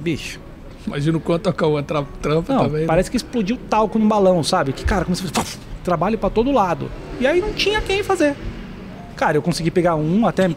Bicho. 0.00 0.40
Imagina 0.86 1.16
o 1.16 1.20
quanto 1.20 1.48
a 1.48 1.52
Cauã 1.52 1.82
tra 1.82 2.04
trampa 2.20 2.52
Não, 2.52 2.64
também. 2.64 2.80
né? 2.82 2.86
parece 2.86 3.10
que 3.10 3.16
explodiu 3.16 3.56
talco 3.70 3.98
no 3.98 4.06
balão, 4.06 4.42
sabe? 4.42 4.72
Que, 4.72 4.84
cara, 4.84 5.04
como 5.04 5.16
se 5.16 5.22
fosse 5.22 5.58
trabalho 5.82 6.18
pra 6.18 6.28
todo 6.30 6.52
lado. 6.52 6.90
E 7.18 7.26
aí 7.26 7.40
não 7.40 7.52
tinha 7.52 7.80
quem 7.80 8.02
fazer. 8.02 8.36
Cara, 9.16 9.36
eu 9.36 9.42
consegui 9.42 9.70
pegar 9.70 9.94
um, 9.96 10.26
até. 10.26 10.50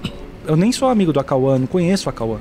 Eu 0.45 0.55
nem 0.55 0.71
sou 0.71 0.89
amigo 0.89 1.13
do 1.13 1.19
Acauã, 1.19 1.57
não 1.57 1.67
conheço 1.67 2.07
o 2.07 2.09
Acauã. 2.09 2.39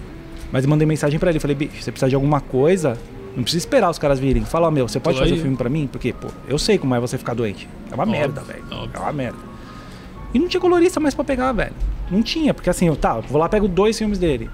Mas 0.50 0.66
mandei 0.66 0.86
mensagem 0.86 1.18
pra 1.18 1.30
ele. 1.30 1.38
Falei, 1.38 1.54
bicho, 1.56 1.80
você 1.82 1.90
precisa 1.90 2.08
de 2.08 2.14
alguma 2.14 2.40
coisa. 2.40 2.98
Não 3.36 3.42
precisa 3.42 3.60
esperar 3.62 3.90
os 3.90 3.98
caras 3.98 4.18
virem. 4.18 4.44
Fala, 4.44 4.68
ó, 4.68 4.70
meu, 4.70 4.88
você 4.88 4.98
pode 4.98 5.18
Tô 5.18 5.22
fazer 5.24 5.34
o 5.34 5.40
filme 5.40 5.56
pra 5.56 5.68
mim? 5.68 5.86
Porque, 5.90 6.12
pô, 6.12 6.28
eu 6.48 6.58
sei 6.58 6.78
como 6.78 6.94
é 6.94 7.00
você 7.00 7.18
ficar 7.18 7.34
doente. 7.34 7.68
É 7.90 7.94
uma 7.94 8.04
Óbvio, 8.04 8.18
merda, 8.18 8.40
velho. 8.40 8.64
É 8.94 8.98
uma 8.98 9.12
merda. 9.12 9.38
E 10.34 10.38
não 10.38 10.48
tinha 10.48 10.60
colorista 10.60 11.00
mais 11.00 11.14
pra 11.14 11.24
pegar, 11.24 11.52
velho. 11.52 11.72
Não 12.10 12.22
tinha, 12.22 12.52
porque 12.54 12.70
assim, 12.70 12.86
eu, 12.86 12.96
tá, 12.96 13.16
eu 13.16 13.22
vou 13.22 13.40
lá 13.40 13.48
pego 13.48 13.66
dois 13.66 13.96
filmes 13.98 14.18
dele. 14.18 14.50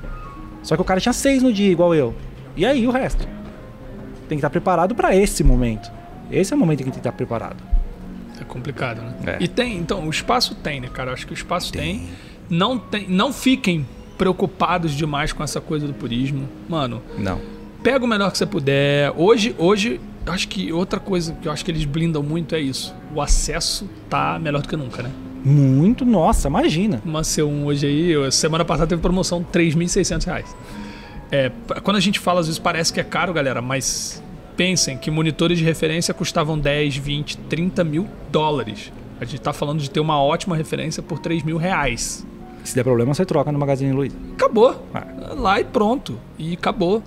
Só 0.62 0.76
que 0.76 0.82
o 0.82 0.85
cara 0.85 1.00
tinha 1.00 1.12
seis 1.12 1.42
no 1.42 1.52
dia, 1.52 1.70
igual 1.70 1.94
eu. 1.94 2.14
E 2.56 2.64
aí 2.64 2.87
o 2.87 2.90
resto? 2.90 3.26
Tem 4.28 4.28
que 4.28 4.35
estar 4.37 4.50
preparado 4.50 4.94
pra 4.94 5.14
esse 5.14 5.42
momento. 5.42 5.90
Esse 6.30 6.52
é 6.52 6.56
o 6.56 6.58
momento 6.58 6.80
em 6.80 6.85
que 6.85 6.90
tem 6.90 6.92
que 6.94 6.98
estar 7.00 7.12
preparado. 7.12 7.62
É 8.40 8.44
complicado, 8.44 9.02
né? 9.02 9.37
É. 9.38 9.42
E 9.42 9.48
tem, 9.48 9.76
então, 9.76 10.06
o 10.06 10.11
espaço 10.11 10.54
tem, 10.54 10.80
né, 10.80 10.88
cara? 10.88 11.11
Eu 11.11 11.14
acho 11.14 11.26
que 11.26 11.32
o 11.32 11.35
espaço 11.35 11.72
tem. 11.72 12.08
Não 12.48 12.78
tem. 12.78 13.06
Não 13.08 13.32
fiquem 13.32 13.87
preocupados 14.16 14.92
demais 14.92 15.32
com 15.32 15.42
essa 15.42 15.61
coisa 15.61 15.87
do 15.87 15.92
purismo. 15.92 16.48
Mano, 16.68 17.02
Não. 17.18 17.40
pega 17.82 18.04
o 18.04 18.08
melhor 18.08 18.30
que 18.30 18.38
você 18.38 18.46
puder. 18.46 19.12
Hoje, 19.16 19.54
hoje, 19.58 20.00
acho 20.26 20.48
que 20.48 20.72
outra 20.72 21.00
coisa 21.00 21.35
que 21.40 21.48
eu 21.48 21.52
acho 21.52 21.64
que 21.64 21.70
eles 21.70 21.85
blindam 21.85 22.22
muito 22.22 22.54
é 22.54 22.61
isso. 22.61 22.94
O 23.14 23.20
acesso 23.20 23.88
tá 24.08 24.38
melhor 24.38 24.62
do 24.62 24.68
que 24.68 24.76
nunca, 24.76 25.02
né? 25.02 25.11
Muito, 25.44 26.05
nossa, 26.05 26.48
imagina. 26.48 27.02
Uma 27.05 27.22
C1 27.22 27.64
hoje 27.64 27.87
aí, 27.87 28.33
semana 28.33 28.64
passada 28.64 28.88
teve 28.88 29.02
promoção 29.02 29.44
3.600 29.44 30.24
reais. 30.24 30.57
É, 31.31 31.50
quando 31.83 31.96
a 31.96 32.00
gente 32.00 32.20
fala, 32.20 32.40
às 32.40 32.46
vezes 32.46 32.59
parece 32.59 32.92
que 32.92 33.00
é 33.00 33.05
caro, 33.05 33.33
galera, 33.33 33.62
mas 33.62 34.22
pensem 34.57 34.96
que 34.98 35.11
monitores 35.11 35.59
de 35.59 35.64
referência 35.64 36.12
custavam 36.12 36.59
10, 36.59 36.96
20, 36.96 37.38
30 37.38 37.83
mil 37.85 38.07
dólares. 38.31 38.92
A 39.20 39.24
gente 39.24 39.40
tá 39.40 39.52
falando 39.52 39.81
de 39.81 39.90
ter 39.90 40.00
uma 40.00 40.20
ótima 40.22 40.57
referência 40.57 41.02
por 41.02 41.18
3 41.18 41.42
mil 41.42 41.57
reais. 41.57 42.26
Se 42.64 42.74
der 42.74 42.85
problema, 42.85 43.14
você 43.14 43.24
troca 43.24 43.50
no 43.50 43.59
Magazine 43.59 43.92
Luiza. 43.92 44.16
Acabou. 44.35 44.87
É. 44.94 45.35
Lá 45.35 45.61
e 45.61 45.64
pronto. 45.64 46.18
E 46.38 46.55
acabou. 46.55 47.02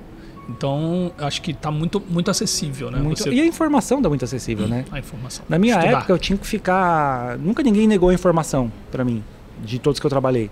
Então, 0.49 1.11
acho 1.17 1.41
que 1.41 1.53
tá 1.53 1.71
muito, 1.71 2.01
muito 2.09 2.29
acessível, 2.29 2.91
né? 2.91 2.99
Muito- 2.99 3.23
Você- 3.23 3.31
E 3.31 3.41
a 3.41 3.45
informação 3.45 4.01
tá 4.01 4.09
muito 4.09 4.23
acessível, 4.25 4.67
né? 4.67 4.85
A 4.91 4.99
informação. 4.99 5.43
Na 5.49 5.57
minha 5.57 5.73
Estudar. 5.75 5.97
época, 5.97 6.13
eu 6.13 6.19
tinha 6.19 6.37
que 6.37 6.45
ficar. 6.45 7.37
Nunca 7.39 7.63
ninguém 7.63 7.87
negou 7.87 8.09
a 8.09 8.13
informação 8.13 8.71
pra 8.91 9.03
mim, 9.03 9.23
de 9.63 9.79
todos 9.79 9.99
que 9.99 10.05
eu 10.05 10.09
trabalhei. 10.09 10.49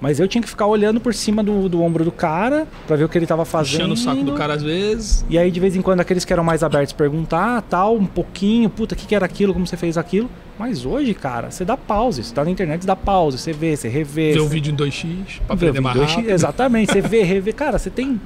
Mas 0.00 0.18
eu 0.18 0.26
tinha 0.26 0.40
que 0.40 0.48
ficar 0.48 0.66
olhando 0.66 0.98
por 0.98 1.12
cima 1.12 1.42
do, 1.44 1.68
do 1.68 1.82
ombro 1.82 2.02
do 2.04 2.10
cara 2.12 2.66
pra 2.86 2.96
ver 2.96 3.04
o 3.04 3.08
que 3.08 3.18
ele 3.18 3.26
tava 3.26 3.44
fazendo. 3.44 3.80
Enchendo 3.80 3.92
o 3.94 3.96
saco 3.98 4.22
do 4.24 4.32
cara 4.32 4.54
às 4.54 4.62
vezes. 4.62 5.26
E 5.28 5.36
aí, 5.38 5.50
de 5.50 5.60
vez 5.60 5.76
em 5.76 5.82
quando, 5.82 6.00
aqueles 6.00 6.24
que 6.24 6.32
eram 6.32 6.42
mais 6.42 6.62
abertos 6.62 6.94
perguntar, 6.94 7.60
tal, 7.62 7.96
um 7.96 8.06
pouquinho, 8.06 8.70
puta, 8.70 8.94
o 8.94 8.98
que, 8.98 9.06
que 9.06 9.14
era 9.14 9.26
aquilo, 9.26 9.52
como 9.52 9.66
você 9.66 9.76
fez 9.76 9.98
aquilo. 9.98 10.30
Mas 10.58 10.86
hoje, 10.86 11.12
cara, 11.12 11.50
você 11.50 11.66
dá 11.66 11.76
pause. 11.76 12.24
Você 12.24 12.34
tá 12.34 12.42
na 12.42 12.50
internet, 12.50 12.80
você 12.80 12.86
dá 12.86 12.96
pause, 12.96 13.36
você 13.36 13.52
vê, 13.52 13.76
você 13.76 13.88
revê. 13.88 14.32
Ver 14.32 14.40
o 14.40 14.44
você- 14.44 14.54
vídeo 14.54 14.72
em 14.72 14.76
2x 14.76 15.38
pra 15.46 15.54
vê 15.54 15.66
aprender 15.68 15.80
mais 15.80 15.98
vídeo, 15.98 16.14
rápido. 16.16 16.30
Exatamente, 16.30 16.92
você 16.92 17.00
vê, 17.02 17.22
revê. 17.22 17.52
Cara, 17.52 17.78
você 17.78 17.90
tem. 17.90 18.18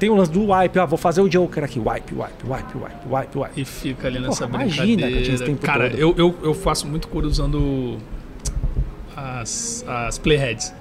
Tem 0.00 0.08
o 0.10 0.14
lance 0.16 0.30
do 0.32 0.50
wipe, 0.50 0.78
ah, 0.78 0.86
vou 0.86 0.96
fazer 0.98 1.20
o 1.20 1.28
Joker 1.28 1.62
aqui, 1.62 1.78
wipe, 1.78 2.14
wipe, 2.14 2.44
wipe, 2.44 2.76
wipe, 2.78 3.08
wipe, 3.08 3.38
wipe. 3.38 3.60
E 3.60 3.64
fica 3.66 4.08
ali 4.08 4.18
nessa 4.18 4.48
Porra, 4.48 4.64
brincadeira. 4.64 5.10
imagina 5.10 5.44
tempo 5.44 5.60
Cara, 5.64 5.90
todo. 5.90 6.00
eu, 6.00 6.14
eu, 6.16 6.34
eu 6.42 6.54
faço 6.54 6.86
muito 6.88 7.06
cura 7.06 7.26
usando 7.26 7.98
as, 9.16 9.84
as 9.86 10.18
playheads. 10.18 10.72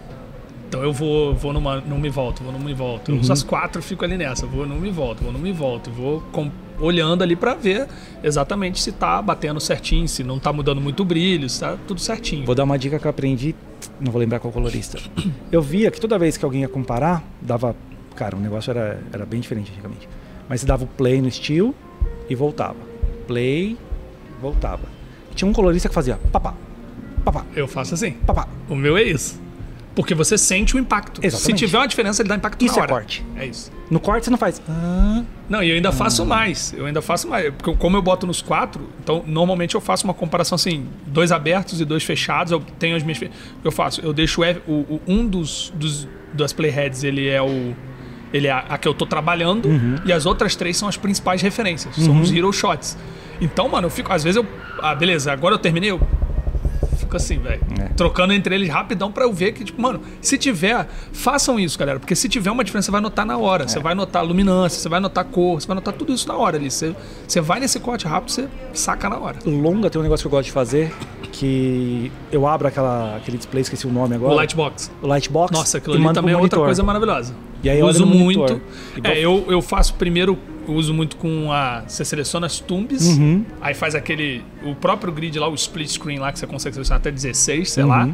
Então 0.68 0.84
eu 0.84 0.94
vou, 0.94 1.34
vou 1.36 1.52
numa, 1.52 1.82
numa 1.82 2.06
e 2.06 2.10
volto, 2.10 2.44
vou 2.44 2.54
numa 2.54 2.70
e 2.70 2.74
volto. 2.74 3.10
Eu 3.10 3.16
Uhum. 3.16 3.22
uso 3.22 3.34
as 3.34 3.42
quatro, 3.44 3.82
fico 3.82 4.06
ali 4.06 4.16
nessa. 4.18 4.46
Vou 4.46 4.66
numa 4.68 4.88
e 4.88 4.92
volto, 4.92 5.24
vou 5.24 5.34
numa 5.34 5.50
e 5.50 5.52
volto. 5.52 5.90
Vou 5.90 6.22
com- 6.32 6.52
olhando 6.80 7.22
ali 7.24 7.36
pra 7.36 7.56
ver 7.56 7.88
exatamente 8.24 8.80
se 8.80 8.92
tá 8.94 9.22
batendo 9.22 9.60
certinho, 9.60 10.08
se 10.08 10.24
não 10.24 10.40
tá 10.40 10.54
mudando 10.54 10.80
muito 10.80 11.02
o 11.02 11.06
brilho, 11.06 11.50
se 11.50 11.60
tá 11.60 11.76
tudo 11.88 12.00
certinho. 12.00 12.46
Vou 12.46 12.56
dar 12.56 12.64
uma 12.64 12.78
dica 12.80 12.98
que 13.00 13.06
eu 13.06 13.10
aprendi, 13.10 13.54
não 14.00 14.12
vou 14.14 14.20
lembrar 14.22 14.40
qual 14.40 14.54
colorista. 14.54 14.98
Eu 15.52 15.62
via 15.62 15.92
que 15.92 16.00
toda 16.00 16.18
vez 16.18 16.38
que 16.38 16.46
alguém 16.46 16.62
ia 16.62 16.70
comparar, 16.70 17.22
dava. 17.42 17.76
Cara, 18.20 18.36
o 18.36 18.40
negócio 18.40 18.70
era, 18.72 19.02
era 19.14 19.26
bem 19.26 19.40
diferente 19.40 19.72
antigamente. 19.72 20.08
Mas 20.50 20.60
você 20.60 20.68
dava 20.68 20.84
o 20.84 20.88
play 20.88 21.22
no 21.22 21.32
steel 21.32 21.74
e 22.30 22.36
voltava. 22.36 22.76
Play, 23.26 23.78
voltava. 24.42 24.84
E 25.32 25.36
tinha 25.36 25.50
um 25.50 25.54
colorista 25.54 25.88
que 25.88 25.96
fazia 25.96 26.18
papá, 26.32 26.54
papá, 27.24 27.46
Eu 27.56 27.66
faço 27.68 27.94
assim. 27.94 28.12
papá. 28.12 28.46
O 28.70 28.76
meu 28.76 28.98
é 28.98 29.04
isso. 29.04 29.40
Porque 29.96 30.14
você 30.14 30.38
sente 30.38 30.76
o 30.76 30.80
impacto. 30.80 31.20
Exatamente. 31.24 31.60
Se 31.60 31.66
tiver 31.66 31.78
uma 31.78 31.88
diferença, 31.88 32.22
ele 32.22 32.30
dá 32.30 32.36
impacto 32.36 32.64
Isso 32.64 32.76
na 32.76 32.80
é 32.82 32.84
hora. 32.84 32.92
corte. 32.92 33.26
É 33.38 33.46
isso. 33.46 33.72
No 33.90 34.00
corte 34.02 34.26
você 34.26 34.30
não 34.32 34.38
faz. 34.38 34.62
"Ah", 34.70 35.24
Não, 35.50 35.64
e 35.64 35.70
eu 35.70 35.76
ainda 35.76 35.92
faço 35.92 36.26
mais. 36.26 36.74
Eu 36.78 36.86
ainda 36.86 37.02
faço 37.02 37.28
mais. 37.28 37.54
Porque 37.54 37.74
como 37.78 37.96
eu 37.98 38.02
boto 38.02 38.28
nos 38.28 38.42
quatro, 38.42 38.88
então 39.02 39.24
normalmente 39.26 39.76
eu 39.76 39.82
faço 39.82 40.04
uma 40.06 40.14
comparação 40.14 40.56
assim: 40.58 40.86
dois 41.08 41.32
abertos 41.32 41.80
e 41.82 41.86
dois 41.86 42.04
fechados. 42.04 42.52
Eu 42.52 42.60
tenho 42.78 42.96
as 42.98 43.04
minhas. 43.04 43.20
Eu 43.64 43.72
faço, 43.72 44.02
eu 44.02 44.12
deixo 44.14 44.42
o- 44.68 44.72
o- 44.72 45.02
um 45.08 45.26
dos, 45.28 45.72
dos 45.76 46.08
das 46.34 46.52
playheads, 46.54 47.04
ele 47.04 47.28
é 47.28 47.42
o. 47.42 47.74
Ele 48.34 48.48
é 48.48 48.52
a, 48.52 48.78
que 48.78 48.88
eu 48.88 48.94
tô 48.94 49.06
trabalhando, 49.06 49.68
Uhum. 49.68 49.96
e 50.06 50.14
as 50.14 50.26
outras 50.26 50.56
três 50.56 50.78
são 50.78 50.88
as 50.88 50.98
principais 50.98 51.42
referências. 51.42 51.96
São 51.96 52.22
os 52.22 52.32
hero 52.32 52.52
shots. 52.54 52.98
Então, 53.42 53.68
mano, 53.70 53.88
eu 53.88 53.92
fico. 53.92 54.12
Às 54.14 54.24
vezes 54.24 54.36
eu. 54.38 54.46
Ah, 54.82 54.94
beleza, 54.94 55.32
agora 55.32 55.56
eu 55.56 55.60
terminei, 55.60 55.90
eu 55.92 56.00
fico 56.98 57.16
assim, 57.16 57.40
velho. 57.40 57.62
É. 57.80 57.86
Trocando 57.96 58.34
entre 58.34 58.54
eles 58.54 58.70
rapidão 58.70 59.12
pra 59.12 59.24
eu 59.24 59.34
ver 59.34 59.54
que, 59.54 59.64
tipo, 59.64 59.82
mano, 59.82 60.02
se 60.22 60.38
tiver, 60.38 60.88
façam 61.14 61.60
isso, 61.60 61.80
galera. 61.80 62.00
Porque 62.00 62.16
se 62.16 62.28
tiver 62.30 62.52
uma 62.52 62.64
diferença, 62.64 62.86
você 62.88 62.92
vai 62.92 63.02
notar 63.02 63.26
na 63.26 63.38
hora. 63.38 63.64
É. 63.64 63.68
Você 63.68 63.80
vai 63.80 63.96
notar 63.96 64.22
a 64.22 64.26
luminância, 64.26 64.80
você 64.80 64.90
vai 64.90 65.00
notar 65.00 65.24
a 65.24 65.28
cor, 65.28 65.60
você 65.60 65.66
vai 65.68 65.76
notar 65.76 65.94
tudo 65.94 66.14
isso 66.14 66.28
na 66.28 66.36
hora 66.36 66.58
ali. 66.58 66.70
Você, 66.70 66.94
você 67.28 67.42
vai 67.42 67.60
nesse 67.60 67.80
corte 67.80 68.06
rápido, 68.06 68.30
você 68.32 68.48
saca 68.74 69.10
na 69.10 69.18
hora. 69.18 69.38
Longa 69.46 69.90
tem 69.90 70.00
um 70.00 70.04
negócio 70.04 70.24
que 70.24 70.28
eu 70.28 70.32
gosto 70.38 70.46
de 70.48 70.52
fazer, 70.52 70.94
que 71.32 72.12
eu 72.32 72.46
abro 72.46 72.68
aquela, 72.68 73.16
aquele 73.16 73.38
display, 73.38 73.62
esqueci 73.62 73.88
o 73.88 73.92
nome 73.92 74.16
agora. 74.16 74.34
O 74.34 74.36
Lightbox. 74.36 74.92
O 75.02 75.08
Lightbox. 75.08 75.52
Nossa, 75.58 75.78
aquilo 75.78 75.96
ali 75.96 76.14
também 76.14 76.34
é 76.34 76.38
outra 76.38 76.60
coisa 76.60 76.84
maravilhosa. 76.84 77.34
E 77.64 77.70
aí 77.70 77.82
uso 77.84 78.06
muito. 78.06 78.62
É, 79.04 79.20
eu, 79.20 79.46
eu 79.50 79.62
faço 79.62 79.94
primeiro, 79.96 80.38
eu 80.68 80.74
uso 80.74 80.94
muito 80.94 81.18
com 81.18 81.52
a. 81.52 81.84
Você 81.88 82.06
seleciona 82.06 82.46
as 82.48 82.60
tumbes, 82.60 83.06
Uhum. 83.18 83.44
aí 83.60 83.74
faz 83.74 83.96
aquele. 83.96 84.44
O 84.64 84.74
próprio 84.76 85.12
grid 85.12 85.38
lá, 85.38 85.48
o 85.50 85.56
split 85.56 85.90
screen 85.90 86.20
lá, 86.20 86.32
que 86.32 86.40
você 86.40 86.48
consegue 86.48 86.74
selecionar 86.76 87.00
até 87.00 87.12
16, 87.12 87.70
sei 87.72 87.84
Uhum. 87.84 87.90
lá. 87.90 88.10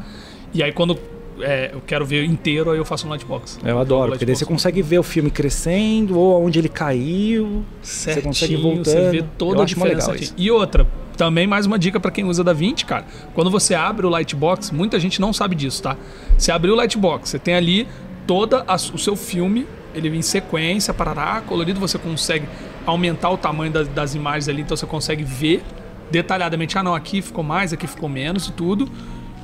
E 0.53 0.63
aí 0.63 0.71
quando 0.71 0.97
é, 1.41 1.71
eu 1.73 1.81
quero 1.85 2.05
ver 2.05 2.23
inteiro, 2.23 2.71
aí 2.71 2.77
eu 2.77 2.85
faço 2.85 3.05
um 3.05 3.09
lightbox. 3.09 3.59
Eu 3.63 3.77
adoro, 3.77 4.11
porque 4.11 4.25
daí 4.25 4.35
você 4.35 4.45
consegue 4.45 4.81
ver 4.81 4.99
o 4.99 5.03
filme 5.03 5.29
crescendo, 5.29 6.17
ou 6.17 6.43
onde 6.45 6.57
ele 6.59 6.69
caiu. 6.69 7.63
Certinho, 7.81 8.23
consegue 8.25 8.55
Você 8.55 8.61
voltando. 8.63 9.11
vê 9.11 9.23
toda 9.37 9.57
Eu 9.59 9.61
a 9.63 9.65
diferença 9.65 10.11
aqui. 10.13 10.23
isso. 10.23 10.33
E 10.37 10.49
outra, 10.49 10.87
também 11.17 11.45
mais 11.45 11.65
uma 11.65 11.77
dica 11.77 11.99
pra 11.99 12.09
quem 12.09 12.23
usa 12.23 12.41
da 12.43 12.53
20, 12.53 12.85
cara. 12.85 13.05
Quando 13.33 13.51
você 13.51 13.75
abre 13.75 14.05
o 14.05 14.09
Lightbox, 14.09 14.71
muita 14.71 14.97
gente 14.99 15.19
não 15.19 15.33
sabe 15.33 15.55
disso, 15.55 15.83
tá? 15.83 15.97
Você 16.37 16.51
abriu 16.53 16.73
o 16.73 16.77
Lightbox, 16.77 17.29
você 17.29 17.37
tem 17.39 17.53
ali 17.53 17.85
toda 18.27 18.63
a- 18.67 18.75
o 18.75 18.97
seu 18.97 19.15
filme, 19.15 19.67
ele 19.93 20.09
vem 20.09 20.19
em 20.19 20.23
sequência, 20.23 20.93
parará, 20.93 21.41
colorido, 21.41 21.79
você 21.79 21.97
consegue 21.97 22.47
aumentar 22.85 23.29
o 23.29 23.37
tamanho 23.37 23.71
das, 23.71 23.87
das 23.87 24.13
imagens 24.15 24.47
ali, 24.49 24.61
então 24.61 24.75
você 24.75 24.85
consegue 24.85 25.23
ver 25.23 25.63
detalhadamente, 26.11 26.77
ah 26.77 26.83
não, 26.83 26.93
aqui 26.93 27.21
ficou 27.21 27.43
mais, 27.43 27.73
aqui 27.73 27.87
ficou 27.87 28.07
menos 28.09 28.47
e 28.47 28.51
tudo. 28.51 28.89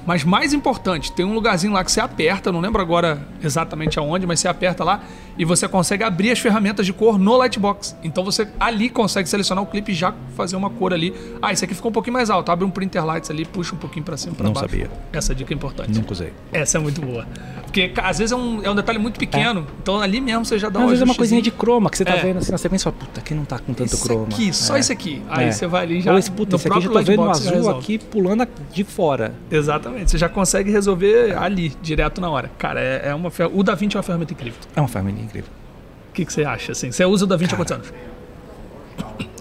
Mas 0.06 0.24
mais 0.24 0.52
importante, 0.52 1.12
tem 1.12 1.24
um 1.24 1.34
lugarzinho 1.34 1.74
lá 1.74 1.84
que 1.84 1.92
você 1.92 2.02
aperta, 2.02 2.52
não 2.52 2.60
lembro 2.60 2.82
agora 2.82 3.28
exatamente 3.44 4.00
aonde, 4.00 4.26
mas 4.26 4.40
você 4.40 4.48
aperta 4.48 4.84
lá 4.84 5.02
e 5.42 5.46
você 5.46 5.68
consegue 5.68 6.04
abrir 6.04 6.30
as 6.30 6.38
ferramentas 6.38 6.86
de 6.86 6.94
cor 6.94 7.18
no 7.18 7.36
Lightbox. 7.36 7.96
Então 8.04 8.24
você 8.24 8.48
ali 8.60 8.90
consegue 8.92 9.28
selecionar 9.28 9.64
o 9.64 9.66
clipe 9.68 9.92
e 9.92 9.96
já 9.96 10.14
fazer 10.38 10.56
uma 10.56 10.70
cor 10.70 10.94
ali. 10.94 11.16
Ah, 11.42 11.52
esse 11.52 11.66
aqui 11.66 11.74
ficou 11.74 11.90
um 11.90 11.92
pouquinho 11.94 12.14
mais 12.14 12.30
alto. 12.30 12.52
Abre 12.52 12.64
um 12.64 12.70
printer 12.70 13.04
lights 13.04 13.32
ali, 13.32 13.44
puxa 13.44 13.74
um 13.74 13.78
pouquinho 13.80 14.06
pra 14.06 14.16
cima, 14.18 14.36
pra 14.36 14.46
Não 14.46 14.54
baixo. 14.54 14.70
sabia. 14.70 14.88
Essa 15.12 15.34
dica 15.34 15.52
é 15.52 15.56
importante. 15.56 15.98
Nunca 15.98 16.12
usei. 16.14 16.32
Essa 16.54 16.78
é 16.78 16.82
muito 16.82 17.02
boa. 17.02 17.26
Porque 17.64 17.92
às 18.04 18.20
vezes 18.20 18.32
é 18.32 18.36
um, 18.36 18.62
é 18.64 18.70
um 18.70 18.76
detalhe 18.76 19.00
muito 19.00 19.18
pequeno, 19.20 19.66
então 19.82 20.00
ali 20.00 20.22
mesmo 20.22 20.46
você 20.46 20.60
já 20.60 20.70
dá 20.70 20.80
Às 20.80 20.86
um 20.86 20.90
vezes 20.90 21.02
é 21.02 21.06
uma 21.06 21.16
coisinha 21.16 21.42
de 21.42 21.50
croma 21.50 21.90
que 21.90 21.98
você 21.98 22.06
tá 22.06 22.18
É. 22.18 22.22
vendo 22.22 22.38
assim 22.38 22.52
na 22.52 22.58
sequência 22.60 22.84
e 22.90 22.92
fala, 22.92 22.96
puta, 23.06 23.20
aqui 23.22 23.34
não 23.34 23.46
tá 23.46 23.58
com 23.58 23.74
tanto 23.74 23.96
Esse 23.96 24.04
croma. 24.04 24.26
aqui, 24.26 24.54
só 24.54 24.76
É. 24.76 24.80
esse 24.80 24.92
aqui. 24.94 25.24
Aí 25.28 25.48
É. 25.48 25.52
você 25.52 25.66
vai 25.66 25.84
ali 25.86 26.02
já 26.02 26.12
Ou 26.12 26.20
esse, 26.20 26.30
puta, 26.30 26.52
no 26.52 26.56
esse 26.58 26.68
aqui 26.68 26.82
já 26.82 26.90
tô 26.90 27.02
vendo 27.02 27.30
azul 27.30 27.70
aqui 27.70 27.98
pulando 27.98 28.48
de 28.72 28.84
fora. 28.84 29.34
Exatamente, 29.50 30.12
você 30.12 30.18
já 30.18 30.28
consegue 30.30 30.70
resolver 30.70 31.36
ali, 31.38 31.70
direto 31.82 32.20
na 32.22 32.30
hora. 32.30 32.52
Cara, 32.60 32.80
é, 32.80 33.08
é 33.10 33.16
uma 33.16 33.32
fer- 33.32 33.50
o 33.52 33.64
DaVinci 33.64 33.96
é 33.96 33.98
uma 33.98 34.04
ferramenta 34.04 34.34
incrível. 34.34 34.60
É 34.76 34.80
uma 34.82 34.88
ferramenta 34.90 35.22
incrível. 35.22 35.31
O 35.40 36.14
que, 36.14 36.26
que 36.26 36.34
você 36.34 36.44
acha? 36.44 36.74
Assim? 36.74 36.92
Você 36.92 37.06
usa 37.06 37.24
o 37.26 37.28
DaVinci 37.28 37.54
há 37.54 37.58
quantos 37.58 37.72
anos? 37.72 37.94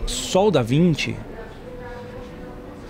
Só 0.06 0.48
o 0.48 0.50
Da 0.50 0.62
Vinci, 0.62 1.16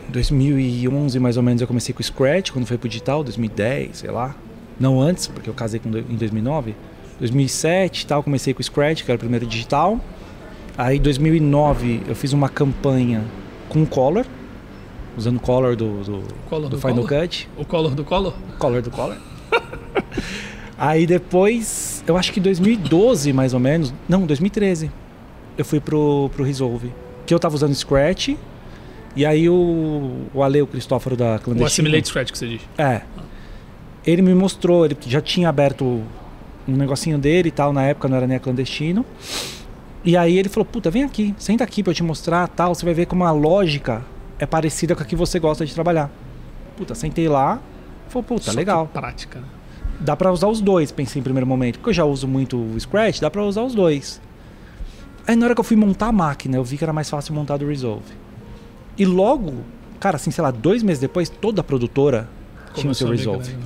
em 0.09 0.12
2011 0.12 1.18
mais 1.18 1.36
ou 1.36 1.42
menos 1.42 1.61
eu 1.61 1.66
comecei 1.66 1.94
com 1.94 2.01
o 2.01 2.05
Scratch, 2.05 2.51
quando 2.51 2.66
foi 2.66 2.76
pro 2.76 2.88
digital, 2.88 3.22
2010, 3.22 3.98
sei 3.98 4.11
lá. 4.11 4.34
Não 4.78 5.01
antes, 5.01 5.26
porque 5.26 5.48
eu 5.48 5.55
casei 5.55 5.78
com, 5.80 5.88
em 5.88 6.16
2009. 6.16 6.74
2007 7.18 8.03
e 8.03 8.07
tal, 8.07 8.22
comecei 8.22 8.55
com 8.55 8.61
o 8.61 8.64
Scratch, 8.64 9.05
que 9.05 9.11
era 9.11 9.16
o 9.16 9.18
primeiro 9.18 9.46
digital. 9.46 10.01
Aí 10.76 10.96
em 10.96 11.01
2009 11.01 12.03
eu 12.09 12.14
fiz 12.14 12.32
uma 12.32 12.48
campanha 12.48 13.22
com 13.68 13.82
o 13.82 13.86
Color, 13.86 14.24
usando 15.16 15.36
o 15.36 15.40
color 15.40 15.76
do, 15.76 16.03
do, 16.03 16.24
Color 16.48 16.68
do 16.70 16.76
do 16.76 16.80
Final 16.80 17.05
color? 17.05 17.22
Cut. 17.22 17.48
O 17.57 17.64
color 17.64 17.94
do 17.94 18.05
color? 18.05 18.34
Color 18.59 18.82
do 18.82 18.90
color. 18.90 19.16
Aí 20.80 21.06
depois, 21.06 22.02
eu 22.06 22.16
acho 22.16 22.32
que 22.32 22.40
2012 22.40 23.34
mais 23.34 23.52
ou 23.52 23.60
menos, 23.60 23.92
não, 24.08 24.24
2013, 24.24 24.90
eu 25.58 25.64
fui 25.64 25.78
pro, 25.78 26.30
pro 26.34 26.42
Resolve. 26.42 26.90
Que 27.26 27.34
eu 27.34 27.38
tava 27.38 27.54
usando 27.54 27.74
Scratch, 27.74 28.30
e 29.14 29.26
aí 29.26 29.46
o, 29.46 30.26
o 30.32 30.42
Ale, 30.42 30.62
o 30.62 30.66
Cristóforo 30.66 31.14
da 31.14 31.36
O 31.36 31.40
Clandestino... 31.40 31.66
Assimilate 31.66 32.08
Scratch 32.08 32.32
que 32.32 32.38
você 32.38 32.48
diz. 32.48 32.62
É. 32.78 33.02
Ele 34.06 34.22
me 34.22 34.34
mostrou, 34.34 34.86
ele 34.86 34.96
já 35.06 35.20
tinha 35.20 35.50
aberto 35.50 35.84
um 36.66 36.76
negocinho 36.76 37.18
dele 37.18 37.48
e 37.48 37.52
tal, 37.52 37.74
na 37.74 37.82
época 37.82 38.08
não 38.08 38.16
era 38.16 38.26
nem 38.26 38.38
a 38.38 38.40
Clandestino. 38.40 39.04
E 40.02 40.16
aí 40.16 40.38
ele 40.38 40.48
falou, 40.48 40.64
puta, 40.64 40.90
vem 40.90 41.04
aqui, 41.04 41.34
senta 41.36 41.62
aqui 41.62 41.82
pra 41.82 41.90
eu 41.90 41.94
te 41.94 42.02
mostrar 42.02 42.48
tal, 42.48 42.74
você 42.74 42.86
vai 42.86 42.94
ver 42.94 43.04
como 43.04 43.22
a 43.24 43.30
lógica 43.30 44.02
é 44.38 44.46
parecida 44.46 44.96
com 44.96 45.02
a 45.02 45.04
que 45.04 45.14
você 45.14 45.38
gosta 45.38 45.66
de 45.66 45.74
trabalhar. 45.74 46.10
Puta, 46.74 46.94
sentei 46.94 47.28
lá, 47.28 47.60
falou, 48.08 48.22
puta, 48.24 48.50
Só 48.50 48.56
legal. 48.56 48.86
prática, 48.86 49.40
né? 49.40 49.46
Dá 50.01 50.16
pra 50.16 50.32
usar 50.32 50.48
os 50.48 50.61
dois, 50.61 50.90
pensei 50.90 51.20
em 51.20 51.22
primeiro 51.22 51.46
momento. 51.46 51.78
Porque 51.78 51.90
eu 51.90 51.94
já 51.94 52.05
uso 52.05 52.26
muito 52.26 52.57
o 52.57 52.80
Scratch, 52.80 53.20
dá 53.20 53.30
pra 53.30 53.44
usar 53.44 53.62
os 53.62 53.74
dois. 53.74 54.20
Aí 55.26 55.36
na 55.36 55.46
hora 55.46 55.55
que 55.55 55.61
eu 55.61 55.64
fui 55.64 55.76
montar 55.76 56.07
a 56.07 56.12
máquina, 56.12 56.57
eu 56.57 56.64
vi 56.64 56.78
que 56.78 56.84
era 56.84 56.92
mais 56.92 57.09
fácil 57.09 57.34
montar 57.34 57.59
do 57.59 57.66
Resolve. 57.66 58.12
E 58.96 59.05
logo, 59.05 59.55
cara, 60.01 60.16
assim, 60.16 60.30
sei 60.30 60.42
lá, 60.42 60.51
dois 60.51 60.82
meses 60.82 61.01
depois, 61.01 61.28
toda 61.28 61.61
a 61.61 61.64
produtora 61.64 62.28
tinha 62.74 62.90
o 62.90 62.94
seu 62.94 63.07
Começou 63.07 63.34
Resolve. 63.36 63.57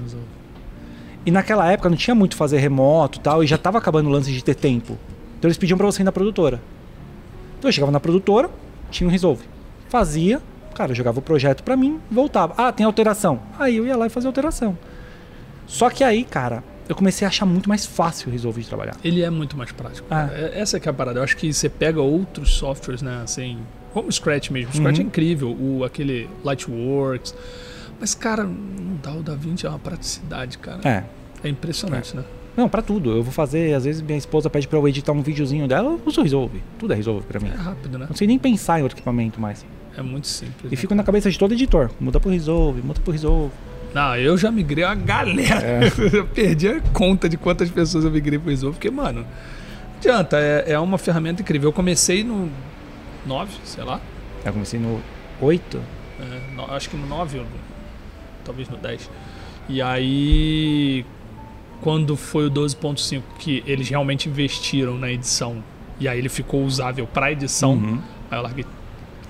E 1.25 1.31
naquela 1.31 1.71
época 1.71 1.89
não 1.89 1.97
tinha 1.97 2.15
muito 2.15 2.37
fazer 2.37 2.59
remoto 2.59 3.21
tal, 3.21 3.43
e 3.43 3.47
já 3.47 3.57
tava 3.57 3.79
acabando 3.79 4.09
o 4.09 4.13
lance 4.13 4.31
de 4.31 4.45
ter 4.45 4.55
tempo. 4.55 4.99
Então 5.39 5.49
eles 5.49 5.57
pediam 5.57 5.79
pra 5.79 5.87
você 5.87 6.03
ir 6.03 6.05
na 6.05 6.13
produtora. 6.13 6.61
Então 7.59 7.69
eu 7.69 7.73
chegava 7.73 7.93
na 7.93 8.01
produtora, 8.01 8.51
tinha 8.91 9.09
um 9.09 9.11
Resolve. 9.11 9.45
Fazia, 9.89 10.43
cara, 10.75 10.91
eu 10.91 10.97
jogava 10.97 11.21
o 11.21 11.23
projeto 11.23 11.63
pra 11.63 11.77
mim, 11.77 12.01
voltava. 12.11 12.55
Ah, 12.59 12.73
tem 12.73 12.85
alteração. 12.85 13.41
Aí 13.59 13.77
eu 13.77 13.87
ia 13.87 13.97
lá 13.97 14.07
e 14.07 14.11
fazia 14.11 14.29
alteração. 14.29 14.77
Só 15.67 15.91
que 15.91 16.05
aí, 16.05 16.25
cara, 16.25 16.63
eu 16.89 16.95
comecei 16.95 17.25
a 17.27 17.29
achar 17.29 17.47
muito 17.47 17.69
mais 17.69 17.87
fácil 17.87 18.29
o 18.29 18.33
Resolve 18.33 18.63
de 18.63 18.69
trabalhar. 18.69 18.97
Ele 19.03 19.23
é 19.23 19.31
muito 19.31 19.57
mais 19.57 19.73
prático. 19.73 20.07
Ah. 20.11 20.27
cara. 20.29 20.39
É- 20.55 20.61
Essa 20.61 20.79
que 20.79 20.89
é 20.89 20.91
a 20.91 20.95
parada. 20.95 21.19
Eu 21.21 21.25
acho 21.25 21.37
que 21.37 21.53
você 21.53 21.69
pega 21.69 22.01
outros 22.01 22.55
softwares, 22.55 23.01
né? 23.03 23.21
Assim, 23.25 23.59
como 23.93 24.09
o 24.09 24.13
Scratch 24.13 24.51
mesmo. 24.51 24.71
O 24.71 24.75
Scratch 24.77 24.99
Uhum. 24.99 25.05
é 25.05 25.07
incrível. 25.07 25.51
O, 25.59 25.85
aquele 25.85 26.29
Lightworks. 26.45 27.35
Mas, 28.01 28.15
cara, 28.15 28.45
não 28.45 28.97
dá. 29.03 29.13
O 29.15 29.23
DaVinci 29.23 29.67
é 29.67 29.69
uma 29.69 29.79
praticidade, 29.79 30.59
cara. 30.59 30.81
É. 30.85 31.05
É 31.43 31.49
impressionante, 31.49 32.17
né? 32.17 32.25
Não, 32.57 32.69
pra 32.69 32.81
tudo. 32.83 33.11
Eu 33.11 33.23
vou 33.23 33.33
fazer, 33.33 33.75
às 33.75 33.85
vezes 33.85 34.01
minha 34.01 34.17
esposa 34.17 34.49
pede 34.49 34.69
pra 34.69 34.79
eu 34.79 34.87
editar 34.89 35.13
um 35.13 35.23
videozinho 35.23 35.67
dela, 35.67 35.91
eu 35.91 36.01
uso 36.07 36.23
Resolve. 36.23 36.63
Tudo 36.79 36.93
é 36.93 36.97
Resolve 36.97 37.27
pra 37.27 37.41
mim. 37.41 37.49
É 37.53 37.57
rápido, 37.57 37.99
né? 37.99 38.07
Não 38.09 38.15
sei 38.17 38.27
nem 38.29 38.39
pensar 38.39 38.79
em 38.79 38.83
outro 38.83 38.97
equipamento 38.97 39.41
mais. 39.41 39.65
É 39.97 40.03
muito 40.03 40.27
simples. 40.27 40.71
E 40.71 40.75
né? 40.75 40.77
fico 40.77 40.95
na 40.95 41.03
cabeça 41.03 41.31
de 41.31 41.39
todo 41.39 41.53
editor. 41.53 41.91
Muda 41.99 42.21
pro 42.21 42.31
Resolve, 42.31 42.81
muda 42.83 43.01
pro 43.01 43.13
Resolve. 43.13 43.53
Não, 43.95 44.17
eu 44.17 44.37
já 44.37 44.51
migrei 44.51 44.85
a 44.85 44.95
galera. 44.95 45.65
É. 45.65 45.81
eu 46.13 46.27
perdi 46.27 46.69
a 46.69 46.81
conta 46.93 47.29
de 47.29 47.37
quantas 47.37 47.71
pessoas 47.71 48.05
eu 48.05 48.11
migrei 48.11 48.39
pro 48.39 48.51
Resolve, 48.51 48.75
porque, 48.77 48.91
mano, 48.91 49.21
não 49.21 49.97
adianta, 49.99 50.37
é, 50.39 50.73
é 50.73 50.79
uma 50.79 50.99
ferramenta 50.99 51.43
incrível. 51.43 51.69
Eu 51.69 51.73
comecei 51.73 52.25
no 52.25 52.51
9, 53.25 53.53
sei 53.65 53.85
lá. 53.85 54.01
Eu 54.45 54.53
comecei 54.53 54.79
no 54.81 55.01
8. 55.41 55.81
É, 56.21 56.55
no- 56.55 56.71
acho 56.73 56.91
que 56.91 56.97
no 56.97 57.07
9, 57.07 57.39
ou 57.39 57.45
no- 57.45 57.51
talvez 58.45 58.69
no 58.69 58.77
10. 58.77 59.09
E 59.69 59.81
aí, 59.81 61.07
quando 61.81 62.17
foi 62.17 62.47
o 62.47 62.51
12.5, 62.51 63.23
que 63.39 63.63
eles 63.67 63.89
realmente 63.89 64.29
investiram 64.29 64.99
na 64.99 65.11
edição, 65.11 65.63
e 66.01 66.09
aí 66.09 66.19
ele 66.19 66.29
ficou 66.29 66.65
usável 66.65 67.07
para 67.07 67.31
edição, 67.33 67.73
Uhum. 67.75 68.01
aí 68.31 68.39
eu 68.39 68.43
larguei. 68.43 68.67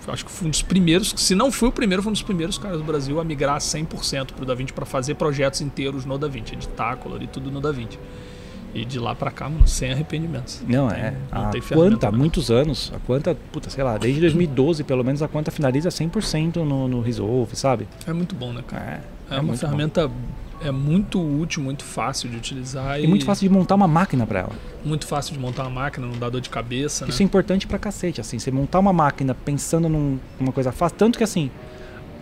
Acho 0.08 0.24
que 0.24 0.30
fui 0.30 0.46
um 0.46 0.50
dos 0.50 0.62
primeiros, 0.62 1.14
se 1.16 1.34
não 1.34 1.50
fui 1.50 1.68
o 1.68 1.72
primeiro, 1.72 2.02
foi 2.02 2.10
um 2.10 2.12
dos 2.12 2.22
primeiros 2.22 2.58
caras 2.58 2.78
do 2.78 2.84
Brasil 2.84 3.18
a 3.20 3.24
migrar 3.24 3.58
100% 3.58 4.32
pro 4.32 4.44
DaVinci 4.44 4.72
para 4.72 4.84
fazer 4.84 5.14
projetos 5.14 5.60
inteiros 5.60 6.04
no 6.04 6.18
DaVinci, 6.18 6.54
editar, 6.54 6.96
colorir 6.96 7.28
tudo 7.28 7.50
no 7.50 7.60
DaVinci. 7.60 7.98
E 8.74 8.84
de 8.84 8.98
lá 8.98 9.14
para 9.14 9.30
cá, 9.30 9.48
mano, 9.48 9.68
sem 9.68 9.92
arrependimentos. 9.92 10.60
Não, 10.66 10.88
tem- 10.88 10.98
é. 10.98 11.14
não 11.32 11.44
a 11.44 11.48
tem 11.50 11.60
ferramenta 11.60 11.94
Quanta, 11.94 12.08
há 12.08 12.10
não. 12.10 12.18
muitos 12.18 12.50
anos. 12.50 12.92
A 12.94 12.98
Quanta, 12.98 13.36
puta, 13.52 13.70
sei 13.70 13.84
lá, 13.84 13.96
desde 13.96 14.20
2012 14.20 14.82
pelo 14.82 15.04
menos, 15.04 15.22
a 15.22 15.28
Quanta 15.28 15.50
finaliza 15.52 15.88
100% 15.90 16.56
no, 16.56 16.88
no 16.88 17.00
Resolve, 17.00 17.54
sabe? 17.54 17.86
É 18.06 18.12
muito 18.12 18.34
bom, 18.34 18.52
né, 18.52 18.62
cara? 18.66 19.04
É, 19.30 19.34
É, 19.36 19.38
uma 19.38 19.44
muito 19.44 19.60
bom. 19.60 20.10
É 20.62 20.70
muito 20.70 21.20
útil, 21.20 21.62
muito 21.62 21.84
fácil 21.84 22.28
de 22.28 22.36
utilizar 22.36 23.00
E 23.00 23.06
muito 23.06 23.24
fácil 23.24 23.48
de 23.48 23.54
montar 23.54 23.74
uma 23.74 23.88
máquina 23.88 24.26
pra 24.26 24.40
ela. 24.40 24.52
muito 24.84 25.06
fácil 25.06 25.32
de 25.34 25.38
montar 25.38 25.62
uma 25.64 25.70
máquina, 25.82 26.06
não 26.06 26.18
dá 26.18 26.28
dor 26.30 26.40
de 26.40 26.48
cabeça, 26.50 27.04
né? 27.04 27.10
Isso 27.10 27.22
é 27.22 27.24
importante 27.24 27.66
pra 27.66 27.78
cacete, 27.78 28.20
assim. 28.20 28.38
Você 28.38 28.50
montar 28.50 28.78
uma 28.78 28.92
máquina 28.92 29.34
pensando 29.34 29.88
num- 29.88 30.18
numa 30.38 30.52
coisa 30.52 30.72
fácil. 30.72 30.96
Tanto 30.98 31.18
que, 31.18 31.24
assim, 31.24 31.50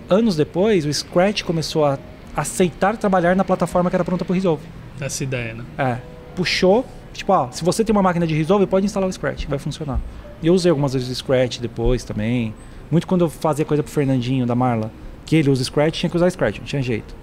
anos 0.09 0.37
depois, 0.37 0.85
o 0.85 0.93
Scratch 0.93 1.43
começou 1.43 1.85
a 1.85 1.99
aceitar 2.37 2.97
trabalhar 2.97 3.37
na 3.37 3.45
plataforma 3.45 3.91
que 3.91 3.97
era 3.97 4.05
pronta 4.05 4.25
pro 4.25 4.35
Resolve. 4.35 4.63
Essa 5.01 5.23
ideia, 5.25 5.55
né? 5.55 5.65
É. 5.79 5.99
Puxou, 6.35 6.87
tipo, 7.13 7.33
ó, 7.33 7.51
se 7.51 7.63
você 7.65 7.85
tem 7.85 7.93
uma 7.95 8.03
máquina 8.03 8.27
de 8.27 8.35
Resolve, 8.35 8.67
pode 8.67 8.87
instalar 8.87 9.09
o 9.09 9.13
Scratch, 9.13 9.47
vai 9.47 9.59
funcionar. 9.59 10.01
E 10.43 10.47
eu 10.47 10.55
usei 10.55 10.71
algumas 10.71 10.93
vezes 10.95 11.09
o 11.09 11.15
Scratch 11.15 11.59
depois 11.59 12.05
também. 12.05 12.55
Muito 12.91 13.07
quando 13.07 13.23
eu 13.25 13.31
fazia 13.31 13.65
coisa 13.65 13.83
pro 13.83 13.93
Fernandinho 13.93 14.45
da 14.47 14.55
Marla, 14.55 14.91
que 15.25 15.37
ele 15.37 15.51
usa 15.51 15.63
Scratch, 15.65 15.99
tinha 16.01 16.11
que 16.11 16.17
usar 16.17 16.29
Scratch, 16.31 16.59
não 16.59 16.65
tinha 16.65 16.83
jeito. 16.83 17.15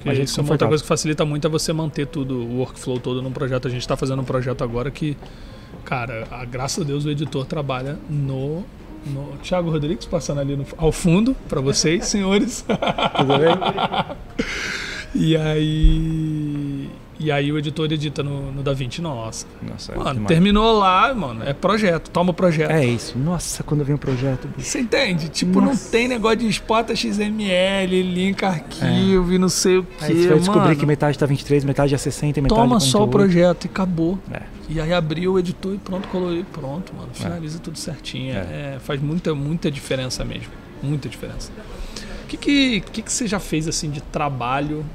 Porque 0.00 0.08
Mas 0.08 0.18
é 0.18 0.22
isso 0.22 0.40
é 0.40 0.42
uma 0.42 0.52
outra 0.52 0.66
coisa 0.66 0.82
que 0.82 0.88
facilita 0.88 1.24
muito 1.26 1.46
é 1.46 1.50
você 1.50 1.72
manter 1.74 2.06
tudo, 2.06 2.36
o 2.38 2.58
workflow 2.60 2.98
todo 2.98 3.20
num 3.20 3.30
projeto. 3.30 3.68
A 3.68 3.70
gente 3.70 3.86
tá 3.86 3.96
fazendo 3.96 4.22
um 4.22 4.24
projeto 4.24 4.64
agora 4.64 4.90
que, 4.90 5.14
cara, 5.84 6.26
a, 6.30 6.44
graças 6.44 6.82
a 6.82 6.86
Deus 6.86 7.04
o 7.04 7.10
editor 7.10 7.44
trabalha 7.44 7.98
no. 8.08 8.64
no 9.06 9.36
Thiago 9.42 9.70
Rodrigues 9.70 10.06
passando 10.06 10.40
ali 10.40 10.56
no- 10.56 10.64
ao 10.78 10.90
fundo 10.90 11.36
para 11.48 11.60
vocês, 11.60 12.06
senhores. 12.08 12.64
Tudo 13.16 13.38
bem? 13.38 14.16
E 15.12 15.36
aí. 15.36 16.88
E 17.20 17.30
aí 17.30 17.52
o 17.52 17.58
editor 17.58 17.92
edita 17.92 18.22
no, 18.22 18.50
no 18.50 18.62
DaVinci. 18.62 19.02
Nossa. 19.02 19.46
Nossa, 19.62 19.92
é 19.92 19.96
Mano, 19.96 20.26
terminou 20.26 20.78
lá, 20.78 21.12
mano. 21.12 21.44
É 21.44 21.52
projeto. 21.52 22.10
Toma 22.10 22.30
o 22.30 22.34
projeto. 22.34 22.70
É 22.70 22.82
isso. 22.82 23.18
Nossa, 23.18 23.62
quando 23.62 23.84
vem 23.84 23.94
o 23.94 23.98
projeto, 23.98 24.48
bicho. 24.48 24.70
Você 24.70 24.80
entende? 24.80 25.28
Tipo, 25.28 25.60
não 25.60 25.68
Nossa. 25.68 25.90
tem 25.90 26.08
negócio 26.08 26.38
de 26.38 26.48
exporta 26.48 26.96
XML, 26.96 28.02
link 28.02 28.42
arquivo 28.42 29.34
e 29.34 29.38
não 29.38 29.50
sei 29.50 29.76
o 29.76 29.84
que. 29.84 30.04
Aí 30.04 30.22
você 30.22 30.28
vai 30.28 30.38
descobrir 30.38 30.68
mano. 30.68 30.76
que 30.76 30.86
metade 30.86 31.18
tá 31.18 31.26
23, 31.26 31.62
metade 31.64 31.94
é 31.94 31.98
60 31.98 32.38
e 32.38 32.42
metade 32.42 32.58
Toma 32.58 32.78
é 32.78 32.80
só 32.80 33.04
o 33.04 33.08
48. 33.08 33.10
projeto 33.10 33.64
e 33.64 33.68
acabou. 33.68 34.18
É. 34.32 34.42
E 34.70 34.80
aí 34.80 34.92
abriu 34.94 35.34
o 35.34 35.38
editor 35.38 35.74
e 35.74 35.78
pronto, 35.78 36.08
coloriu 36.08 36.46
pronto, 36.50 36.94
mano. 36.94 37.10
Finaliza 37.12 37.58
tudo 37.58 37.76
certinho. 37.76 38.34
É, 38.34 38.78
faz 38.80 38.98
muita, 38.98 39.34
muita 39.34 39.70
diferença 39.70 40.24
mesmo. 40.24 40.52
Muita 40.82 41.06
diferença. 41.06 41.52
O 42.24 42.26
que 42.28 42.36
que, 42.38 42.80
que 42.80 43.02
que 43.02 43.12
você 43.12 43.26
já 43.26 43.38
fez 43.38 43.68
assim 43.68 43.90
de 43.90 44.00
trabalho? 44.00 44.86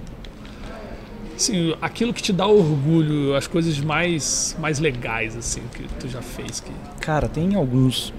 Assim, 1.36 1.76
aquilo 1.82 2.14
que 2.14 2.24
te 2.24 2.32
dá 2.32 2.48
orgulho, 2.48 3.36
as 3.36 3.46
coisas 3.46 3.78
mais, 3.80 4.56
mais 4.60 4.80
legais 4.80 5.36
assim 5.36 5.62
que 5.74 5.84
tu 6.00 6.08
já 6.08 6.22
fez. 6.22 6.62
Que 6.62 6.72
Cara, 7.02 7.28
tem 7.28 7.56
alguns. 7.56 8.14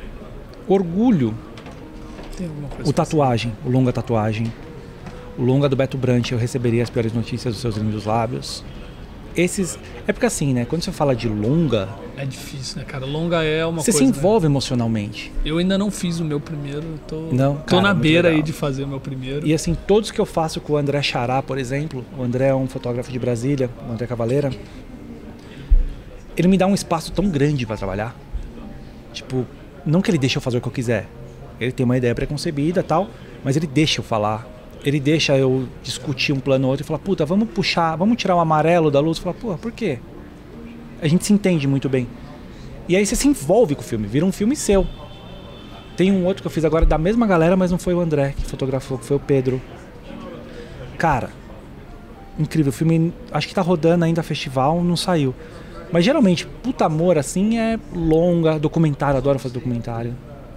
Orgulho. 0.69 1.35
tem 2.37 2.47
alguma 2.47 2.69
coisa 2.69 2.91
O 2.91 2.93
tatuagem, 2.93 3.53
o 3.65 3.71
longa 3.71 3.93
tatuagem. 3.93 4.53
O 5.39 5.43
longa 5.43 5.69
do 5.69 5.77
Beto 5.77 5.97
Brant, 5.97 6.31
eu 6.31 6.39
receberia 6.39 6.83
as 6.83 6.91
piores 6.91 7.13
notícias 7.13 7.55
dos 7.55 7.61
seus 7.61 7.77
lindos 7.77 8.05
lábios. 8.05 8.63
Esses. 9.37 9.79
É 10.07 10.13
porque 10.13 10.25
assim, 10.27 10.55
né? 10.55 10.65
Quando 10.65 10.83
você 10.83 10.91
fala 10.93 11.15
de 11.15 11.29
longa, 11.29 11.89
É 12.17 12.25
difícil, 12.25 12.79
né, 12.79 12.85
cara? 12.85 13.05
Longa 13.05 13.43
é 13.45 13.65
uma 13.67 13.83
você 13.83 13.93
coisa. 13.93 14.07
se 14.07 14.13
né? 14.13 14.19
envolve 14.19 14.47
emocionalmente. 14.47 15.31
Eu 15.45 15.59
ainda 15.59 15.77
não 15.77 15.91
fiz 15.91 16.19
o 16.21 16.25
meu 16.25 16.41
primeiro. 16.41 16.83
Tô, 17.07 17.29
Não, 17.33 17.57
tô 17.57 17.63
cara, 17.65 17.83
na 17.83 17.89
muito 17.95 18.03
beira 18.03 18.29
legal. 18.29 18.37
aí 18.39 18.43
de 18.43 18.53
fazer 18.53 18.85
o 18.85 18.89
meu 18.89 18.99
primeiro. 19.01 19.47
E 19.47 19.53
assim, 19.53 19.77
todos 19.87 20.11
que 20.11 20.19
eu 20.19 20.25
faço 20.27 20.61
com 20.61 20.73
o 20.73 20.77
André 20.79 21.03
Xará, 21.03 21.43
por 21.43 21.59
exemplo, 21.59 22.05
o 22.19 22.23
André 22.23 22.47
é 22.49 22.55
um 22.55 22.67
fotógrafo 22.67 23.13
de 23.13 23.19
Brasília, 23.19 23.69
o 23.87 23.93
André 23.93 24.07
Cavaleira, 24.07 24.51
ele 26.37 26.49
me 26.49 26.57
dá 26.59 26.67
um 26.67 26.75
espaço 26.75 27.13
tão 27.13 27.29
grande 27.29 27.67
para 27.67 27.77
trabalhar. 27.77 28.17
Tipo, 29.13 29.47
não 29.85 30.01
que 30.03 30.11
ele 30.11 30.19
deixe 30.19 30.37
eu 30.39 30.43
fazer 30.43 30.59
o 30.59 30.61
que 30.61 30.69
eu 30.69 30.73
quiser. 30.73 31.07
Ele 31.61 31.73
tem 31.73 31.85
uma 31.85 31.97
ideia 31.97 32.15
preconcebida 32.15 32.81
e 32.81 32.83
tal, 32.83 33.09
mas 33.45 33.57
ele 33.57 33.67
deixa 33.67 34.01
eu 34.01 34.05
falar. 34.05 34.47
Ele 34.87 35.01
deixa 35.01 35.37
eu 35.37 35.69
discutir 35.83 36.33
um 36.33 36.39
plano 36.39 36.67
ou 36.67 36.71
outro 36.71 36.85
e 36.85 36.87
falar, 36.87 37.01
puta, 37.01 37.27
vamos 37.27 37.49
puxar, 37.51 37.97
vamos 37.97 38.17
tirar 38.17 38.37
o 38.37 38.39
amarelo 38.39 38.89
da 38.89 39.01
luz. 39.01 39.19
Falar, 39.19 39.35
pô, 39.35 39.59
por 39.59 39.73
quê? 39.73 39.99
A 41.03 41.09
gente 41.09 41.27
se 41.27 41.33
entende 41.33 41.67
muito 41.67 41.89
bem. 41.89 42.07
E 42.89 42.95
aí 42.95 43.05
você 43.05 43.17
se 43.17 43.27
envolve 43.27 43.75
com 43.75 43.81
o 43.81 43.85
filme, 43.85 44.07
vira 44.07 44.25
um 44.25 44.31
filme 44.31 44.55
seu. 44.55 44.87
Tem 45.97 46.13
um 46.13 46.25
outro 46.25 46.41
que 46.41 46.47
eu 46.47 46.53
fiz 46.53 46.65
agora 46.65 46.87
da 46.87 46.97
mesma 46.97 47.27
galera, 47.27 47.57
mas 47.57 47.73
não 47.73 47.79
foi 47.79 47.95
o 47.95 48.01
André 48.01 48.33
que 48.37 48.45
fotografou, 48.45 48.97
foi 48.97 49.17
o 49.17 49.21
Pedro. 49.21 49.61
Cara, 50.97 51.31
incrível. 52.39 52.71
O 52.71 52.73
filme 52.73 53.13
acho 53.33 53.49
que 53.49 53.55
tá 53.55 53.63
rodando 53.63 54.05
ainda 54.05 54.23
festival, 54.23 54.85
não 54.85 54.97
saiu. 54.97 55.35
Mas 55.91 56.05
geralmente, 56.05 56.47
puta 56.63 56.85
amor 56.85 57.19
assim 57.19 57.59
é 57.59 57.77
longa, 57.93 58.57
documentário, 58.57 59.19
adoro 59.19 59.41
fazer 59.41 59.55
documentário. 59.55 60.15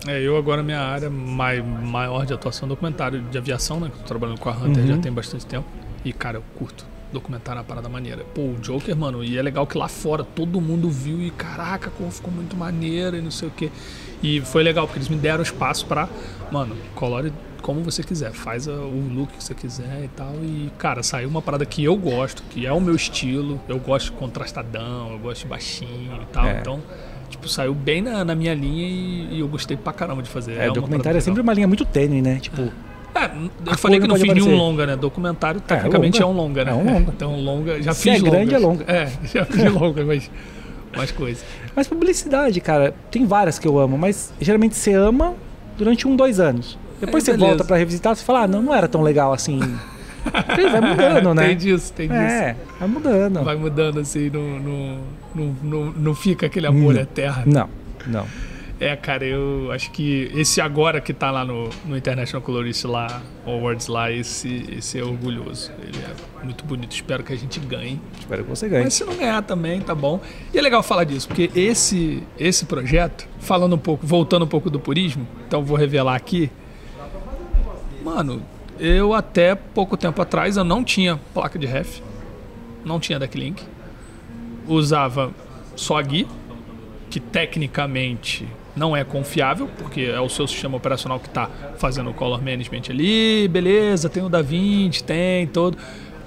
É, 0.09 0.21
eu 0.21 0.35
agora 0.37 0.63
minha 0.63 0.79
área 0.79 1.09
mai, 1.09 1.61
maior 1.61 2.25
de 2.25 2.33
atuação 2.33 2.65
é 2.67 2.69
documentário 2.69 3.21
de 3.21 3.37
aviação, 3.37 3.79
né? 3.79 3.89
Que 3.89 3.95
eu 3.95 3.99
tô 4.01 4.05
trabalhando 4.07 4.39
com 4.39 4.49
a 4.49 4.53
Hunter 4.53 4.81
Uhum. 4.83 4.87
já 4.87 4.97
tem 4.97 5.11
bastante 5.11 5.45
tempo. 5.45 5.67
E, 6.03 6.11
cara, 6.11 6.37
eu 6.37 6.43
curto. 6.57 6.85
Documentário 7.13 7.59
é 7.59 7.61
uma 7.61 7.65
parada 7.67 7.89
maneira. 7.89 8.23
Pô, 8.35 8.41
o 8.41 8.57
Joker, 8.61 8.95
mano, 8.95 9.23
e 9.23 9.37
é 9.37 9.41
legal 9.41 9.65
que 9.67 9.77
lá 9.77 9.87
fora 9.87 10.23
todo 10.23 10.59
mundo 10.61 10.89
viu 10.89 11.21
e 11.21 11.29
caraca, 11.31 11.91
como 11.91 12.09
ficou 12.11 12.31
muito 12.31 12.55
maneiro 12.55 13.17
e 13.17 13.21
não 13.21 13.31
sei 13.31 13.47
o 13.47 13.51
quê. 13.51 13.69
E 14.23 14.41
foi 14.41 14.63
legal, 14.63 14.85
porque 14.87 14.99
eles 14.99 15.09
me 15.09 15.15
deram 15.17 15.41
espaço 15.43 15.85
pra, 15.85 16.07
mano, 16.51 16.75
colore 16.95 17.31
como 17.61 17.83
você 17.83 18.01
quiser, 18.03 18.31
faz 18.31 18.67
o 18.67 18.71
look 19.13 19.33
que 19.33 19.43
você 19.43 19.53
quiser 19.53 20.03
e 20.05 20.07
tal. 20.09 20.33
E, 20.41 20.71
cara, 20.77 21.03
saiu 21.03 21.27
uma 21.29 21.41
parada 21.41 21.65
que 21.65 21.83
eu 21.83 21.95
gosto, 21.95 22.41
que 22.49 22.65
é 22.65 22.71
o 22.71 22.79
meu 22.79 22.95
estilo. 22.95 23.59
Eu 23.67 23.77
gosto 23.79 24.05
de 24.11 24.11
contrastadão, 24.13 25.11
eu 25.11 25.19
gosto 25.19 25.41
de 25.41 25.47
baixinho 25.47 26.19
e 26.21 26.25
tal. 26.31 26.45
É. 26.45 26.59
Então, 26.59 26.79
tipo, 27.29 27.47
saiu 27.47 27.73
bem 27.73 28.01
na, 28.01 28.23
na 28.25 28.35
minha 28.35 28.53
linha 28.53 28.87
e, 28.87 29.35
e 29.35 29.39
eu 29.39 29.47
gostei 29.47 29.77
pra 29.77 29.93
caramba 29.93 30.21
de 30.21 30.29
fazer. 30.29 30.53
É, 30.57 30.65
uma 30.67 30.73
documentário 30.73 31.17
é 31.17 31.21
sempre 31.21 31.41
uma 31.41 31.53
linha 31.53 31.67
muito 31.67 31.85
tênue, 31.85 32.21
né? 32.21 32.39
Tipo, 32.41 32.63
É, 33.15 33.25
eu 33.65 33.73
A 33.73 33.77
falei 33.77 33.99
que 33.99 34.07
não 34.07 34.15
fiz 34.15 34.33
nenhum 34.33 34.55
longa, 34.55 34.85
né? 34.85 34.95
Documentário, 34.95 35.59
tecnicamente, 35.61 36.21
é, 36.21 36.25
longa. 36.25 36.39
um 36.39 36.43
longa, 36.43 36.65
né? 36.65 36.71
É 36.71 36.73
um 36.75 36.93
longa. 36.93 37.11
Então, 37.15 37.39
longa. 37.41 37.81
Já 37.81 37.93
Se 37.93 38.03
fiz 38.11 38.21
é 38.21 38.29
grande, 38.29 38.55
é 38.55 38.57
longa. 38.57 38.83
É, 38.87 39.07
já 39.33 39.45
fiz 39.45 39.63
longa, 39.71 40.03
mas. 40.05 40.29
Mais 40.95 41.11
coisa. 41.11 41.43
Mas 41.75 41.87
publicidade, 41.87 42.59
cara, 42.61 42.93
tem 43.11 43.25
várias 43.25 43.59
que 43.59 43.67
eu 43.67 43.77
amo, 43.77 43.95
mas 43.97 44.33
geralmente 44.41 44.75
você 44.75 44.91
ama 44.93 45.35
durante 45.77 46.07
um, 46.07 46.15
dois 46.15 46.39
anos. 46.39 46.77
Depois 46.99 47.23
É, 47.23 47.25
você 47.25 47.31
beleza. 47.33 47.47
volta 47.51 47.63
pra 47.63 47.77
revisitar, 47.77 48.15
você 48.15 48.25
fala, 48.25 48.41
ah, 48.43 48.47
não, 48.47 48.61
não 48.61 48.73
era 48.73 48.87
tão 48.87 49.01
legal 49.01 49.31
assim. 49.31 49.59
Porque 50.23 50.67
vai 50.67 50.81
mudando, 50.81 51.33
né? 51.33 51.47
Tem 51.47 51.57
disso, 51.57 51.93
tem 51.93 52.07
disso. 52.07 52.19
É, 52.19 52.55
vai 52.79 52.89
mudando. 52.89 53.43
Vai 53.43 53.55
mudando 53.55 53.99
assim, 53.99 54.29
não, 54.31 54.41
não, 54.59 54.97
não, 55.33 55.55
não, 55.61 55.85
não 55.91 56.15
fica 56.15 56.45
aquele 56.45 56.67
amor 56.67 56.93
Não. 56.93 57.01
eterno. 57.01 57.43
Não, 57.45 57.69
não. 58.07 58.25
É, 58.79 58.95
cara, 58.95 59.25
eu 59.25 59.69
acho 59.73 59.91
que 59.91 60.31
esse 60.33 60.61
agora 60.61 61.01
que 61.01 61.13
tá 61.13 61.29
lá 61.29 61.43
no, 61.43 61.69
no 61.85 61.97
International 61.97 62.41
Colorist 62.41 62.85
lá, 62.85 63.21
Awards 63.45 63.87
lá, 63.87 64.09
esse, 64.09 64.65
esse 64.77 64.97
é 64.97 65.03
orgulhoso. 65.03 65.69
Ele 65.81 65.97
é 65.97 66.45
muito 66.45 66.63
bonito. 66.63 66.93
Espero 66.93 67.21
que 67.21 67.33
a 67.33 67.35
gente 67.35 67.59
ganhe. 67.59 67.99
Espero 68.17 68.41
que 68.45 68.49
você 68.49 68.69
ganhe. 68.69 68.85
Mas 68.85 68.93
se 68.93 69.03
não 69.03 69.17
ganhar 69.17 69.41
também, 69.41 69.81
tá 69.81 69.93
bom. 69.93 70.21
E 70.53 70.57
é 70.57 70.61
legal 70.61 70.81
falar 70.81 71.03
disso, 71.03 71.27
porque 71.27 71.51
esse, 71.53 72.23
esse 72.39 72.65
projeto, 72.65 73.27
falando 73.39 73.75
um 73.75 73.79
pouco, 73.79 74.07
voltando 74.07 74.45
um 74.45 74.47
pouco 74.47 74.69
do 74.69 74.79
purismo, 74.79 75.27
então 75.45 75.61
vou 75.61 75.75
revelar 75.75 76.15
aqui. 76.15 76.49
Mano, 78.01 78.41
eu 78.79 79.13
até 79.13 79.55
pouco 79.55 79.97
tempo 79.97 80.21
atrás 80.21 80.55
eu 80.55 80.63
não 80.63 80.85
tinha 80.85 81.19
placa 81.33 81.59
de 81.59 81.67
ref, 81.67 81.99
não 82.85 82.97
tinha 82.97 83.19
decklink. 83.19 83.61
Usava 84.69 85.31
só 85.75 85.97
a 85.97 86.01
GUI, 86.01 86.25
que 87.09 87.19
tecnicamente 87.19 88.47
não 88.75 88.95
é 88.95 89.03
confiável, 89.03 89.67
porque 89.77 90.01
é 90.01 90.19
o 90.21 90.29
seu 90.29 90.47
sistema 90.47 90.77
operacional 90.77 91.19
que 91.19 91.27
está 91.27 91.49
fazendo 91.77 92.11
o 92.11 92.13
color 92.13 92.41
management 92.41 92.83
ali, 92.89 93.47
beleza, 93.49 94.07
tem 94.09 94.23
o 94.23 94.29
DaVinci, 94.29 95.03
tem 95.03 95.47
todo. 95.47 95.77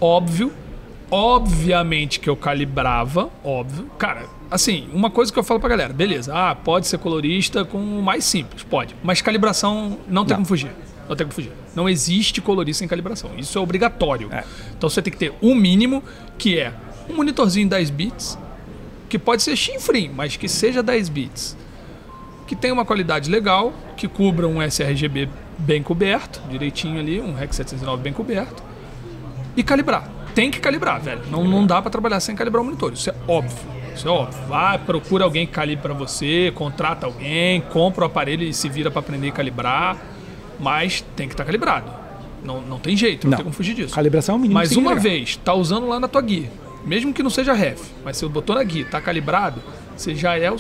Óbvio, 0.01 0.53
obviamente 1.11 2.21
que 2.21 2.29
eu 2.29 2.37
calibrava, 2.37 3.31
óbvio. 3.45 3.87
Cara, 3.99 4.27
assim, 4.51 4.89
uma 4.93 5.11
coisa 5.11 5.33
que 5.33 5.39
eu 5.39 5.45
falo 5.45 5.61
pra 5.61 5.69
galera, 5.69 5.93
beleza, 5.93 6.33
ah, 6.35 6.55
pode 6.55 6.87
ser 6.87 6.99
colorista 6.99 7.65
com 7.65 7.79
o 7.79 8.03
mais 8.03 8.25
simples, 8.25 8.63
pode. 8.63 8.95
Mas 9.03 9.23
calibração 9.23 9.99
não 10.09 10.25
tem 10.25 10.31
Não. 10.31 10.37
como 10.39 10.47
fugir. 10.47 10.71
Não 11.09 11.17
tem 11.17 11.27
como 11.27 11.35
fugir. 11.35 11.53
Não 11.75 11.89
existe 11.89 12.41
colorista 12.41 12.81
sem 12.81 12.89
calibração. 12.89 13.31
Isso 13.37 13.59
é 13.59 13.61
obrigatório. 13.61 14.29
É. 14.33 14.45
Então 14.77 14.89
você 14.89 15.01
tem 15.01 15.13
que 15.13 15.19
ter 15.19 15.33
o 15.41 15.55
mínimo, 15.55 16.03
que 16.39 16.59
é 16.59 16.73
um 17.09 17.15
monitorzinho 17.15 17.69
10 17.69 17.91
bits, 17.91 18.39
que 19.09 19.19
pode 19.19 19.43
ser 19.43 19.57
chinfrim, 19.57 20.11
mas 20.15 20.37
que 20.37 20.49
seja 20.49 20.83
10 20.83 21.09
bits. 21.09 21.57
Que 22.47 22.57
tenha 22.57 22.73
uma 22.75 22.85
qualidade 22.85 23.31
legal, 23.31 23.73
que 23.97 24.09
cubra 24.09 24.47
um 24.47 24.61
sRGB 24.63 25.29
bem 25.59 25.83
coberto, 25.83 26.41
direitinho 26.51 26.99
ali, 26.99 27.21
um 27.21 27.35
REC 27.35 27.53
709 27.55 28.03
bem 28.03 28.13
coberto. 28.13 28.63
E 29.57 29.63
calibrar. 29.63 30.11
Tem 30.35 30.51
que 30.51 30.61
calibrar, 30.61 31.01
velho. 31.01 31.21
Não, 31.31 31.45
não 31.45 31.67
dá 31.67 31.81
pra 31.81 31.91
trabalhar 31.91 32.21
sem 32.21 32.35
calibrar 32.35 32.63
o 32.63 32.65
monitor. 32.65 32.93
Isso 32.93 33.11
é 33.11 33.15
óbvio. 33.29 33.57
Isso 33.95 34.09
é 34.09 34.11
óbvio. 34.11 34.41
Vai, 34.49 34.79
procura 34.79 35.25
alguém 35.25 35.47
que 35.47 35.53
calibre 35.53 35.83
pra 35.83 35.93
você, 35.95 36.51
contrata 36.55 37.05
alguém, 37.07 37.61
compra 37.61 38.05
o 38.05 38.07
aparelho 38.07 38.43
e 38.43 38.53
se 38.55 38.69
vira 38.69 38.91
pra 38.91 39.01
aprender 39.01 39.29
a 39.29 39.33
calibrar. 39.33 39.97
Mas 40.59 41.05
tem 41.17 41.29
que 41.29 41.35
estar 41.35 41.45
calibrado. 41.45 41.91
Não, 42.43 42.61
não 42.61 42.79
tem 42.79 42.97
jeito, 42.97 43.25
não, 43.25 43.31
Não. 43.33 43.37
tem 43.39 43.45
como 43.45 43.55
fugir 43.55 43.75
disso. 43.75 43.95
Calibração 43.95 44.35
é 44.35 44.39
o 44.39 44.41
mínimo. 44.41 44.59
Mas 44.59 44.75
uma 44.75 44.95
vez, 44.95 45.37
tá 45.37 45.55
usando 45.55 45.87
lá 45.87 46.01
na 46.01 46.09
tua 46.09 46.23
guia, 46.23 46.51
mesmo 46.85 47.13
que 47.13 47.23
não 47.23 47.31
seja 47.31 47.53
ref, 47.53 47.81
mas 48.05 48.17
você 48.17 48.27
botou 48.29 48.55
na 48.57 48.63
guia, 48.65 48.85
tá 48.85 49.01
calibrado, 49.01 49.63
você 49.97 50.15
já 50.15 50.37
é 50.39 50.51
o. 50.51 50.57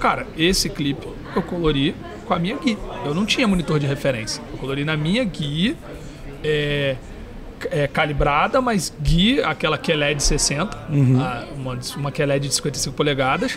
Cara, 0.00 0.26
esse 0.36 0.68
clipe 0.68 1.06
eu 1.34 1.42
colori 1.42 1.94
com 2.26 2.34
a 2.34 2.38
minha 2.38 2.56
guia. 2.56 2.76
Eu 3.04 3.14
não 3.14 3.24
tinha 3.24 3.46
monitor 3.48 3.78
de 3.78 3.86
referência. 3.86 4.42
Eu 4.52 4.58
colori 4.58 4.84
na 4.84 4.96
minha 4.96 5.22
guia, 5.24 5.76
é, 6.42 6.96
é, 7.70 7.86
calibrada, 7.86 8.60
mas 8.60 8.92
guia, 9.00 9.46
aquela 9.46 9.78
QLED 9.78 10.22
60, 10.22 10.76
Uhum. 10.90 11.20
a- 11.22 11.44
uma, 11.56 11.78
uma 11.96 12.10
QLED 12.12 12.48
de 12.48 12.54
55 12.54 12.96
polegadas, 12.96 13.56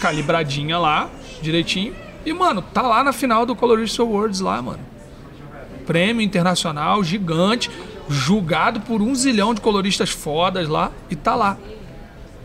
calibradinha 0.00 0.78
lá, 0.78 1.08
direitinho. 1.42 1.94
E, 2.26 2.32
mano, 2.32 2.60
tá 2.60 2.82
lá 2.82 3.02
na 3.02 3.12
final 3.12 3.46
do 3.46 3.56
Colorist 3.56 3.98
Awards 3.98 4.40
lá, 4.40 4.60
mano 4.62 4.80
prêmio 5.86 6.20
internacional 6.20 7.02
gigante, 7.02 7.70
julgado 8.08 8.80
por 8.80 9.02
um 9.02 9.14
zilhão 9.14 9.54
de 9.54 9.60
coloristas 9.60 10.10
fodas 10.10 10.68
lá, 10.68 10.90
e 11.10 11.16
tá 11.16 11.34
lá. 11.34 11.56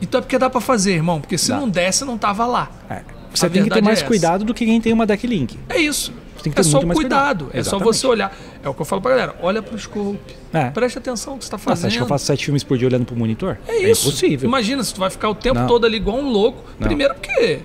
Então 0.01 0.19
é 0.19 0.21
porque 0.21 0.37
dá 0.37 0.49
pra 0.49 0.59
fazer, 0.61 0.93
irmão, 0.95 1.21
porque 1.21 1.37
se 1.37 1.49
Dá. 1.49 1.57
não 1.59 1.69
desse, 1.69 2.03
não 2.03 2.17
tava 2.17 2.45
lá. 2.45 2.69
É. 2.89 3.01
Você 3.33 3.45
A 3.45 3.49
tem 3.49 3.63
que 3.63 3.69
ter 3.69 3.81
mais 3.81 4.01
é 4.01 4.05
cuidado 4.05 4.43
do 4.45 4.53
que 4.53 4.65
quem 4.65 4.79
tem 4.79 4.93
uma 4.93 5.05
decklink. 5.05 5.57
É 5.69 5.77
isso. 5.77 6.11
Tem 6.43 6.51
que 6.51 6.59
É 6.59 6.63
ter 6.63 6.69
só 6.69 6.79
o 6.79 6.85
mais 6.85 6.99
cuidado, 6.99 7.45
cuidado. 7.45 7.59
é 7.59 7.63
só 7.63 7.79
você 7.79 8.05
olhar. 8.05 8.35
É 8.61 8.67
o 8.67 8.73
que 8.73 8.81
eu 8.81 8.85
falo 8.85 9.01
pra 9.01 9.11
galera, 9.11 9.35
olha 9.41 9.61
pro 9.61 9.79
scope. 9.79 10.19
É. 10.51 10.69
Preste 10.71 10.97
atenção 10.97 11.33
no 11.33 11.39
que 11.39 11.45
você 11.45 11.51
tá 11.51 11.55
Nossa, 11.57 11.69
fazendo. 11.69 11.87
acha 11.87 11.97
que 11.97 12.03
eu 12.03 12.07
faço 12.07 12.25
sete 12.25 12.45
filmes 12.45 12.63
por 12.65 12.77
dia 12.77 12.87
olhando 12.87 13.05
pro 13.05 13.15
monitor? 13.15 13.57
É 13.65 13.77
isso. 13.89 14.09
impossível. 14.09 14.47
Imagina 14.47 14.83
se 14.83 14.93
tu 14.93 14.99
vai 14.99 15.09
ficar 15.09 15.29
o 15.29 15.35
tempo 15.35 15.59
Não. 15.61 15.67
todo 15.67 15.85
ali 15.85 15.95
igual 15.97 16.17
um 16.17 16.29
louco. 16.29 16.61
Não. 16.77 16.85
Primeiro 16.85 17.15
porque 17.15 17.61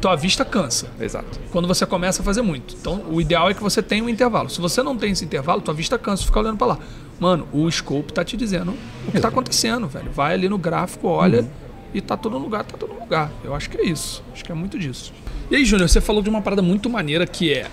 tua 0.00 0.16
vista 0.16 0.44
cansa. 0.44 0.88
Exato. 0.98 1.38
quando 1.50 1.68
você 1.68 1.84
começa 1.84 2.22
a 2.22 2.24
fazer 2.24 2.42
muito. 2.42 2.74
Então, 2.80 3.02
o 3.10 3.20
ideal 3.20 3.50
é 3.50 3.54
que 3.54 3.62
você 3.62 3.82
tenha 3.82 4.02
um 4.02 4.08
intervalo. 4.08 4.48
Se 4.48 4.60
você 4.60 4.82
não 4.82 4.96
tem 4.96 5.12
esse 5.12 5.24
intervalo, 5.24 5.60
tua 5.60 5.74
vista 5.74 5.98
cansa, 5.98 6.24
fica 6.24 6.38
olhando 6.40 6.56
pra 6.56 6.66
lá. 6.66 6.78
Mano, 7.18 7.46
o 7.52 7.70
scope 7.70 8.12
tá 8.12 8.24
te 8.24 8.36
dizendo 8.36 8.74
o 9.06 9.12
que 9.12 9.20
tá 9.20 9.28
acontecendo, 9.28 9.86
velho. 9.86 10.10
Vai 10.10 10.34
ali 10.34 10.48
no 10.48 10.56
gráfico, 10.56 11.06
olha 11.08 11.46
e 11.92 12.00
tá 12.00 12.16
todo 12.16 12.38
lugar, 12.38 12.64
tá 12.64 12.78
todo 12.78 12.94
lugar. 12.94 13.30
Eu 13.44 13.54
acho 13.54 13.68
que 13.68 13.76
é 13.76 13.84
isso. 13.84 14.22
Acho 14.32 14.44
que 14.44 14.50
é 14.50 14.54
muito 14.54 14.78
disso. 14.78 15.12
E 15.50 15.56
aí, 15.56 15.64
Júnior, 15.64 15.88
você 15.88 16.00
falou 16.00 16.22
de 16.22 16.30
uma 16.30 16.40
parada 16.40 16.62
muito 16.62 16.88
maneira 16.88 17.26
que 17.26 17.52
é 17.52 17.66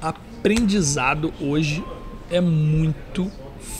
aprendizado 0.00 1.32
hoje 1.40 1.84
é 2.30 2.40
muito 2.40 3.30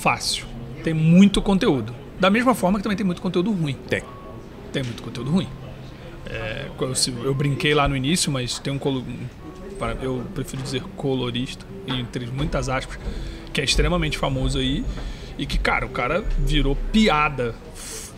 fácil. 0.01 0.47
Tem 0.83 0.93
muito 0.93 1.41
conteúdo. 1.41 1.95
Da 2.19 2.31
mesma 2.31 2.55
forma 2.55 2.79
que 2.79 2.83
também 2.83 2.97
tem 2.97 3.07
muito 3.07 3.23
conteúdo 3.23 3.51
ruim 3.51 3.75
Tem. 3.89 4.03
tem 4.73 4.83
muito 4.83 5.03
conteúdo 5.03 5.31
ruim. 5.31 5.49
É, 6.33 6.67
eu, 7.25 7.35
brinquei 7.35 7.75
lá 7.75 7.89
no 7.89 7.97
início, 7.97 8.31
mas 8.31 8.59
tem 8.59 8.73
um, 8.73 8.79
eu 10.01 10.23
prefiro 10.35 10.63
dizer 10.63 10.83
colorista, 10.97 11.67
entre 11.89 12.27
muitas 12.27 12.69
aspas, 12.69 12.99
que 13.53 13.61
é 13.61 13.65
extremamente 13.65 14.17
famoso 14.17 14.59
aí 14.59 14.85
e 15.37 15.45
que, 15.45 15.59
cara, 15.59 15.85
o 15.87 15.89
cara 15.89 16.23
virou 16.39 16.77
piada. 16.93 17.55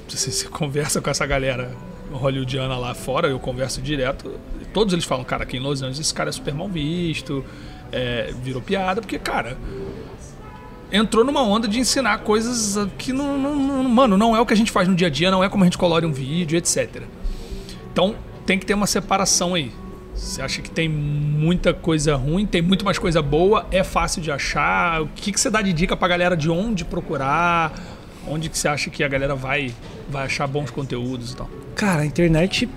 Você, 0.09 0.31
você 0.31 0.47
conversa 0.49 1.01
com 1.01 1.09
essa 1.09 1.25
galera 1.25 1.75
hollywoodiana 2.13 2.77
lá 2.77 2.93
fora, 2.95 3.29
eu 3.29 3.39
converso 3.39 3.81
direto, 3.81 4.31
todos 4.75 4.93
eles 4.93 5.07
falam, 5.07 5.25
cara, 5.25 5.45
aqui 5.45 5.57
em 5.57 5.61
Los 5.61 5.81
Angeles 5.81 6.01
esse 6.01 6.13
cara 6.13 6.29
é 6.29 6.33
super 6.33 6.53
mal 6.53 6.69
visto, 6.69 7.43
é, 7.91 8.31
virou 8.43 8.61
piada, 8.61 9.01
porque, 9.01 9.19
cara, 9.19 9.57
entrou 10.91 11.25
numa 11.25 11.43
onda 11.43 11.67
de 11.67 11.79
ensinar 11.79 12.19
coisas 12.19 12.77
que 12.99 13.13
não, 13.13 13.39
não- 13.39 13.55
não- 13.57 13.85
mano, 13.89 14.19
não 14.19 14.37
é 14.37 14.41
o 14.41 14.45
que 14.45 14.53
a 14.53 14.57
gente 14.57 14.71
faz 14.71 14.87
no 14.87 14.95
dia 14.95 15.07
a 15.07 15.11
dia, 15.11 15.31
não 15.31 15.43
é 15.43 15.49
como 15.49 15.65
a 15.65 15.67
gente 15.67 15.79
colore 15.79 16.05
um 16.05 16.13
vídeo, 16.13 16.59
etc. 16.59 17.03
Então 17.93 18.15
tem 18.47 18.59
que 18.59 18.67
ter 18.67 18.75
uma 18.75 18.87
separação 18.87 19.55
aí. 19.55 19.71
Você 20.15 20.43
acha 20.43 20.61
que 20.61 20.71
tem 20.71 20.89
muita 20.89 21.73
coisa 21.73 22.15
ruim, 22.17 22.45
tem 22.45 22.61
muito 22.61 22.85
mais 22.85 22.99
coisa 22.99 23.23
boa, 23.23 23.67
é 23.71 23.83
fácil 23.83 24.21
de 24.21 24.31
achar? 24.31 25.01
O 25.03 25.09
que, 25.09 25.33
que 25.33 25.41
você 25.41 25.49
dá 25.49 25.63
de 25.63 25.73
dica 25.73 25.97
pra 25.97 26.07
galera 26.07 26.37
de 26.37 26.51
onde 26.51 26.85
procurar? 26.85 27.73
Onde 28.29 28.49
que 28.49 28.59
você 28.59 28.69
acha 28.69 28.91
que 28.91 29.03
a 29.03 29.09
galera 29.09 29.35
vai, 29.35 29.73
vai 30.11 30.27
achar 30.27 30.47
bons 30.47 30.71
conteúdos 30.71 31.33
e 31.33 31.37
tal? 31.37 31.49
Cara, 31.75 32.03
a 32.03 32.07
internet 32.07 32.69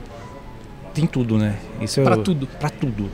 tem 0.93 1.05
tudo, 1.05 1.37
né? 1.37 1.55
Isso 1.81 2.01
Pra 2.01 2.15
eu- 2.15 2.23
tudo. 2.23 2.47
Pra 2.59 2.69
tudo. 2.69 3.09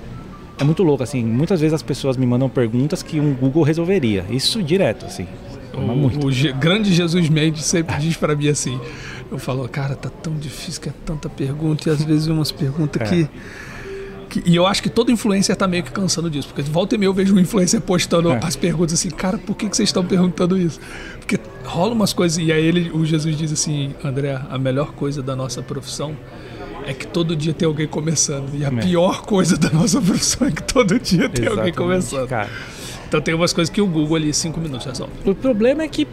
É 0.60 0.64
muito 0.64 0.84
louco, 0.84 1.02
assim. 1.02 1.24
Muitas 1.26 1.60
vezes 1.60 1.74
as 1.74 1.82
pessoas 1.82 2.16
me 2.16 2.26
mandam 2.26 2.48
perguntas 2.48 3.02
que 3.02 3.20
um 3.20 3.34
Google 3.34 3.64
resolveria. 3.64 4.24
Isso 4.30 4.62
direto, 4.62 5.08
assim. 5.08 5.28
Muito. 5.76 6.28
O, 6.28 6.30
o 6.30 6.54
grande 6.60 6.94
Jesus 6.94 7.28
Mendes 7.28 7.66
sempre 7.66 7.96
diz 7.98 8.16
pra 8.16 8.36
mim 8.36 8.48
assim: 8.50 8.80
eu 9.32 9.40
falo, 9.40 9.68
cara, 9.70 9.96
tá 9.96 10.10
tão 10.10 10.34
difícil 10.36 10.82
que 10.82 10.90
é 10.90 10.94
tanta 11.06 11.30
pergunta 11.30 11.90
e 11.90 11.92
às 11.92 12.04
vezes 12.04 12.28
umas 12.28 12.52
perguntas 12.52 13.02
É. 13.10 13.10
que, 13.10 13.30
que- 14.42 14.50
E 14.50 14.56
eu 14.56 14.66
acho 14.68 14.82
que 14.84 14.90
todo 14.90 15.12
influencer 15.12 15.56
tá 15.56 15.68
meio 15.68 15.84
que 15.84 15.92
cansando 15.92 16.30
disso, 16.30 16.48
porque 16.50 16.62
volta 16.62 16.96
e 16.96 16.98
meia 16.98 17.08
eu 17.08 17.14
vejo 17.14 17.34
um 17.36 17.40
influencer 17.40 17.80
postando 17.82 18.32
É. 18.32 18.40
as 18.44 18.56
perguntas 18.56 18.94
assim, 19.00 19.10
cara, 19.10 19.38
por 19.38 19.56
que, 19.56 19.70
que 19.70 19.76
vocês 19.76 19.90
estão 19.90 20.06
perguntando 20.06 20.58
isso? 20.58 20.80
Porque 21.20 21.40
rola 21.64 21.94
umas 21.94 22.14
coisas, 22.14 22.38
e 22.38 22.52
aí 22.52 22.64
ele, 22.66 22.92
o 22.94 23.06
Jesus 23.06 23.38
diz 23.38 23.52
assim: 23.52 23.94
André, 24.04 24.40
a 24.50 24.58
melhor 24.58 24.92
coisa 24.94 25.22
da 25.24 25.36
nossa 25.36 25.62
profissão. 25.62 26.16
É 26.84 26.94
que 26.96 27.06
todo 27.06 27.36
dia 27.36 27.54
tem 27.54 27.68
alguém 27.68 27.88
começando. 27.88 28.56
E 28.56 28.66
a 28.66 28.70
É. 28.70 28.72
pior 28.72 29.22
coisa 29.22 29.56
da 29.56 29.70
nossa 29.70 30.02
profissão 30.02 30.48
é 30.48 30.52
que 30.52 30.64
todo 30.64 30.98
dia 31.00 31.30
tem 31.30 31.46
alguém 31.46 31.68
Exatamente, 31.70 31.78
começando. 31.78 32.28
Cara, 32.28 32.50
Então 33.08 33.22
tem 33.22 33.36
umas 33.36 33.54
coisas 33.54 33.72
que 33.72 33.80
o 33.80 33.86
Google 33.86 34.16
ali, 34.16 34.34
cinco 34.34 34.60
minutos 34.60 34.88
resolve. 34.88 35.14
o 35.24 35.36
problema 35.36 35.84
é 35.84 35.88
que 35.88 36.08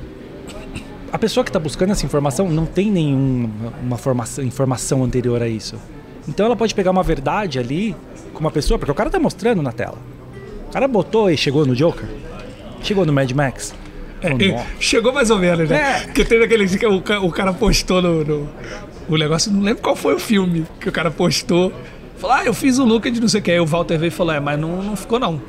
a 1.13 1.19
pessoa 1.19 1.43
que 1.45 1.51
está 1.51 1.59
buscando 1.59 1.93
essa 1.93 2.05
informação 2.05 2.49
não 2.49 2.67
tem 2.67 2.91
nenhuma 2.91 3.73
uma 3.83 3.97
formação, 3.99 4.45
informação 4.45 5.05
anterior 5.05 5.43
a 5.43 5.49
isso. 5.49 5.77
Então 6.29 6.45
ela 6.47 6.57
pode 6.57 6.75
pegar 6.75 6.91
uma 6.91 7.03
verdade 7.03 7.59
ali 7.59 7.97
com 8.35 8.41
uma 8.41 8.51
pessoa, 8.51 8.79
porque 8.79 8.91
o 8.93 8.95
cara 8.95 9.09
tá 9.11 9.19
mostrando 9.19 9.63
na 9.63 9.73
tela. 9.73 9.97
O 10.69 10.73
cara 10.73 10.87
botou 10.87 11.31
e 11.31 11.37
chegou 11.37 11.65
no 11.65 11.75
Joker. 11.75 12.07
Chegou 12.83 13.07
no 13.07 13.13
Mad 13.13 13.31
Max. 13.33 13.75
É, 14.21 14.31
chegou 14.81 15.13
mais 15.13 15.31
ou 15.31 15.39
menos, 15.39 15.69
né? 15.71 15.81
É. 15.81 16.01
Porque 16.07 16.25
teve 16.25 16.45
aquele 16.45 16.67
que 16.69 16.87
o, 16.87 16.97
o 17.25 17.31
cara 17.33 17.53
postou 17.53 18.03
no, 18.03 18.25
no- 18.25 18.49
O 19.09 19.17
negócio, 19.17 19.51
não 19.53 19.63
lembro 19.63 19.81
qual 19.83 19.95
foi 19.97 20.15
o 20.15 20.19
filme 20.19 20.67
que 20.81 20.89
o 20.89 20.93
cara 20.93 21.11
postou. 21.11 21.73
Falou, 22.19 22.37
ah, 22.37 22.45
eu 22.45 22.53
fiz 22.53 22.79
o 22.79 22.85
Lucas 22.85 23.13
de 23.13 23.21
não 23.21 23.29
sei 23.29 23.41
o 23.41 23.43
que. 23.45 23.51
Aí 23.53 23.61
o 23.61 23.65
Walter 23.65 23.97
veio 23.97 24.09
e 24.09 24.11
falou, 24.11 24.35
é, 24.35 24.41
mas 24.41 24.59
não, 24.59 24.83
não 24.83 24.97
ficou 24.97 25.19
não. 25.21 25.41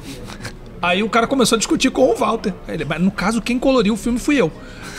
Aí 0.82 1.03
o 1.03 1.09
cara 1.09 1.27
começou 1.27 1.55
a 1.55 1.59
discutir 1.59 1.89
com 1.91 2.09
o 2.09 2.15
Walter. 2.15 2.53
Ele, 2.67 2.86
mas 2.86 3.01
no 3.01 3.11
caso, 3.11 3.41
quem 3.41 3.59
coloriu 3.59 3.93
o 3.93 3.97
filme 3.97 4.17
fui 4.19 4.36
eu. 4.39 4.51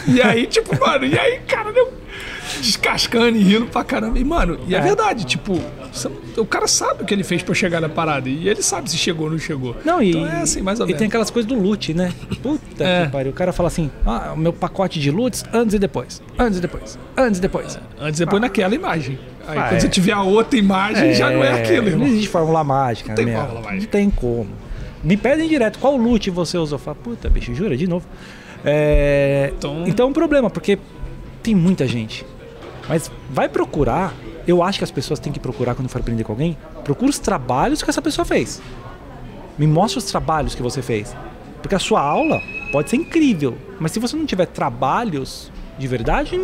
E 0.07 0.21
aí, 0.21 0.47
tipo, 0.49 0.79
mano, 0.79 1.05
e 1.07 1.19
aí, 1.19 1.39
cara, 1.47 1.73
deu 1.73 1.93
descascando 2.61 3.37
e 3.39 3.43
rindo 3.43 3.67
pra 3.67 3.85
caramba. 3.85 4.19
E, 4.19 4.25
mano, 4.25 4.59
e 4.67 4.75
é, 4.75 4.79
É. 4.79 4.81
verdade, 4.81 5.25
tipo, 5.25 5.59
o 6.37 6.45
cara 6.45 6.67
sabe 6.67 7.03
o 7.03 7.07
que 7.07 7.15
ele 7.15 7.23
fez 7.25 7.43
pra 7.43 7.55
chegar 7.55 7.81
na 7.81 7.89
parada. 7.89 8.29
E 8.29 8.49
ele 8.49 8.63
sabe 8.63 8.91
se 8.91 8.99
chegou 8.99 9.27
ou 9.27 9.33
não 9.33 9.39
chegou. 9.39 9.77
Não, 9.85 10.03
e, 10.03 10.11
então 10.11 10.27
é 10.27 10.43
assim, 10.43 10.61
mais 10.61 10.81
ou 10.81 10.87
e 10.87 10.89
menos. 10.89 10.99
tem 10.99 11.09
aquelas 11.09 11.31
coisas 11.31 11.49
do 11.49 11.55
loot, 11.59 11.95
né? 11.95 12.13
Puta 12.43 12.85
É. 12.85 13.07
que 13.07 13.13
pariu. 13.13 13.31
O 13.31 13.35
cara 13.35 13.53
fala 13.53 13.69
assim: 13.69 13.91
ah, 14.05 14.33
o 14.35 14.39
meu 14.39 14.53
pacote 14.53 14.99
de 15.01 15.11
loots 15.11 15.45
antes 15.53 15.75
e 15.75 15.79
depois. 15.79 16.21
Antes 16.39 16.59
e 16.59 16.61
depois. 16.61 16.99
Antes 17.17 17.39
e 17.39 17.43
depois. 17.43 17.79
Antes 18.01 18.21
e 18.21 18.25
depois 18.25 18.43
naquela 18.43 18.75
imagem. 18.75 19.19
Aí 19.47 19.59
Ah, 19.59 19.63
quando 19.65 19.75
é. 19.77 19.81
você 19.81 19.89
tiver 19.89 20.13
a 20.13 20.23
outra 20.23 20.59
imagem, 20.59 21.15
já 21.15 21.31
não 21.31 21.43
é 21.43 21.63
aquilo, 21.63 21.83
Não 21.83 21.89
irmão. 21.89 22.07
existe 22.09 22.29
fórmula 22.29 22.63
mágica, 22.65 23.15
tem 23.15 23.25
meu. 23.27 23.39
fórmula 23.39 23.61
mágica. 23.63 23.81
Não 23.83 23.87
tem 23.91 24.11
como. 24.11 24.49
Me 25.03 25.17
pedem 25.17 25.49
direto 25.49 25.79
qual 25.79 25.97
loot 25.97 26.31
você 26.31 26.59
usou. 26.59 26.77
Eu 26.79 26.83
falo, 26.83 26.97
puta, 27.03 27.29
bicho, 27.29 27.55
jura? 27.55 27.77
De 27.77 27.87
novo. 27.87 28.07
É, 28.65 29.53
Então- 29.57 29.85
Então 29.87 30.07
é 30.07 30.11
um 30.11 30.13
problema, 30.13 30.51
porque 30.51 30.79
tem 31.43 31.55
muita 31.55 31.87
gente. 31.87 32.25
Mas 32.89 33.11
vai 33.31 33.49
procurar. 33.49 34.13
Eu 34.47 34.63
acho 34.63 34.79
que 34.79 34.85
as 34.85 34.91
pessoas 34.91 35.19
têm 35.21 35.33
que 35.33 35.39
procurar 35.41 35.75
quando 35.75 35.89
for 35.89 36.01
aprender 36.01 36.25
com 36.25 36.33
alguém. 36.33 36.57
Procura 36.85 37.11
os 37.11 37.19
trabalhos 37.19 37.83
que 37.83 37.89
essa 37.91 38.03
pessoa 38.03 38.25
fez. 38.25 38.61
Me 39.59 39.67
mostra 39.67 39.99
os 39.99 40.05
trabalhos 40.05 40.55
que 40.55 40.63
você 40.63 40.83
fez. 40.83 41.15
Porque 41.63 41.75
a 41.75 41.79
sua 41.79 42.01
aula 42.01 42.41
pode 42.73 42.91
ser 42.91 42.97
incrível. 42.97 43.57
Mas 43.79 43.93
se 43.93 43.99
você 44.01 44.17
não 44.17 44.27
tiver 44.27 44.47
trabalhos 44.47 45.51
de 45.79 45.87
verdade, 45.87 46.39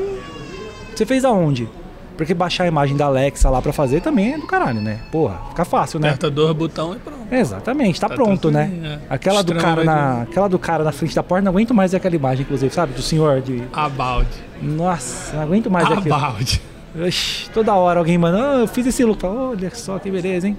você 0.95 1.05
fez 1.05 1.25
aonde? 1.25 1.69
Porque 2.17 2.33
baixar 2.33 2.65
a 2.65 2.67
imagem 2.67 2.97
da 2.97 3.07
Alexa 3.07 3.51
lá 3.51 3.61
pra 3.61 3.73
fazer 3.73 4.01
também 4.01 4.33
é 4.35 4.39
do 4.39 4.47
caralho, 4.47 4.81
né? 4.81 5.01
Porra, 5.13 5.39
fica 5.51 5.65
fácil, 5.65 6.01
né? 6.01 6.09
Aperta 6.09 6.31
dois 6.31 6.57
botões 6.57 6.97
e 6.97 7.01
pronto. 7.01 7.19
Exatamente, 7.31 8.01
tá, 8.01 8.09
Tá 8.09 8.15
pronto, 8.15 8.51
né? 8.51 8.65
bem, 8.65 8.91
é. 8.91 8.99
Aquela 9.11 9.43
do, 9.43 9.55
cara 9.55 9.85
na, 9.85 10.23
aquela 10.23 10.49
do 10.49 10.59
cara 10.59 10.83
na 10.83 10.93
frente 10.93 11.15
da 11.15 11.23
porta, 11.23 11.45
não 11.45 11.53
aguento 11.53 11.75
mais 11.75 11.95
aquela 11.95 12.17
imagem, 12.17 12.43
inclusive, 12.45 12.73
sabe? 12.73 12.95
Do 12.95 13.03
senhor 13.03 13.41
de. 13.43 13.63
About. 13.73 14.29
Nossa, 14.63 15.37
não 15.37 15.43
aguento 15.43 15.71
mais. 15.71 15.87
About. 15.91 16.61
Oxi, 17.07 17.51
toda 17.51 17.75
hora 17.75 17.99
alguém 17.99 18.17
manda, 18.17 18.39
ah, 18.39 18.59
eu 18.61 18.67
fiz 18.67 18.87
esse 18.87 19.05
look. 19.05 19.25
Olha 19.27 19.71
só 19.75 19.99
que 19.99 20.11
beleza, 20.11 20.49
hein? 20.49 20.57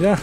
Já. 0.00 0.18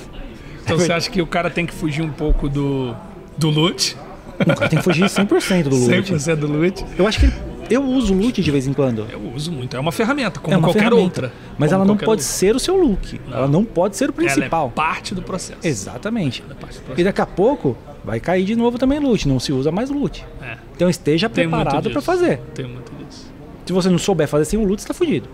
Então 0.63 0.77
você 0.77 0.91
acha 0.91 1.09
que 1.09 1.21
o 1.21 1.27
cara 1.27 1.49
tem 1.49 1.65
que 1.65 1.73
fugir 1.73 2.01
um 2.01 2.11
pouco 2.11 2.49
do, 2.49 2.93
do 3.37 3.49
loot? 3.49 3.95
O 4.39 4.45
cara 4.55 4.69
tem 4.69 4.77
que 4.79 4.83
fugir 4.83 5.05
100% 5.05 5.63
do 5.63 5.75
loot. 5.75 6.13
100% 6.13 6.35
do 6.35 6.47
loot. 6.47 6.85
Eu 6.97 7.07
acho 7.07 7.19
que 7.19 7.31
eu 7.69 7.83
uso 7.83 8.13
loot 8.13 8.41
de 8.41 8.51
vez 8.51 8.67
em 8.67 8.73
quando. 8.73 9.07
Eu 9.11 9.19
uso 9.33 9.51
muito. 9.51 9.75
É 9.75 9.79
uma 9.79 9.91
ferramenta, 9.91 10.39
como 10.39 10.53
é 10.53 10.57
uma 10.57 10.67
qualquer 10.67 10.79
ferramenta. 10.83 11.03
outra. 11.03 11.33
Mas 11.57 11.71
ela 11.71 11.85
não 11.85 11.95
pode 11.95 12.09
outra. 12.09 12.25
ser 12.25 12.55
o 12.55 12.59
seu 12.59 12.75
look. 12.75 13.19
Ela 13.31 13.47
não 13.47 13.63
pode 13.63 13.95
ser 13.97 14.09
o 14.09 14.13
principal. 14.13 14.61
Ela 14.63 14.69
é 14.69 14.73
parte 14.73 15.13
do 15.15 15.21
processo. 15.21 15.59
Exatamente. 15.63 16.41
É 16.43 16.47
do 16.47 16.53
E 16.53 16.55
processo. 16.55 17.03
daqui 17.03 17.21
a 17.21 17.25
pouco 17.25 17.77
vai 18.03 18.19
cair 18.19 18.43
de 18.45 18.55
novo 18.55 18.77
também 18.77 18.99
loot. 18.99 19.27
Não 19.27 19.39
se 19.39 19.51
usa 19.53 19.71
mais 19.71 19.89
loot. 19.89 20.25
É, 20.41 20.57
Então 20.75 20.89
esteja 20.89 21.29
Tem 21.29 21.47
preparado 21.49 21.89
para 21.91 22.01
fazer. 22.01 22.39
tem 22.53 22.65
muito 22.65 22.91
disso. 22.95 23.31
Se 23.65 23.73
você 23.73 23.89
não 23.89 23.97
souber 23.99 24.27
fazer 24.27 24.45
sem 24.45 24.57
o 24.59 24.63
loot, 24.63 24.81
você 24.81 24.87
tá 24.87 24.93
fudido. 24.93 25.29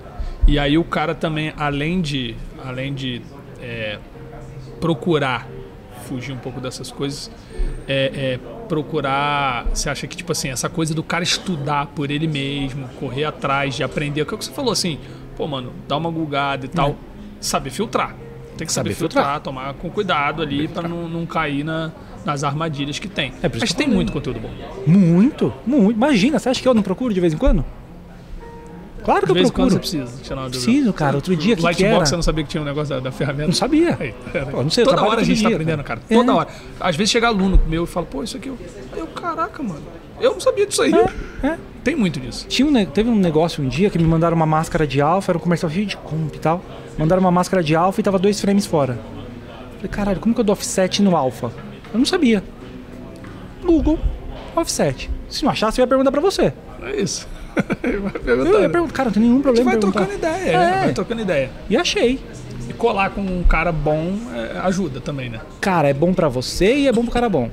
E 0.47 0.59
aí 0.59 0.77
o 0.77 0.83
cara 0.83 1.15
também, 1.15 1.53
além 1.57 2.01
de, 2.01 2.35
além 2.63 2.93
de 2.93 3.21
é, 3.61 3.97
procurar 4.79 5.47
fugir 6.07 6.33
um 6.33 6.37
pouco 6.37 6.59
dessas 6.61 6.91
coisas, 6.91 7.31
é, 7.87 8.11
é 8.13 8.39
procurar. 8.67 9.65
Você 9.73 9.89
acha 9.89 10.07
que, 10.07 10.15
tipo 10.17 10.31
assim, 10.31 10.49
essa 10.49 10.69
coisa 10.69 10.93
do 10.93 11.03
cara 11.03 11.23
estudar 11.23 11.87
por 11.87 12.11
ele 12.11 12.27
mesmo, 12.27 12.87
correr 12.99 13.25
atrás 13.25 13.75
de 13.75 13.83
aprender, 13.83 14.21
o 14.21 14.25
que 14.25 14.35
você 14.35 14.51
falou 14.51 14.71
assim, 14.71 14.99
pô, 15.35 15.47
mano, 15.47 15.73
dá 15.87 15.97
uma 15.97 16.09
gulgada 16.11 16.65
e 16.65 16.69
tal, 16.69 16.95
saber 17.39 17.69
filtrar. 17.69 18.15
Tem 18.57 18.65
que 18.65 18.71
saber, 18.71 18.91
Saber 18.91 18.95
filtrar, 18.95 19.23
filtrar. 19.23 19.41
tomar 19.41 19.73
com 19.73 19.89
cuidado 19.89 20.41
ali 20.41 20.67
pra 20.67 20.87
não, 20.87 21.09
não 21.09 21.25
cair 21.25 21.63
na, 21.63 21.91
nas 22.23 22.41
armadilhas 22.43 22.97
que 22.97 23.07
tem. 23.09 23.33
É 23.43 23.49
Mas 23.49 23.63
que 23.63 23.75
tem 23.75 23.87
muito 23.87 24.13
conteúdo 24.13 24.39
bom. 24.39 24.49
Muito, 24.87 25.53
muito. 25.67 25.91
Imagina, 25.91 26.39
você 26.39 26.47
acha 26.49 26.61
que 26.61 26.67
eu 26.67 26.73
não 26.73 26.81
procuro 26.81 27.13
de 27.13 27.19
vez 27.19 27.33
em 27.33 27.37
quando? 27.37 27.65
Claro 29.05 29.25
que 29.25 29.31
eu 29.31 29.35
procuro. 29.43 29.69
você 29.69 29.79
precisa 29.79 30.21
tirar 30.23 30.41
dúvida. 30.43 30.63
Preciso, 30.63 30.91
cara. 30.93 31.15
Outro 31.15 31.35
dia, 31.35 31.55
que, 31.55 31.61
que 31.61 31.63
Lightbox, 31.63 31.95
era? 31.95 32.05
você 32.07 32.15
não 32.15 32.23
sabia 32.23 32.43
que 32.43 32.49
tinha 32.49 32.61
um 32.61 32.65
negócio 32.65 32.89
da, 32.95 32.99
da 32.99 33.11
ferramenta? 33.11 33.47
Não 33.47 33.53
sabia. 33.53 33.95
Aí, 34.01 34.13
Pô, 34.51 34.63
não 34.63 34.69
sei, 34.69 34.83
Toda 34.83 35.03
hora 35.03 35.21
a 35.21 35.23
gente 35.23 35.41
tá 35.41 35.47
dia, 35.47 35.55
aprendendo, 35.57 35.83
cara. 35.83 36.01
Toda 36.09 36.31
É. 36.31 36.35
hora. 36.35 36.47
Às 36.79 36.95
vezes 36.95 37.11
chega 37.11 37.27
aluno 37.27 37.61
meu 37.67 37.83
e 37.83 37.87
fala, 37.87 38.05
pô, 38.05 38.23
isso 38.23 38.35
aqui 38.35 38.49
eu. 38.49 38.57
Eu, 38.95 39.07
caraca, 39.07 39.61
mano. 39.61 39.83
Eu 40.19 40.31
não 40.33 40.39
sabia 40.39 40.65
disso 40.65 40.81
aí. 40.81 40.91
É. 41.43 41.57
Tem 41.83 41.95
muito 41.95 42.19
disso. 42.19 42.47
Tinha 42.47 42.67
um, 42.67 42.85
teve 42.85 43.09
um 43.09 43.15
negócio 43.15 43.63
um 43.63 43.67
dia 43.67 43.89
que 43.89 43.97
me 43.99 44.05
mandaram 44.05 44.35
uma 44.35 44.45
máscara 44.45 44.87
de 44.87 44.99
alfa, 45.01 45.31
era 45.31 45.37
um 45.37 45.41
comercial 45.41 45.69
cheio 45.71 45.85
de 45.85 45.97
comp 45.97 46.33
e 46.33 46.39
tal. 46.39 46.63
Mandaram 46.97 47.21
uma 47.21 47.31
máscara 47.31 47.61
de 47.63 47.75
alfa 47.75 47.99
e 47.99 48.03
tava 48.03 48.17
dois 48.17 48.39
frames 48.41 48.65
fora. 48.65 48.97
Falei, 49.75 49.89
caralho, 49.89 50.19
como 50.19 50.33
que 50.33 50.39
eu 50.41 50.45
dou 50.45 50.53
offset 50.53 51.01
no 51.03 51.15
alfa? 51.15 51.51
Eu 51.93 51.99
não 51.99 52.05
sabia. 52.05 52.41
Google, 53.63 53.99
offset. 54.55 55.09
Se 55.29 55.43
não 55.43 55.51
achasse, 55.51 55.79
eu 55.79 55.83
ia 55.83 55.87
perguntar 55.87 56.11
pra 56.11 56.21
você. 56.21 56.53
É 56.81 56.99
isso. 57.01 57.27
Eu 57.83 58.03
ia 58.03 58.09
perguntando. 58.09 58.69
perguntar, 58.69 58.93
cara, 58.93 59.09
não 59.09 59.13
tem 59.13 59.23
nenhum 59.23 59.33
A 59.35 59.37
gente 59.37 59.43
problema. 59.43 59.71
vai 59.71 59.79
trocando 59.79 60.13
ideia, 60.13 60.49
É. 60.51 60.57
né? 60.57 60.79
vai 60.85 60.93
trocando 60.93 61.21
ideia. 61.21 61.49
E 61.69 61.77
achei. 61.77 62.19
E 62.69 62.73
colar 62.73 63.11
com 63.11 63.21
um 63.21 63.43
cara 63.43 63.71
bom 63.71 64.17
é, 64.33 64.59
ajuda 64.59 64.99
também, 64.99 65.29
né? 65.29 65.39
Cara, 65.61 65.87
é 65.87 65.93
bom 65.93 66.13
pra 66.13 66.27
você 66.27 66.75
e 66.75 66.87
é 66.87 66.91
bom 66.91 67.03
pro 67.03 67.11
cara 67.11 67.29
bom. 67.29 67.49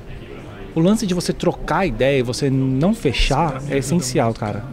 O 0.75 0.79
lance 0.79 1.05
de 1.05 1.13
você 1.13 1.31
trocar 1.31 1.85
ideia 1.85 2.19
e 2.19 2.23
você 2.23 2.49
não 2.49 2.95
fechar 2.95 3.61
é 3.69 3.77
essencial, 3.77 4.27
muito, 4.29 4.39
cara. 4.39 4.63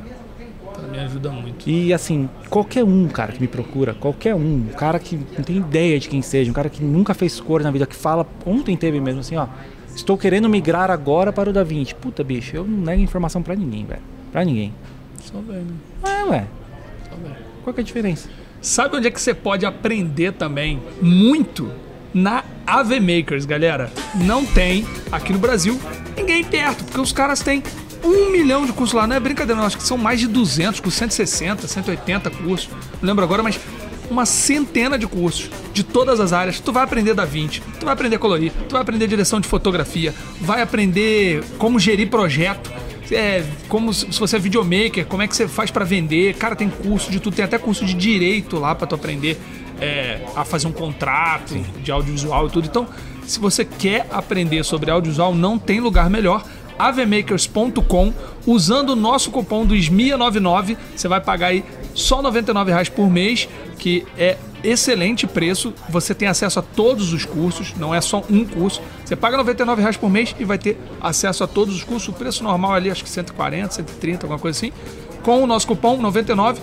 Pra 0.72 0.88
mim 0.88 0.98
ajuda 0.98 1.30
muito. 1.30 1.68
E 1.68 1.92
assim, 1.92 2.26
qualquer 2.48 2.82
um, 2.84 3.06
cara, 3.08 3.32
que 3.32 3.40
me 3.40 3.46
procura, 3.48 3.92
qualquer 3.92 4.34
um, 4.34 4.38
um 4.38 4.66
cara 4.76 4.98
que 4.98 5.16
não 5.36 5.44
tem 5.44 5.58
ideia 5.58 6.00
de 6.00 6.08
quem 6.08 6.22
seja, 6.22 6.50
um 6.50 6.54
cara 6.54 6.70
que 6.70 6.82
nunca 6.82 7.12
fez 7.12 7.38
cor 7.38 7.62
na 7.62 7.70
vida, 7.70 7.86
que 7.86 7.94
fala, 7.94 8.26
ontem 8.46 8.74
teve 8.78 8.98
mesmo 8.98 9.20
assim, 9.20 9.36
ó, 9.36 9.46
estou 9.94 10.16
querendo 10.16 10.48
migrar 10.48 10.90
agora 10.90 11.30
para 11.34 11.50
o 11.50 11.52
Da 11.52 11.62
Vinci. 11.62 11.94
Puta, 11.94 12.24
bicho, 12.24 12.56
eu 12.56 12.64
não 12.64 12.78
nego 12.78 13.02
informação 13.02 13.42
pra 13.42 13.54
ninguém, 13.54 13.84
velho. 13.84 14.00
Pra 14.32 14.42
ninguém. 14.42 14.72
Só 15.32 15.38
bem, 15.40 15.58
né? 15.62 15.74
É, 16.04 16.24
ué, 16.24 16.46
Só 17.08 17.16
bem. 17.16 17.36
qual 17.62 17.74
que 17.74 17.80
é 17.80 17.82
a 17.82 17.86
diferença? 17.86 18.28
Sabe 18.60 18.96
onde 18.96 19.06
é 19.06 19.10
que 19.10 19.20
você 19.20 19.32
pode 19.32 19.64
aprender 19.64 20.32
também 20.32 20.80
muito? 21.00 21.70
Na 22.12 22.42
AV 22.66 22.98
Makers, 22.98 23.44
galera. 23.46 23.90
Não 24.16 24.44
tem 24.44 24.84
aqui 25.12 25.32
no 25.32 25.38
Brasil 25.38 25.80
ninguém 26.16 26.42
perto, 26.42 26.82
porque 26.84 27.00
os 27.00 27.12
caras 27.12 27.40
têm 27.40 27.62
um 28.02 28.32
milhão 28.32 28.66
de 28.66 28.72
cursos 28.72 28.94
lá. 28.94 29.06
Não 29.06 29.14
é 29.14 29.20
brincadeira, 29.20 29.60
não. 29.60 29.66
Acho 29.66 29.76
que 29.76 29.82
são 29.84 29.96
mais 29.96 30.18
de 30.18 30.26
200, 30.26 30.80
com 30.80 30.90
160, 30.90 31.68
180 31.68 32.28
cursos. 32.30 32.68
Não 33.00 33.08
lembro 33.08 33.22
agora, 33.24 33.44
mas 33.44 33.60
uma 34.10 34.26
centena 34.26 34.98
de 34.98 35.06
cursos 35.06 35.48
de 35.72 35.84
todas 35.84 36.18
as 36.18 36.32
áreas. 36.32 36.58
Tu 36.58 36.72
vai 36.72 36.82
aprender 36.82 37.14
da 37.14 37.24
20, 37.24 37.62
tu 37.78 37.84
vai 37.84 37.94
aprender 37.94 38.16
a 38.16 38.18
colorir, 38.18 38.52
tu 38.68 38.72
vai 38.72 38.82
aprender 38.82 39.06
direção 39.06 39.40
de 39.40 39.46
fotografia, 39.46 40.12
vai 40.40 40.60
aprender 40.62 41.44
como 41.58 41.78
gerir 41.78 42.10
projeto. 42.10 42.72
É, 43.10 43.44
como 43.68 43.92
se 43.92 44.12
se 44.12 44.20
você 44.20 44.36
é 44.36 44.38
videomaker, 44.38 45.06
como 45.06 45.22
é 45.22 45.26
que 45.26 45.34
você 45.34 45.48
faz 45.48 45.70
pra 45.70 45.84
vender? 45.84 46.34
Cara, 46.34 46.54
tem 46.54 46.68
curso 46.68 47.10
de 47.10 47.18
tudo, 47.18 47.34
tem 47.34 47.44
até 47.44 47.58
curso 47.58 47.84
de 47.84 47.94
direito 47.94 48.58
lá 48.58 48.74
pra 48.74 48.86
tu 48.86 48.94
aprender 48.94 49.36
é, 49.80 50.20
a 50.36 50.44
fazer 50.44 50.66
um 50.66 50.72
contrato 50.72 51.54
de 51.82 51.90
audiovisual 51.90 52.46
e 52.46 52.50
tudo. 52.50 52.66
Então, 52.66 52.86
se 53.24 53.40
você 53.40 53.64
quer 53.64 54.06
aprender 54.10 54.64
sobre 54.64 54.90
audiovisual, 54.90 55.34
não 55.34 55.58
tem 55.58 55.80
lugar 55.80 56.10
melhor. 56.10 56.44
avmakers.com, 56.78 58.12
usando 58.46 58.90
o 58.90 58.96
nosso 58.96 59.30
cupom 59.30 59.66
do 59.66 59.74
SMIA99, 59.74 60.76
você 60.94 61.08
vai 61.08 61.20
pagar 61.20 61.48
aí 61.48 61.64
só 61.94 62.22
99 62.22 62.70
reais 62.70 62.88
por 62.88 63.10
mês, 63.10 63.48
que 63.78 64.06
é 64.16 64.36
excelente 64.62 65.26
preço. 65.26 65.72
Você 65.88 66.14
tem 66.14 66.28
acesso 66.28 66.58
a 66.58 66.62
todos 66.62 67.12
os 67.12 67.24
cursos, 67.24 67.74
não 67.76 67.94
é 67.94 68.00
só 68.00 68.22
um 68.30 68.44
curso. 68.44 68.80
Você 69.04 69.16
paga 69.16 69.36
99 69.36 69.80
reais 69.80 69.96
por 69.96 70.10
mês 70.10 70.34
e 70.38 70.44
vai 70.44 70.58
ter 70.58 70.78
acesso 71.00 71.44
a 71.44 71.46
todos 71.46 71.74
os 71.74 71.84
cursos. 71.84 72.08
O 72.08 72.12
preço 72.12 72.42
normal 72.42 72.74
ali, 72.74 72.90
acho 72.90 73.02
que 73.02 73.10
140, 73.10 73.74
130, 73.74 74.26
alguma 74.26 74.38
coisa 74.38 74.58
assim. 74.58 74.72
Com 75.22 75.42
o 75.42 75.46
nosso 75.46 75.66
cupom 75.66 75.96
99, 75.96 76.60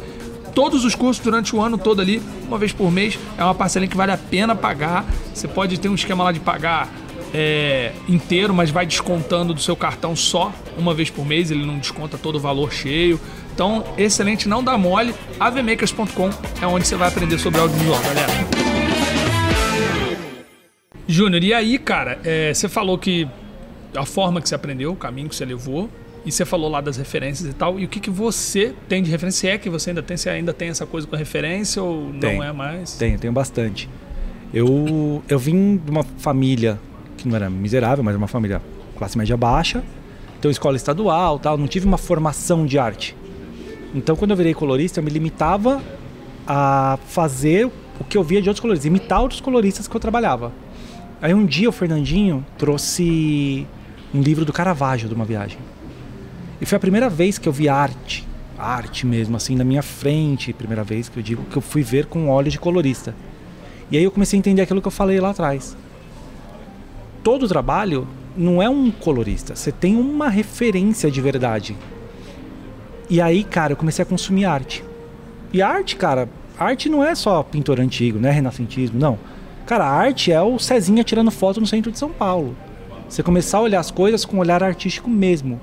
todos 0.54 0.84
os 0.86 0.96
cursos 0.96 1.24
durante 1.24 1.56
o 1.56 1.62
ano 1.62 1.78
todo 1.78 2.02
ali, 2.02 2.22
uma 2.48 2.58
vez 2.58 2.74
por 2.74 2.92
mês. 2.92 3.18
É 3.38 3.44
uma 3.44 3.56
parcelinha 3.56 3.90
que 3.90 3.98
vale 3.98 4.12
a 4.12 4.18
pena 4.18 4.56
pagar. 4.56 5.06
Você 5.34 5.48
pode 5.48 5.80
ter 5.80 5.90
um 5.90 5.96
esquema 5.96 6.24
lá 6.24 6.32
de 6.32 6.40
pagar 6.40 6.90
é, 7.34 7.92
inteiro, 8.08 8.54
mas 8.54 8.70
vai 8.70 8.86
descontando 8.86 9.54
do 9.54 9.60
seu 9.60 9.76
cartão 9.76 10.16
só 10.16 10.52
uma 10.78 10.94
vez 10.94 11.10
por 11.10 11.26
mês. 11.26 11.52
Ele 11.52 11.66
não 11.66 11.78
desconta 11.78 12.18
todo 12.18 12.36
o 12.36 12.40
valor 12.40 12.72
cheio. 12.72 13.20
Então, 13.58 13.84
excelente, 13.98 14.48
não 14.48 14.64
dá 14.64 14.78
mole. 14.78 15.16
avmakers.com 15.40 16.30
é 16.62 16.68
onde 16.68 16.88
você 16.88 16.96
vai 16.96 17.08
aprender 17.08 17.40
sobre 17.40 17.60
audiovisual, 17.60 18.00
galera. 18.04 18.32
Júnior, 21.08 21.44
e 21.44 21.56
aí, 21.56 21.80
cara, 21.80 22.20
é, 22.24 22.54
você 22.54 22.70
falou 22.70 23.00
que 23.00 23.28
a 23.96 24.06
forma 24.06 24.40
que 24.44 24.48
você 24.48 24.54
aprendeu, 24.54 24.92
o 24.92 24.96
caminho 24.96 25.28
que 25.28 25.36
você 25.36 25.44
levou, 25.44 25.90
E 26.24 26.32
você 26.32 26.46
falou 26.46 26.70
lá 26.70 26.82
das 26.82 26.98
referências 26.98 27.50
e 27.50 27.54
tal. 27.54 27.80
E 27.80 27.86
o 27.86 27.88
que, 27.88 28.00
que 28.00 28.12
você 28.12 28.76
tem 28.88 29.02
de 29.02 29.10
referência? 29.10 29.40
Se 29.40 29.48
é 29.48 29.58
que 29.58 29.72
você 29.72 29.90
ainda 29.90 30.04
tem, 30.04 30.18
se 30.18 30.30
ainda 30.30 30.54
tem 30.54 30.70
essa 30.70 30.86
coisa 30.86 31.08
com 31.08 31.16
referência 31.16 31.82
ou 31.82 32.14
Tem. 32.14 32.36
não 32.36 32.44
é 32.44 32.52
mais? 32.52 32.94
Tenho, 32.94 33.18
tenho 33.18 33.34
bastante. 33.34 33.90
Eu, 34.54 35.24
eu 35.28 35.40
vim 35.40 35.78
de 35.78 35.90
uma 35.90 36.04
família 36.20 36.80
que 37.18 37.28
não 37.28 37.36
era 37.36 37.50
miserável, 37.50 38.04
mas 38.04 38.16
uma 38.16 38.28
família 38.28 38.62
classe 39.00 39.18
média 39.18 39.36
baixa. 39.36 39.84
Então, 40.38 40.52
escola 40.52 40.76
estadual, 40.76 41.40
tal. 41.40 41.58
Não 41.58 41.68
tive 41.68 41.88
uma 41.88 41.98
formação 41.98 42.64
de 42.64 42.78
arte. 42.78 43.16
Então, 43.94 44.16
quando 44.16 44.32
eu 44.32 44.38
virei 44.38 44.54
colorista, 44.54 45.00
eu 45.00 45.04
me 45.04 45.10
limitava 45.10 45.82
a 46.46 46.98
fazer 47.08 47.66
o 48.00 48.04
que 48.04 48.18
eu 48.18 48.24
via 48.24 48.42
de 48.42 48.50
outros 48.50 48.62
coloristas, 48.62 48.86
imitar 48.86 49.22
outros 49.22 49.42
coloristas 49.42 49.88
que 49.88 49.96
eu 49.96 50.00
trabalhava. 50.00 50.52
Aí 51.22 51.34
um 51.34 51.46
dia 51.46 51.68
o 51.68 51.72
Fernandinho 51.72 52.46
trouxe 52.58 53.66
um 54.14 54.22
livro 54.22 54.46
do 54.46 54.54
Caravaggio 54.54 55.10
de 55.10 55.16
uma 55.16 55.26
viagem. 55.26 55.58
E 56.62 56.66
foi 56.66 56.76
a 56.76 56.80
primeira 56.80 57.10
vez 57.10 57.38
que 57.38 57.50
eu 57.50 57.54
vi 57.54 57.68
arte, 57.68 58.28
arte 58.58 59.06
mesmo, 59.06 59.36
assim, 59.36 59.56
na 59.56 59.64
minha 59.64 59.82
frente. 59.82 60.54
Primeira 60.54 60.84
vez 60.84 61.10
que 61.10 61.18
eu 61.18 61.24
digo 61.24 61.44
que 61.46 61.58
eu 61.58 61.62
fui 61.62 61.82
ver 61.82 62.06
com 62.06 62.30
olhos 62.30 62.54
de 62.54 62.60
colorista. 62.60 63.16
E 63.90 63.98
aí 63.98 64.04
eu 64.04 64.12
comecei 64.12 64.38
a 64.38 64.40
entender 64.40 64.62
aquilo 64.62 64.82
que 64.82 64.88
eu 64.88 64.92
falei 64.92 65.20
lá 65.20 65.32
atrás. 65.32 65.76
Todo 67.24 67.48
trabalho 67.48 68.08
não 68.36 68.62
é 68.62 68.70
um 68.70 68.92
colorista, 68.92 69.56
você 69.56 69.72
tem 69.72 69.96
uma 69.96 70.30
referência 70.30 71.10
de 71.10 71.20
verdade. 71.20 71.76
E 73.10 73.22
aí, 73.22 73.44
cara, 73.44 73.74
eu 73.74 73.78
comecei 73.78 74.04
a 74.04 74.06
consumir 74.06 74.46
arte. 74.46 74.84
E 75.54 75.62
arte, 75.62 75.96
cara, 75.96 76.28
arte 76.58 76.90
não 76.90 77.04
é 77.04 77.16
só 77.16 77.42
pintor 77.42 77.80
antigo, 77.80 78.20
não 78.20 78.30
é 78.30 78.32
renascentismo, 78.32 79.00
não. 79.00 79.18
Cara, 79.66 79.86
arte 79.86 80.32
é 80.32 80.42
o 80.42 80.60
Cezinha 80.60 81.04
tirando 81.04 81.32
foto 81.32 81.60
no 81.60 81.68
centro 81.68 81.92
de 81.92 81.98
São 81.98 82.10
Paulo. 82.10 82.56
Você 83.08 83.24
começar 83.24 83.60
a 83.60 83.62
olhar 83.62 83.80
as 83.80 83.92
coisas 83.92 84.26
com 84.26 84.38
um 84.38 84.40
olhar 84.40 84.62
artístico 84.62 85.10
mesmo. 85.10 85.60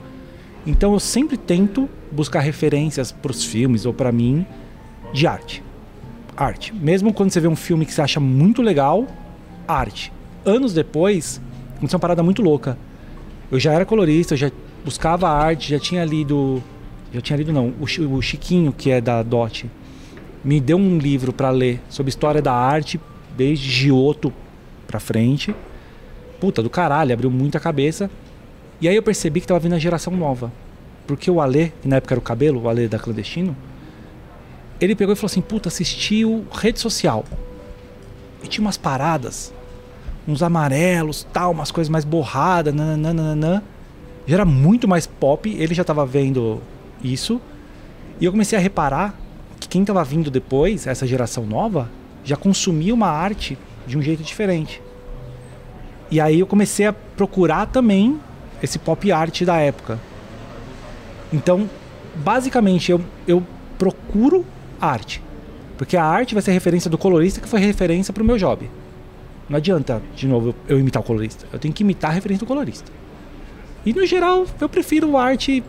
Então 0.66 0.95
eu 0.95 1.01
sempre 1.01 1.36
tento 1.36 1.88
buscar 2.11 2.40
referências 2.40 3.12
para 3.12 3.30
os 3.30 3.45
filmes 3.45 3.84
ou 3.84 3.92
para 3.92 4.11
mim 4.11 4.47
de 5.12 5.26
arte. 5.26 5.62
Arte. 6.36 6.74
Mesmo 6.74 7.12
quando 7.12 7.30
você 7.30 7.40
vê 7.40 7.49
um 7.49 7.57
filme 7.57 7.84
que 7.84 7.92
você 7.92 8.01
acha 8.01 8.18
muito 8.18 8.62
legal, 8.62 9.07
arte. 9.68 10.12
Anos 10.45 10.72
depois, 10.72 11.40
aconteceu 11.76 11.97
uma 11.97 12.01
parada 12.01 12.22
muito 12.22 12.42
louca. 12.42 12.78
Eu 13.51 13.61
já 13.61 13.72
era 13.72 13.84
colorista, 13.84 14.34
eu 14.34 14.38
já 14.38 14.51
buscava 14.84 15.28
arte, 15.28 15.70
já 15.70 15.78
tinha 15.78 16.05
lido. 16.05 16.62
Já 17.14 17.20
tinha 17.20 17.36
lido, 17.36 17.52
não. 17.52 17.72
O 17.80 18.20
Chiquinho, 18.20 18.72
que 18.72 18.90
é 18.90 19.00
da 19.00 19.22
DOT, 19.22 19.70
me 20.42 20.60
deu 20.60 20.76
um 20.76 20.98
livro 20.98 21.32
para 21.32 21.48
ler 21.48 21.80
sobre 21.88 22.10
história 22.10 22.42
da 22.42 22.52
arte, 22.52 23.00
desde 23.36 23.70
Giotto 23.70 24.32
pra 24.84 24.98
frente. 24.98 25.54
Puta 26.40 26.60
do 26.60 26.68
caralho, 26.68 27.14
abriu 27.14 27.30
muita 27.30 27.60
cabeça. 27.60 28.10
E 28.80 28.88
aí 28.88 28.96
eu 28.96 29.02
percebi 29.02 29.40
que 29.40 29.46
tava 29.46 29.60
vindo 29.60 29.76
a 29.76 29.78
geração 29.78 30.16
nova. 30.16 30.52
Porque 31.06 31.30
o 31.30 31.40
Alê, 31.40 31.68
que 31.80 31.86
na 31.86 31.96
época 31.96 32.14
era 32.14 32.18
o 32.18 32.22
cabelo, 32.22 32.62
o 32.62 32.68
Alê 32.68 32.88
da 32.88 32.98
Clandestino, 32.98 33.56
ele 34.80 34.96
pegou 34.96 35.12
e 35.12 35.16
falou 35.16 35.26
assim: 35.26 35.40
Puta, 35.40 35.68
assistiu 35.68 36.44
rede 36.52 36.80
social. 36.80 37.24
E 38.42 38.48
tinha 38.48 38.64
umas 38.64 38.76
paradas, 38.76 39.54
uns 40.26 40.42
amarelos, 40.42 41.24
tal, 41.32 41.52
umas 41.52 41.70
coisas 41.70 41.88
mais 41.88 42.04
borradas, 42.04 42.74
nananana. 42.74 43.62
Já 44.26 44.34
era 44.34 44.44
muito 44.44 44.88
mais 44.88 45.06
pop, 45.06 45.48
ele 45.48 45.74
já 45.74 45.84
tava 45.84 46.04
vendo 46.04 46.60
isso. 47.05 47.40
E 48.20 48.24
eu 48.24 48.32
comecei 48.32 48.59
a 48.59 48.62
reparar 48.62 49.14
que 49.61 49.68
quem 49.68 49.84
tava 49.84 50.02
vindo 50.05 50.30
depois, 50.30 50.86
essa 50.86 51.07
geração 51.07 51.44
nova, 51.44 51.90
já 52.24 52.36
consumia 52.36 52.94
uma 52.94 53.09
arte 53.09 53.59
de 53.86 53.98
um 53.98 54.02
jeito 54.02 54.22
diferente. 54.22 54.80
E 56.11 56.20
aí 56.20 56.40
eu 56.40 56.46
comecei 56.46 56.86
a 56.86 56.92
procurar 56.92 57.66
também 57.66 58.18
esse 58.62 58.78
pop 58.78 59.11
art 59.11 59.42
da 59.42 59.57
época. 59.57 59.98
Então, 61.32 61.68
basicamente, 62.16 62.90
eu, 62.90 63.00
eu 63.26 63.44
procuro 63.78 64.44
arte. 64.80 65.20
Porque 65.76 65.96
a 65.96 66.05
arte 66.05 66.34
vai 66.34 66.42
ser 66.42 66.52
referência 66.52 66.88
do 66.88 66.96
colorista 66.96 67.40
que 67.40 67.48
foi 67.48 67.61
referência 67.61 68.12
pro 68.12 68.24
meu 68.24 68.38
job. 68.38 68.70
Não 69.48 69.57
adianta, 69.57 70.00
de 70.14 70.26
novo, 70.26 70.55
eu 70.68 70.78
imitar 70.78 71.02
o 71.02 71.05
colorista. 71.05 71.46
Eu 71.52 71.59
tenho 71.59 71.74
que 71.74 71.82
imitar 71.82 72.11
a 72.11 72.14
referência 72.14 72.46
do 72.46 72.48
colorista. 72.48 72.90
E 73.84 73.92
no 73.92 74.07
geral, 74.07 74.46
eu 74.61 74.68
prefiro 74.68 75.16
arte, 75.16 75.62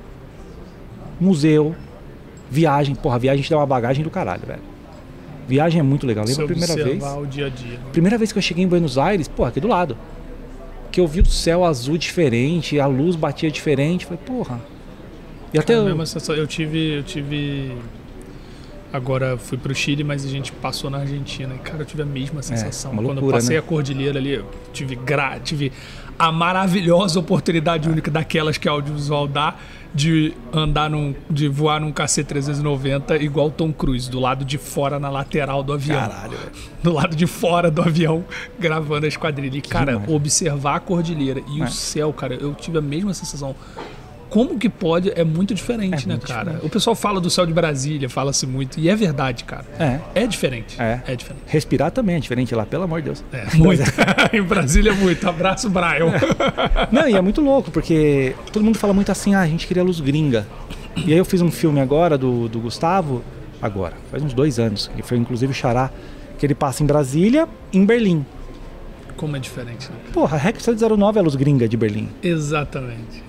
museu, 1.19 1.75
viagem. 2.49 2.95
Porra, 2.95 3.19
viagem 3.19 3.43
te 3.43 3.49
dá 3.49 3.57
uma 3.57 3.65
bagagem 3.65 4.03
do 4.03 4.09
caralho, 4.09 4.43
velho. 4.45 4.61
Viagem 5.47 5.79
é 5.79 5.83
muito 5.83 6.07
legal. 6.07 6.25
Lembra 6.25 6.43
a 6.43 6.47
primeira 6.47 6.75
vez? 6.75 7.03
o 7.03 7.25
dia 7.25 7.45
a 7.45 7.49
dia. 7.49 7.77
né? 7.77 7.85
Primeira 7.91 8.17
vez 8.17 8.31
que 8.31 8.37
eu 8.37 8.41
cheguei 8.41 8.63
em 8.63 8.67
Buenos 8.67 8.97
Aires, 8.97 9.27
pô, 9.27 9.45
aqui 9.45 9.59
do 9.59 9.67
lado. 9.67 9.95
Que 10.91 10.99
eu 10.99 11.07
vi 11.07 11.21
o 11.21 11.25
céu 11.25 11.63
azul 11.63 11.97
diferente, 11.97 12.79
a 12.79 12.87
luz 12.87 13.15
batia 13.15 13.51
diferente. 13.51 14.05
Falei, 14.05 14.19
porra. 14.25 14.59
E 15.53 15.59
até 15.59 15.75
Cara, 15.75 15.89
eu, 15.89 15.97
sensação. 16.05 16.35
eu 16.35 16.47
tive, 16.47 16.97
eu 16.97 17.03
tive. 17.03 17.71
Agora 18.91 19.37
fui 19.37 19.57
pro 19.57 19.75
Chile, 19.75 20.03
mas 20.03 20.25
a 20.25 20.29
gente 20.29 20.51
passou 20.53 20.89
na 20.89 20.99
Argentina. 20.99 21.53
E, 21.53 21.59
cara, 21.59 21.81
eu 21.81 21.85
tive 21.85 22.01
a 22.01 22.05
mesma 22.05 22.41
sensação. 22.41 22.91
É, 22.91 22.93
uma 22.93 23.01
Quando 23.03 23.09
eu 23.09 23.13
loucura, 23.15 23.37
passei 23.37 23.55
né? 23.55 23.59
a 23.59 23.61
cordilheira 23.61 24.17
ali, 24.17 24.33
eu 24.33 24.49
tive, 24.73 24.95
gra... 24.95 25.39
tive 25.39 25.71
a 26.17 26.31
maravilhosa 26.31 27.19
oportunidade 27.19 27.89
única 27.89 28.09
daquelas 28.09 28.57
que 28.57 28.67
a 28.69 28.71
audiovisual 28.71 29.27
dá 29.27 29.55
de 29.93 30.33
andar 30.53 30.89
num. 30.89 31.15
de 31.29 31.47
voar 31.47 31.79
num 31.79 31.91
KC-390 31.91 33.21
igual 33.21 33.49
Tom 33.49 33.71
Cruise, 33.71 34.09
do 34.09 34.19
lado 34.19 34.43
de 34.43 34.57
fora 34.57 34.99
na 34.99 35.09
lateral 35.09 35.63
do 35.63 35.71
avião. 35.73 35.99
Caralho, 35.99 36.37
do 36.83 36.91
lado 36.91 37.15
de 37.15 37.25
fora 37.25 37.71
do 37.71 37.81
avião, 37.81 38.25
gravando 38.59 39.05
a 39.05 39.09
esquadrilha. 39.09 39.57
E, 39.57 39.61
cara, 39.61 40.01
observar 40.07 40.75
a 40.75 40.79
cordilheira 40.79 41.41
e 41.49 41.61
É. 41.61 41.65
o 41.65 41.71
céu, 41.71 42.11
cara, 42.11 42.35
eu 42.35 42.53
tive 42.53 42.77
a 42.77 42.81
mesma 42.81 43.13
sensação. 43.13 43.55
Como 44.35 44.59
que 44.59 44.67
pode? 44.67 45.13
É 45.15 45.23
muito 45.23 45.53
diferente, 45.53 46.03
É 46.03 46.07
né, 46.07 46.15
muito 46.15 46.27
cara? 46.27 46.43
diferente. 46.43 46.65
O 46.65 46.69
pessoal 46.69 46.93
fala 46.93 47.21
do 47.21 47.29
céu 47.29 47.45
de 47.45 47.53
Brasília, 47.53 48.09
fala-se 48.09 48.45
muito. 48.45 48.77
E 48.77 48.89
é 48.89 48.95
verdade, 48.95 49.45
cara. 49.45 49.63
É. 49.79 50.23
É 50.23 50.27
diferente. 50.27 50.75
É. 50.77 50.99
É 51.07 51.15
diferente. 51.15 51.43
Respirar 51.47 51.89
também 51.89 52.17
é 52.17 52.19
diferente 52.19 52.53
lá, 52.53 52.65
pelo 52.65 52.83
amor 52.83 52.99
de 52.99 53.05
Deus. 53.05 53.23
É, 53.31 53.55
muito. 53.55 53.83
em 54.35 54.41
Brasília, 54.41 54.93
muito. 54.93 55.25
Abraço, 55.29 55.69
Brian. 55.69 56.11
Não, 56.91 57.07
e 57.07 57.15
é 57.15 57.21
muito 57.21 57.39
louco, 57.39 57.71
porque 57.71 58.35
todo 58.51 58.61
mundo 58.61 58.77
fala 58.77 58.93
muito 58.93 59.09
assim, 59.09 59.33
ah, 59.33 59.39
a 59.39 59.47
gente 59.47 59.65
queria 59.65 59.81
luz 59.81 60.01
gringa. 60.01 60.45
E 60.97 61.13
aí 61.13 61.17
eu 61.17 61.23
fiz 61.23 61.39
um 61.41 61.49
filme 61.49 61.79
agora 61.79 62.17
do, 62.17 62.49
do 62.49 62.59
Gustavo, 62.59 63.23
agora, 63.61 63.93
faz 64.11 64.21
uns 64.21 64.33
dois 64.33 64.59
anos, 64.59 64.91
que 64.93 65.01
foi 65.01 65.17
inclusive 65.17 65.53
o 65.53 65.55
Xará, 65.55 65.89
que 66.37 66.45
ele 66.45 66.55
passa 66.55 66.83
em 66.83 66.85
Brasília 66.85 67.47
e 67.71 67.77
em 67.77 67.85
Berlim. 67.85 68.25
Como 69.15 69.35
é 69.35 69.39
diferente, 69.39 69.89
né? 69.89 69.95
Porra, 70.11 70.35
a 70.35 70.39
REC 70.39 70.59
709 70.59 71.17
é 71.17 71.21
a 71.21 71.23
luz 71.23 71.35
gringa 71.35 71.67
de 71.69 71.77
Berlim. 71.77 72.09
Exatamente. 72.21 73.23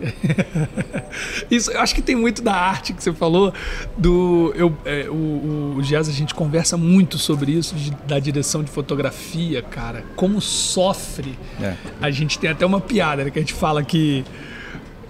Isso, 1.50 1.70
eu 1.70 1.80
acho 1.80 1.94
que 1.94 2.02
tem 2.02 2.16
muito 2.16 2.42
da 2.42 2.54
arte 2.54 2.92
que 2.92 3.02
você 3.02 3.12
falou. 3.12 3.52
Do, 3.96 4.52
eu, 4.56 4.76
é, 4.84 5.08
o, 5.08 5.76
o 5.78 5.82
Jazz, 5.82 6.08
a 6.08 6.12
gente 6.12 6.34
conversa 6.34 6.76
muito 6.76 7.18
sobre 7.18 7.52
isso, 7.52 7.74
de- 7.74 7.90
da 8.06 8.18
direção 8.18 8.62
de 8.64 8.70
fotografia, 8.70 9.62
cara. 9.62 10.04
Como 10.16 10.40
sofre. 10.40 11.38
É. 11.60 11.74
A 12.00 12.10
gente 12.10 12.38
tem 12.38 12.50
até 12.50 12.66
uma 12.66 12.80
piada, 12.80 13.24
né, 13.24 13.30
que 13.30 13.38
a 13.38 13.42
gente 13.42 13.54
fala 13.54 13.82
que. 13.84 14.24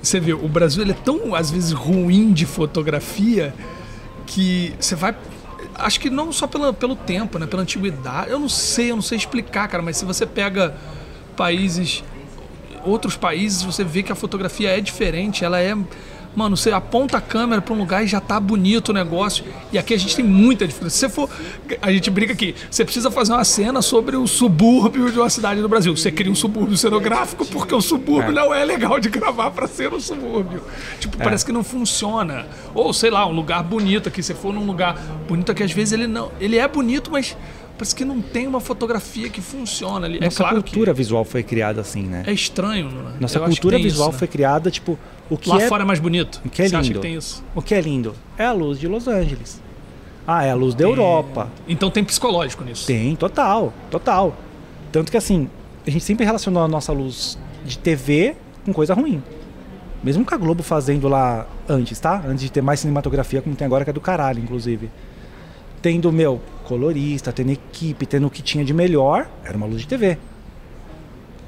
Você 0.02 0.20
vê, 0.20 0.32
o 0.34 0.46
Brasil 0.48 0.82
ele 0.82 0.92
é 0.92 0.94
tão, 1.04 1.34
às 1.34 1.50
vezes, 1.50 1.72
ruim 1.72 2.32
de 2.32 2.46
fotografia 2.46 3.52
que 4.26 4.72
você 4.78 4.94
vai. 4.94 5.14
Acho 5.78 6.00
que 6.00 6.10
não 6.10 6.32
só 6.32 6.46
pela, 6.46 6.72
pelo 6.72 6.96
tempo, 6.96 7.38
né? 7.38 7.46
Pela 7.46 7.62
antiguidade. 7.62 8.30
Eu 8.30 8.38
não 8.38 8.48
sei, 8.48 8.90
eu 8.90 8.96
não 8.96 9.02
sei 9.02 9.18
explicar, 9.18 9.68
cara, 9.68 9.82
mas 9.82 9.96
se 9.96 10.04
você 10.04 10.26
pega 10.26 10.76
países 11.36 12.02
outros 12.86 13.16
países 13.16 13.62
você 13.62 13.82
vê 13.84 14.02
que 14.02 14.12
a 14.12 14.14
fotografia 14.14 14.76
é 14.76 14.80
diferente, 14.80 15.44
ela 15.44 15.60
é. 15.60 15.76
Mano, 16.36 16.54
você 16.54 16.70
aponta 16.70 17.16
a 17.16 17.20
câmera 17.20 17.62
pra 17.62 17.72
um 17.72 17.78
lugar 17.78 18.04
e 18.04 18.06
já 18.06 18.20
tá 18.20 18.38
bonito 18.38 18.90
o 18.90 18.92
negócio. 18.92 19.42
E 19.72 19.78
aqui 19.78 19.94
a 19.94 19.98
gente 19.98 20.14
tem 20.14 20.24
muita 20.24 20.66
diferença. 20.66 20.94
Se 20.94 21.00
você 21.00 21.08
for. 21.08 21.30
A 21.80 21.90
gente 21.90 22.10
brinca 22.10 22.34
aqui, 22.34 22.54
você 22.70 22.84
precisa 22.84 23.10
fazer 23.10 23.32
uma 23.32 23.42
cena 23.44 23.80
sobre 23.80 24.16
o 24.16 24.26
subúrbio 24.26 25.10
de 25.10 25.18
uma 25.18 25.30
cidade 25.30 25.62
do 25.62 25.68
Brasil. 25.68 25.96
Você 25.96 26.12
cria 26.12 26.30
um 26.30 26.34
subúrbio 26.34 26.76
cenográfico 26.76 27.46
porque 27.46 27.74
o 27.74 27.80
subúrbio 27.80 28.30
É. 28.30 28.34
não 28.34 28.52
é 28.54 28.64
legal 28.66 29.00
de 29.00 29.08
gravar 29.08 29.50
pra 29.50 29.66
ser 29.66 29.92
um 29.94 29.98
subúrbio. 29.98 30.62
Tipo, 31.00 31.16
parece 31.16 31.44
que 31.46 31.52
não 31.52 31.64
funciona. 31.64 32.46
Ou 32.74 32.92
sei 32.92 33.10
lá, 33.10 33.26
um 33.26 33.32
lugar 33.32 33.62
bonito 33.64 34.08
aqui. 34.10 34.22
Se 34.22 34.34
for 34.34 34.52
num 34.52 34.66
lugar 34.66 34.94
bonito 35.26 35.50
aqui, 35.50 35.62
às 35.62 35.72
vezes 35.72 35.92
ele 35.92 36.06
não. 36.06 36.30
Ele 36.38 36.58
é 36.58 36.68
bonito, 36.68 37.10
mas 37.10 37.34
parece 37.78 37.94
que 37.94 38.04
não 38.04 38.20
tem 38.20 38.46
uma 38.46 38.60
fotografia 38.60 39.30
que 39.30 39.40
funciona 39.40 40.06
ali. 40.06 40.20
Nossa 40.20 40.42
é 40.42 40.44
claro 40.44 40.62
cultura 40.62 40.92
que 40.92 40.98
visual 40.98 41.24
foi 41.24 41.42
criada 41.42 41.80
assim, 41.80 42.02
né? 42.02 42.24
é 42.26 42.32
estranho, 42.32 42.90
né? 42.90 43.12
Nossa 43.20 43.38
Eu 43.38 43.42
que 43.44 43.48
cultura 43.48 43.78
visual 43.78 44.08
isso, 44.08 44.12
né? 44.12 44.18
foi 44.18 44.28
criada, 44.28 44.70
tipo, 44.70 44.98
o 45.30 45.36
que 45.36 45.48
Lá 45.48 45.62
é 45.62 45.68
fora 45.68 45.82
é 45.82 45.86
mais 45.86 45.98
bonito. 45.98 46.40
o 46.44 46.48
que 46.48 46.62
é 46.62 46.68
Você 46.68 46.76
lindo. 46.80 47.00
que? 47.00 47.18
O 47.54 47.62
que 47.62 47.74
é 47.74 47.80
lindo? 47.80 48.14
É 48.38 48.44
a 48.44 48.52
luz 48.52 48.78
de 48.78 48.86
Los 48.86 49.08
Angeles. 49.08 49.60
Ah, 50.26 50.44
é 50.44 50.50
a 50.50 50.54
luz 50.54 50.74
da 50.74 50.84
Europa. 50.84 51.48
Então 51.68 51.90
tem 51.90 52.02
psicológico 52.04 52.64
nisso. 52.64 52.86
Tem, 52.86 53.14
total, 53.14 53.72
total. 53.90 54.34
Tanto 54.90 55.10
que 55.10 55.16
assim, 55.16 55.48
a 55.86 55.90
gente 55.90 56.02
sempre 56.04 56.24
relacionou 56.24 56.62
a 56.62 56.68
nossa 56.68 56.92
luz 56.92 57.38
de 57.64 57.78
TV 57.78 58.34
com 58.64 58.72
coisa 58.72 58.92
ruim. 58.94 59.22
Mesmo 60.02 60.24
com 60.24 60.34
a 60.34 60.38
Globo 60.38 60.62
fazendo 60.62 61.08
lá 61.08 61.46
antes, 61.68 61.98
tá? 61.98 62.22
Antes 62.26 62.42
de 62.44 62.50
ter 62.50 62.60
mais 62.62 62.80
cinematografia 62.80 63.40
como 63.42 63.54
tem 63.56 63.64
agora, 63.66 63.84
que 63.84 63.90
é 63.90 63.92
do 63.92 64.00
caralho, 64.00 64.40
inclusive. 64.40 64.90
Tendo, 65.80 66.12
meu, 66.12 66.40
colorista, 66.64 67.32
tendo 67.32 67.50
equipe, 67.52 68.06
tendo 68.06 68.26
o 68.26 68.30
que 68.30 68.42
tinha 68.42 68.64
de 68.64 68.72
melhor, 68.74 69.28
era 69.44 69.56
uma 69.56 69.66
luz 69.66 69.82
de 69.82 69.88
TV. 69.88 70.18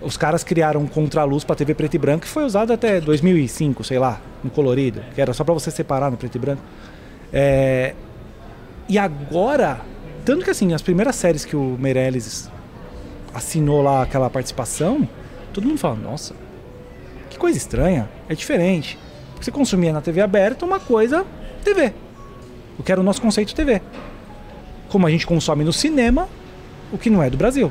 Os 0.01 0.17
caras 0.17 0.45
criaram 0.45 0.81
um 0.83 0.87
contraluz 0.87 1.43
pra 1.43 1.57
TV 1.57 1.75
preto 1.75 1.95
e 1.95 1.99
branco 1.99 2.21
que 2.25 2.29
foi 2.29 2.45
usado 2.45 2.73
até 2.73 3.01
2005, 3.01 3.83
sei 3.83 3.99
lá, 3.99 4.21
no 4.45 4.51
colorido, 4.51 5.01
que 5.15 5.21
era 5.21 5.33
só 5.33 5.43
pra 5.43 5.53
você 5.53 5.71
separar 5.71 6.11
no 6.11 6.17
preto 6.17 6.37
e 6.37 6.39
branco. 6.39 6.63
É, 7.33 7.95
E 8.89 8.97
agora, 8.97 9.81
tanto 10.25 10.45
que 10.45 10.51
assim, 10.51 10.73
as 10.73 10.81
primeiras 10.81 11.17
séries 11.17 11.45
que 11.45 11.57
o 11.57 11.77
Meirelles 11.79 12.49
assinou 13.35 13.83
lá 13.83 14.03
aquela 14.03 14.31
participação, 14.31 15.07
todo 15.53 15.67
mundo 15.67 15.79
fala, 15.79 15.97
nossa, 15.97 16.35
que 17.29 17.37
coisa 17.37 17.59
estranha, 17.59 18.09
é 18.29 18.35
diferente. 18.35 18.99
Porque 19.33 19.45
você 19.45 19.51
consumia 19.51 19.93
na 19.93 20.01
TV 20.01 20.21
aberta 20.21 20.65
uma 20.65 20.81
coisa 20.81 21.27
TV. 21.63 21.93
O 22.79 22.83
que 22.83 22.91
era 22.93 23.01
o 23.01 23.05
nosso 23.05 23.21
conceito 23.21 23.55
TV. 23.55 23.83
Como 24.89 25.07
a 25.07 25.11
gente 25.11 25.27
consome 25.27 25.65
no 25.65 25.73
cinema, 25.73 26.29
o 26.93 26.97
que 26.97 27.11
não 27.11 27.23
é 27.23 27.29
do 27.29 27.37
Brasil. 27.37 27.71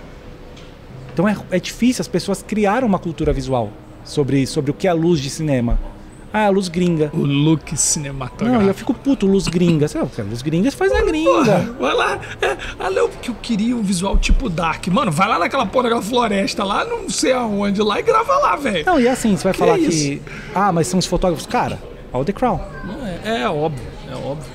Então 1.18 1.28
é, 1.28 1.36
é 1.50 1.60
difícil, 1.60 2.00
as 2.04 2.08
pessoas 2.08 2.44
criaram 2.44 2.88
uma 2.88 3.00
cultura 3.00 3.34
visual 3.34 3.72
sobre, 4.04 4.46
sobre 4.46 4.70
o 4.70 4.74
que 4.76 4.86
é 4.86 4.92
a 4.92 4.94
luz 4.94 5.20
de 5.20 5.32
cinema. 5.32 5.80
Ah, 6.32 6.46
a 6.46 6.50
luz 6.50 6.68
gringa. 6.68 7.10
O 7.12 7.18
look 7.18 7.72
Não, 7.72 7.76
cinematográfico. 7.76 8.70
eu 8.70 8.74
fico 8.76 8.94
puto, 8.94 9.26
luz 9.26 9.48
gringa. 9.48 9.88
Sei 9.88 10.00
lá, 10.00 10.08
luz 10.30 10.44
gringa 10.44 10.70
você 10.70 10.78
faz 10.78 10.92
na 10.92 11.00
Porra, 11.00 11.10
gringa. 11.10 11.74
vai 11.80 11.94
lá. 11.96 12.20
É, 12.40 12.58
ah, 12.80 12.92
não, 12.92 13.10
porque 13.10 13.32
eu 13.32 13.36
queria 13.42 13.76
um 13.76 13.82
visual 13.82 14.16
tipo 14.20 14.48
Dark. 14.48 14.86
Mano, 14.90 15.12
vai 15.12 15.28
lá 15.28 15.40
naquela 15.40 15.66
porra 15.66 15.86
daquela 15.86 16.04
floresta 16.04 16.64
lá, 16.64 16.86
não 16.86 17.10
sei 17.10 17.34
aonde, 17.34 17.82
lá 17.82 18.00
e 18.00 18.04
grava 18.04 18.38
lá, 18.38 18.56
velho. 18.56 18.86
Não, 18.86 19.00
e 19.00 19.08
assim, 19.08 19.36
você 19.36 19.46
vai 19.46 19.54
Que 19.54 19.60
falar 19.60 19.80
isso? 19.80 19.90
que. 19.90 20.22
Ah, 20.54 20.72
mas 20.72 20.86
são 20.86 21.00
os 21.00 21.08
fotógrafos. 21.08 21.48
Cara, 21.48 21.80
all 22.14 22.24
the 22.24 22.32
crown. 22.32 22.60
É, 23.26 23.42
é 23.42 23.50
óbvio, 23.50 23.88
é 24.08 24.14
óbvio. 24.16 24.52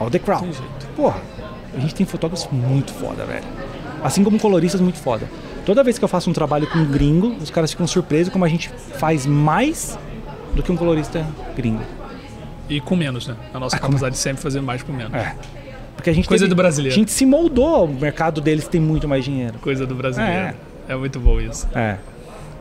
All 0.00 0.08
the 0.10 0.18
crown. 0.18 0.48
Porra, 0.96 1.20
a 1.76 1.78
gente 1.78 1.94
tem 1.94 2.06
fotógrafos 2.06 2.48
muito 2.50 2.94
foda, 2.94 3.26
velho. 3.26 3.44
Assim 4.02 4.24
como 4.24 4.38
coloristas 4.38 4.80
muito 4.80 4.98
foda. 4.98 5.28
Toda 5.68 5.84
vez 5.84 5.98
que 5.98 6.04
eu 6.04 6.08
faço 6.08 6.30
um 6.30 6.32
trabalho 6.32 6.66
com 6.66 6.78
um 6.78 6.86
gringo, 6.86 7.36
os 7.42 7.50
caras 7.50 7.70
ficam 7.70 7.86
surpresos 7.86 8.32
como 8.32 8.42
a 8.42 8.48
gente 8.48 8.70
faz 8.98 9.26
mais 9.26 9.98
do 10.54 10.62
que 10.62 10.72
um 10.72 10.76
colorista 10.78 11.26
gringo. 11.54 11.82
E 12.70 12.80
com 12.80 12.96
menos, 12.96 13.26
né? 13.28 13.36
A 13.52 13.58
nossa 13.60 13.76
Ah, 13.76 13.78
capacidade 13.78 14.14
de 14.14 14.18
sempre 14.18 14.42
fazer 14.42 14.62
mais 14.62 14.82
com 14.82 14.94
menos. 14.94 15.12
É. 15.12 15.34
Porque 15.94 16.08
a 16.08 16.12
gente 16.14 16.26
Coisa 16.26 16.44
teve- 16.46 16.54
do 16.54 16.56
brasileiro. 16.56 16.94
A 16.94 16.98
gente 16.98 17.10
se 17.12 17.26
moldou, 17.26 17.84
o 17.84 18.00
mercado 18.00 18.40
deles 18.40 18.66
tem 18.66 18.80
muito 18.80 19.06
mais 19.06 19.22
dinheiro. 19.26 19.58
Coisa 19.58 19.84
do 19.86 19.94
brasileiro. 19.94 20.54
É. 20.88 20.96
muito 20.96 21.20
bom 21.20 21.38
isso. 21.38 21.68
É. 21.74 21.96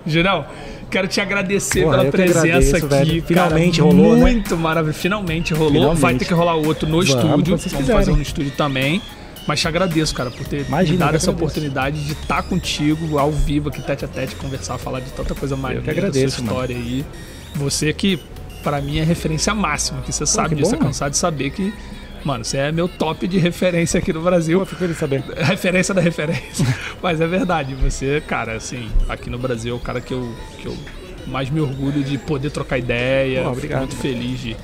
Geral, 0.06 0.46
quero 0.92 1.08
te 1.08 1.22
agradecer 1.22 1.84
Porra, 1.84 2.00
pela 2.00 2.12
presença 2.12 2.40
agradeço, 2.46 2.76
aqui. 2.76 2.86
velho. 2.88 3.10
cara. 3.24 3.26
Finalmente 3.28 3.80
rolou, 3.80 4.16
né? 4.16 4.22
Muito 4.22 4.58
maravilhoso. 4.58 5.00
Finalmente 5.00 5.54
rolou. 5.54 5.72
Finalmente. 5.72 6.02
Vai 6.02 6.16
ter 6.16 6.26
que 6.26 6.34
rolar 6.34 6.56
outro 6.56 6.86
no 6.88 6.98
Vamos, 6.98 7.08
estúdio. 7.08 7.30
Vamos 7.30 7.88
fazer 7.88 8.12
um 8.12 8.16
no 8.18 8.22
estúdio 8.22 8.52
também. 8.52 9.02
Mas 9.48 9.62
te 9.62 9.68
agradeço, 9.68 10.14
cara, 10.14 10.30
por 10.30 10.46
ter 10.46 10.66
Imagina, 10.68 10.92
me 10.94 10.98
dado 10.98 11.14
eu 11.14 11.18
essa 11.18 11.32
oportunidade 11.32 12.04
de 12.04 12.12
estar 12.12 12.44
contigo 12.44 13.18
ao 13.18 13.32
vivo 13.32 13.70
aqui, 13.70 13.82
tete 13.82 14.04
a 14.04 14.08
tete, 14.08 14.36
conversar, 14.36 14.78
falar 14.78 15.00
de 15.00 15.10
tanta 15.12 15.34
coisa 15.34 15.56
maneira, 15.56 15.84
que 15.84 15.90
agradeço, 15.90 16.38
sua 16.38 16.44
história 16.44 16.76
aí. 16.76 17.06
Você 17.56 17.94
que, 17.94 18.20
pra 18.62 18.82
mim, 18.82 19.00
é 19.00 19.04
referência 19.04 19.54
máxima, 19.54 20.02
que 20.02 20.12
você 20.12 20.26
sabe 20.26 20.50
que 20.50 20.56
disso, 20.56 20.72
bom, 20.72 20.84
é 20.84 20.86
cansado 20.88 21.12
de 21.12 21.18
saber 21.18 21.52
que, 21.52 21.74
mano, 22.26 22.44
você 22.44 22.58
é 22.58 22.72
meu 22.74 22.90
top 22.90 23.26
de 23.26 23.40
referência 23.40 24.00
aqui 24.00 24.12
no 24.12 24.22
Brasil. 24.22 24.60
Eu 24.60 24.66
fico 24.66 24.80
feliz 24.80 24.96
de 24.96 25.00
saber. 25.00 25.24
referência 25.40 25.94
da 25.94 26.02
referência. 26.02 26.66
Mas 27.02 27.22
é 27.22 27.28
verdade, 27.28 27.74
você, 27.74 28.22
cara, 28.28 28.58
assim, 28.58 28.90
aqui 29.08 29.30
no 29.30 29.40
Brasil 29.40 29.74
é 29.74 29.78
o 29.78 29.80
cara 29.80 30.02
que 30.02 30.14
eu, 30.14 30.36
que 30.60 30.66
eu 30.66 30.78
mais 31.26 31.50
me 31.50 31.62
orgulho 31.62 32.04
de 32.04 32.18
poder 32.18 32.50
trocar 32.50 32.78
ideia. 32.78 33.44
Pô, 33.44 33.50
Fico 33.50 33.58
obrigado. 33.58 33.80
muito 33.80 33.96
feliz 33.96 34.40
de, 34.42 34.58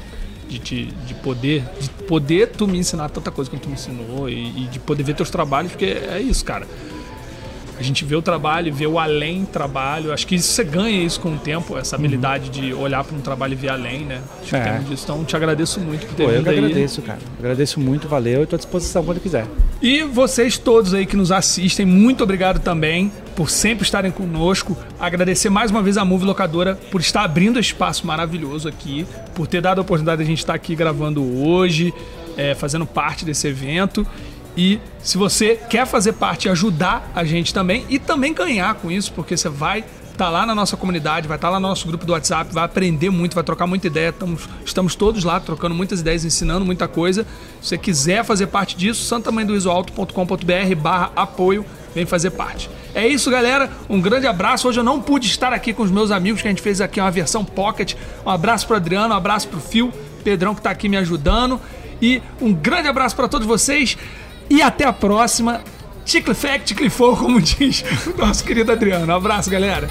de, 0.48 0.60
te- 0.60 0.86
de 1.08 1.14
poder 1.16 1.64
de 1.80 1.90
poder 2.08 2.48
tu 2.48 2.68
me 2.68 2.78
ensinar 2.78 3.10
tanta 3.10 3.32
coisa 3.32 3.50
que 3.50 3.58
tu 3.58 3.68
me 3.70 3.74
ensinou 3.76 4.30
e, 4.30 4.64
e 4.64 4.68
de 4.68 4.80
poder 4.80 5.04
ver 5.04 5.16
teus 5.16 5.30
trabalhos, 5.30 5.72
porque 5.72 5.86
é 5.86 6.20
isso, 6.22 6.44
cara. 6.46 6.68
A 7.78 7.84
gente 7.84 8.06
vê 8.06 8.16
o 8.16 8.22
trabalho, 8.22 8.74
vê 8.74 8.86
o 8.88 9.00
além 9.00 9.46
trabalho. 9.46 10.14
Acho 10.14 10.26
que 10.28 10.36
isso 10.36 10.50
você 10.54 10.64
ganha 10.64 11.04
isso 11.04 11.20
com 11.20 11.34
o 11.34 11.38
tempo, 11.38 11.78
essa 11.78 11.96
habilidade 11.96 12.50
de 12.50 12.74
olhar 12.74 13.04
para 13.04 13.16
um 13.16 13.22
trabalho 13.22 13.54
e 13.54 13.56
ver 13.56 13.70
além, 13.70 14.06
né? 14.06 14.22
Acho 14.42 14.50
que 14.50 14.56
Uhum. 14.56 14.62
É. 14.62 14.80
disso. 14.80 15.04
Então, 15.04 15.24
te 15.26 15.36
agradeço 15.36 15.80
muito 15.80 16.06
por 16.06 16.16
ter 16.16 16.24
Pô, 16.24 16.30
eu 16.30 16.36
vindo 16.38 16.44
que 16.44 16.50
aí. 16.50 16.58
agradeço, 16.60 17.02
cara. 17.02 17.20
Agradeço 17.40 17.80
muito, 17.80 18.08
valeu. 18.08 18.42
Eu 18.42 18.48
tô 18.48 18.56
à 18.56 18.58
disposição 18.60 19.04
quando 19.04 19.20
quiser. 19.20 19.46
E 19.82 20.04
vocês 20.04 20.58
todos 20.58 20.94
aí 20.94 21.06
que 21.06 21.16
nos 21.18 21.32
assistem, 21.32 21.86
muito 21.86 22.24
obrigado 22.24 22.60
também 22.60 23.12
por 23.36 23.50
sempre 23.50 23.84
estarem 23.84 24.12
conosco. 24.12 24.78
Agradecer 25.00 25.50
mais 25.50 25.72
uma 25.72 25.82
vez 25.82 25.98
a 25.98 26.06
Move 26.06 26.26
Locadora 26.26 26.76
por 26.92 27.02
estar 27.02 27.24
abrindo 27.24 27.60
espaço 27.60 28.06
maravilhoso 28.08 28.68
aqui, 28.70 29.06
por 29.34 29.48
ter 29.48 29.60
dado 29.62 29.80
a 29.80 29.82
oportunidade 29.82 30.20
de 30.20 30.24
a 30.24 30.28
gente 30.28 30.40
estar 30.40 30.54
aqui 30.54 30.76
gravando 30.76 31.22
hoje, 31.44 31.94
é, 32.38 32.54
fazendo 32.56 32.86
parte 32.86 33.26
desse 33.26 33.48
evento. 33.48 34.06
E 34.56 34.80
se 35.02 35.18
você 35.18 35.60
quer 35.70 35.86
fazer 35.86 36.14
parte 36.14 36.48
ajudar 36.48 37.12
a 37.16 37.24
gente 37.24 37.54
também, 37.54 37.86
e 37.90 37.98
também 37.98 38.34
ganhar 38.34 38.76
com 38.76 38.92
isso, 38.92 39.12
porque 39.14 39.36
você 39.36 39.50
vai 39.50 39.84
estar 40.14 40.30
lá 40.30 40.46
na 40.46 40.54
nossa 40.54 40.78
comunidade, 40.78 41.28
vai 41.28 41.38
estar 41.38 41.50
lá 41.50 41.60
no 41.60 41.68
nosso 41.68 41.88
grupo 41.88 42.06
do 42.06 42.14
WhatsApp, 42.14 42.54
vai 42.54 42.64
aprender 42.64 43.10
muito, 43.10 43.34
vai 43.34 43.44
trocar 43.44 43.66
muita 43.66 43.88
ideia. 43.88 44.10
Estamos, 44.10 44.48
estamos 44.64 44.96
todos 44.96 45.24
lá 45.24 45.40
trocando 45.40 45.74
muitas 45.74 46.02
ideias, 46.02 46.24
ensinando 46.24 46.64
muita 46.64 46.88
coisa. 46.88 47.26
Se 47.62 47.70
você 47.70 47.78
quiser 47.78 48.24
fazer 48.24 48.48
parte 48.48 48.78
disso, 48.78 49.04
santamanduisoalto.com.br 49.06 50.76
barra 50.78 51.12
apoio, 51.16 51.66
vem 51.96 52.06
fazer 52.06 52.32
parte. 52.32 52.70
É 52.94 53.08
isso, 53.08 53.32
galera. 53.32 53.72
Um 53.90 54.00
grande 54.00 54.28
abraço. 54.28 54.68
Hoje 54.68 54.80
eu 54.80 54.84
não 54.84 55.02
pude 55.02 55.28
estar 55.28 55.52
aqui 55.52 55.74
com 55.74 55.82
os 55.82 55.90
meus 55.90 56.12
amigos, 56.12 56.42
que 56.42 56.48
a 56.48 56.52
gente 56.52 56.62
fez 56.62 56.80
aqui 56.80 57.00
uma 57.00 57.12
versão 57.12 57.44
pocket. 57.44 57.96
Um 58.24 58.30
abraço 58.30 58.68
pro 58.68 58.76
Adriano, 58.76 59.14
um 59.14 59.18
abraço 59.18 59.48
pro 59.48 59.60
Fio, 59.60 59.92
Pedrão 60.24 60.54
que 60.54 60.62
tá 60.62 60.70
aqui 60.70 60.88
me 60.88 60.98
ajudando. 60.98 61.60
E 62.00 62.22
um 62.40 62.54
grande 62.54 62.88
abraço 62.88 63.16
para 63.16 63.28
todos 63.28 63.48
vocês. 63.48 63.98
E 64.50 64.62
até 64.62 64.86
a 64.86 64.94
próxima. 64.94 65.62
Ticle 66.06 66.34
Fact, 66.34 66.76
como 67.18 67.42
diz 67.42 67.84
o 68.08 68.18
nosso 68.18 68.44
querido 68.44 68.72
Adriano. 68.72 69.12
Um 69.12 69.16
abraço, 69.16 69.50
galera. 69.50 69.90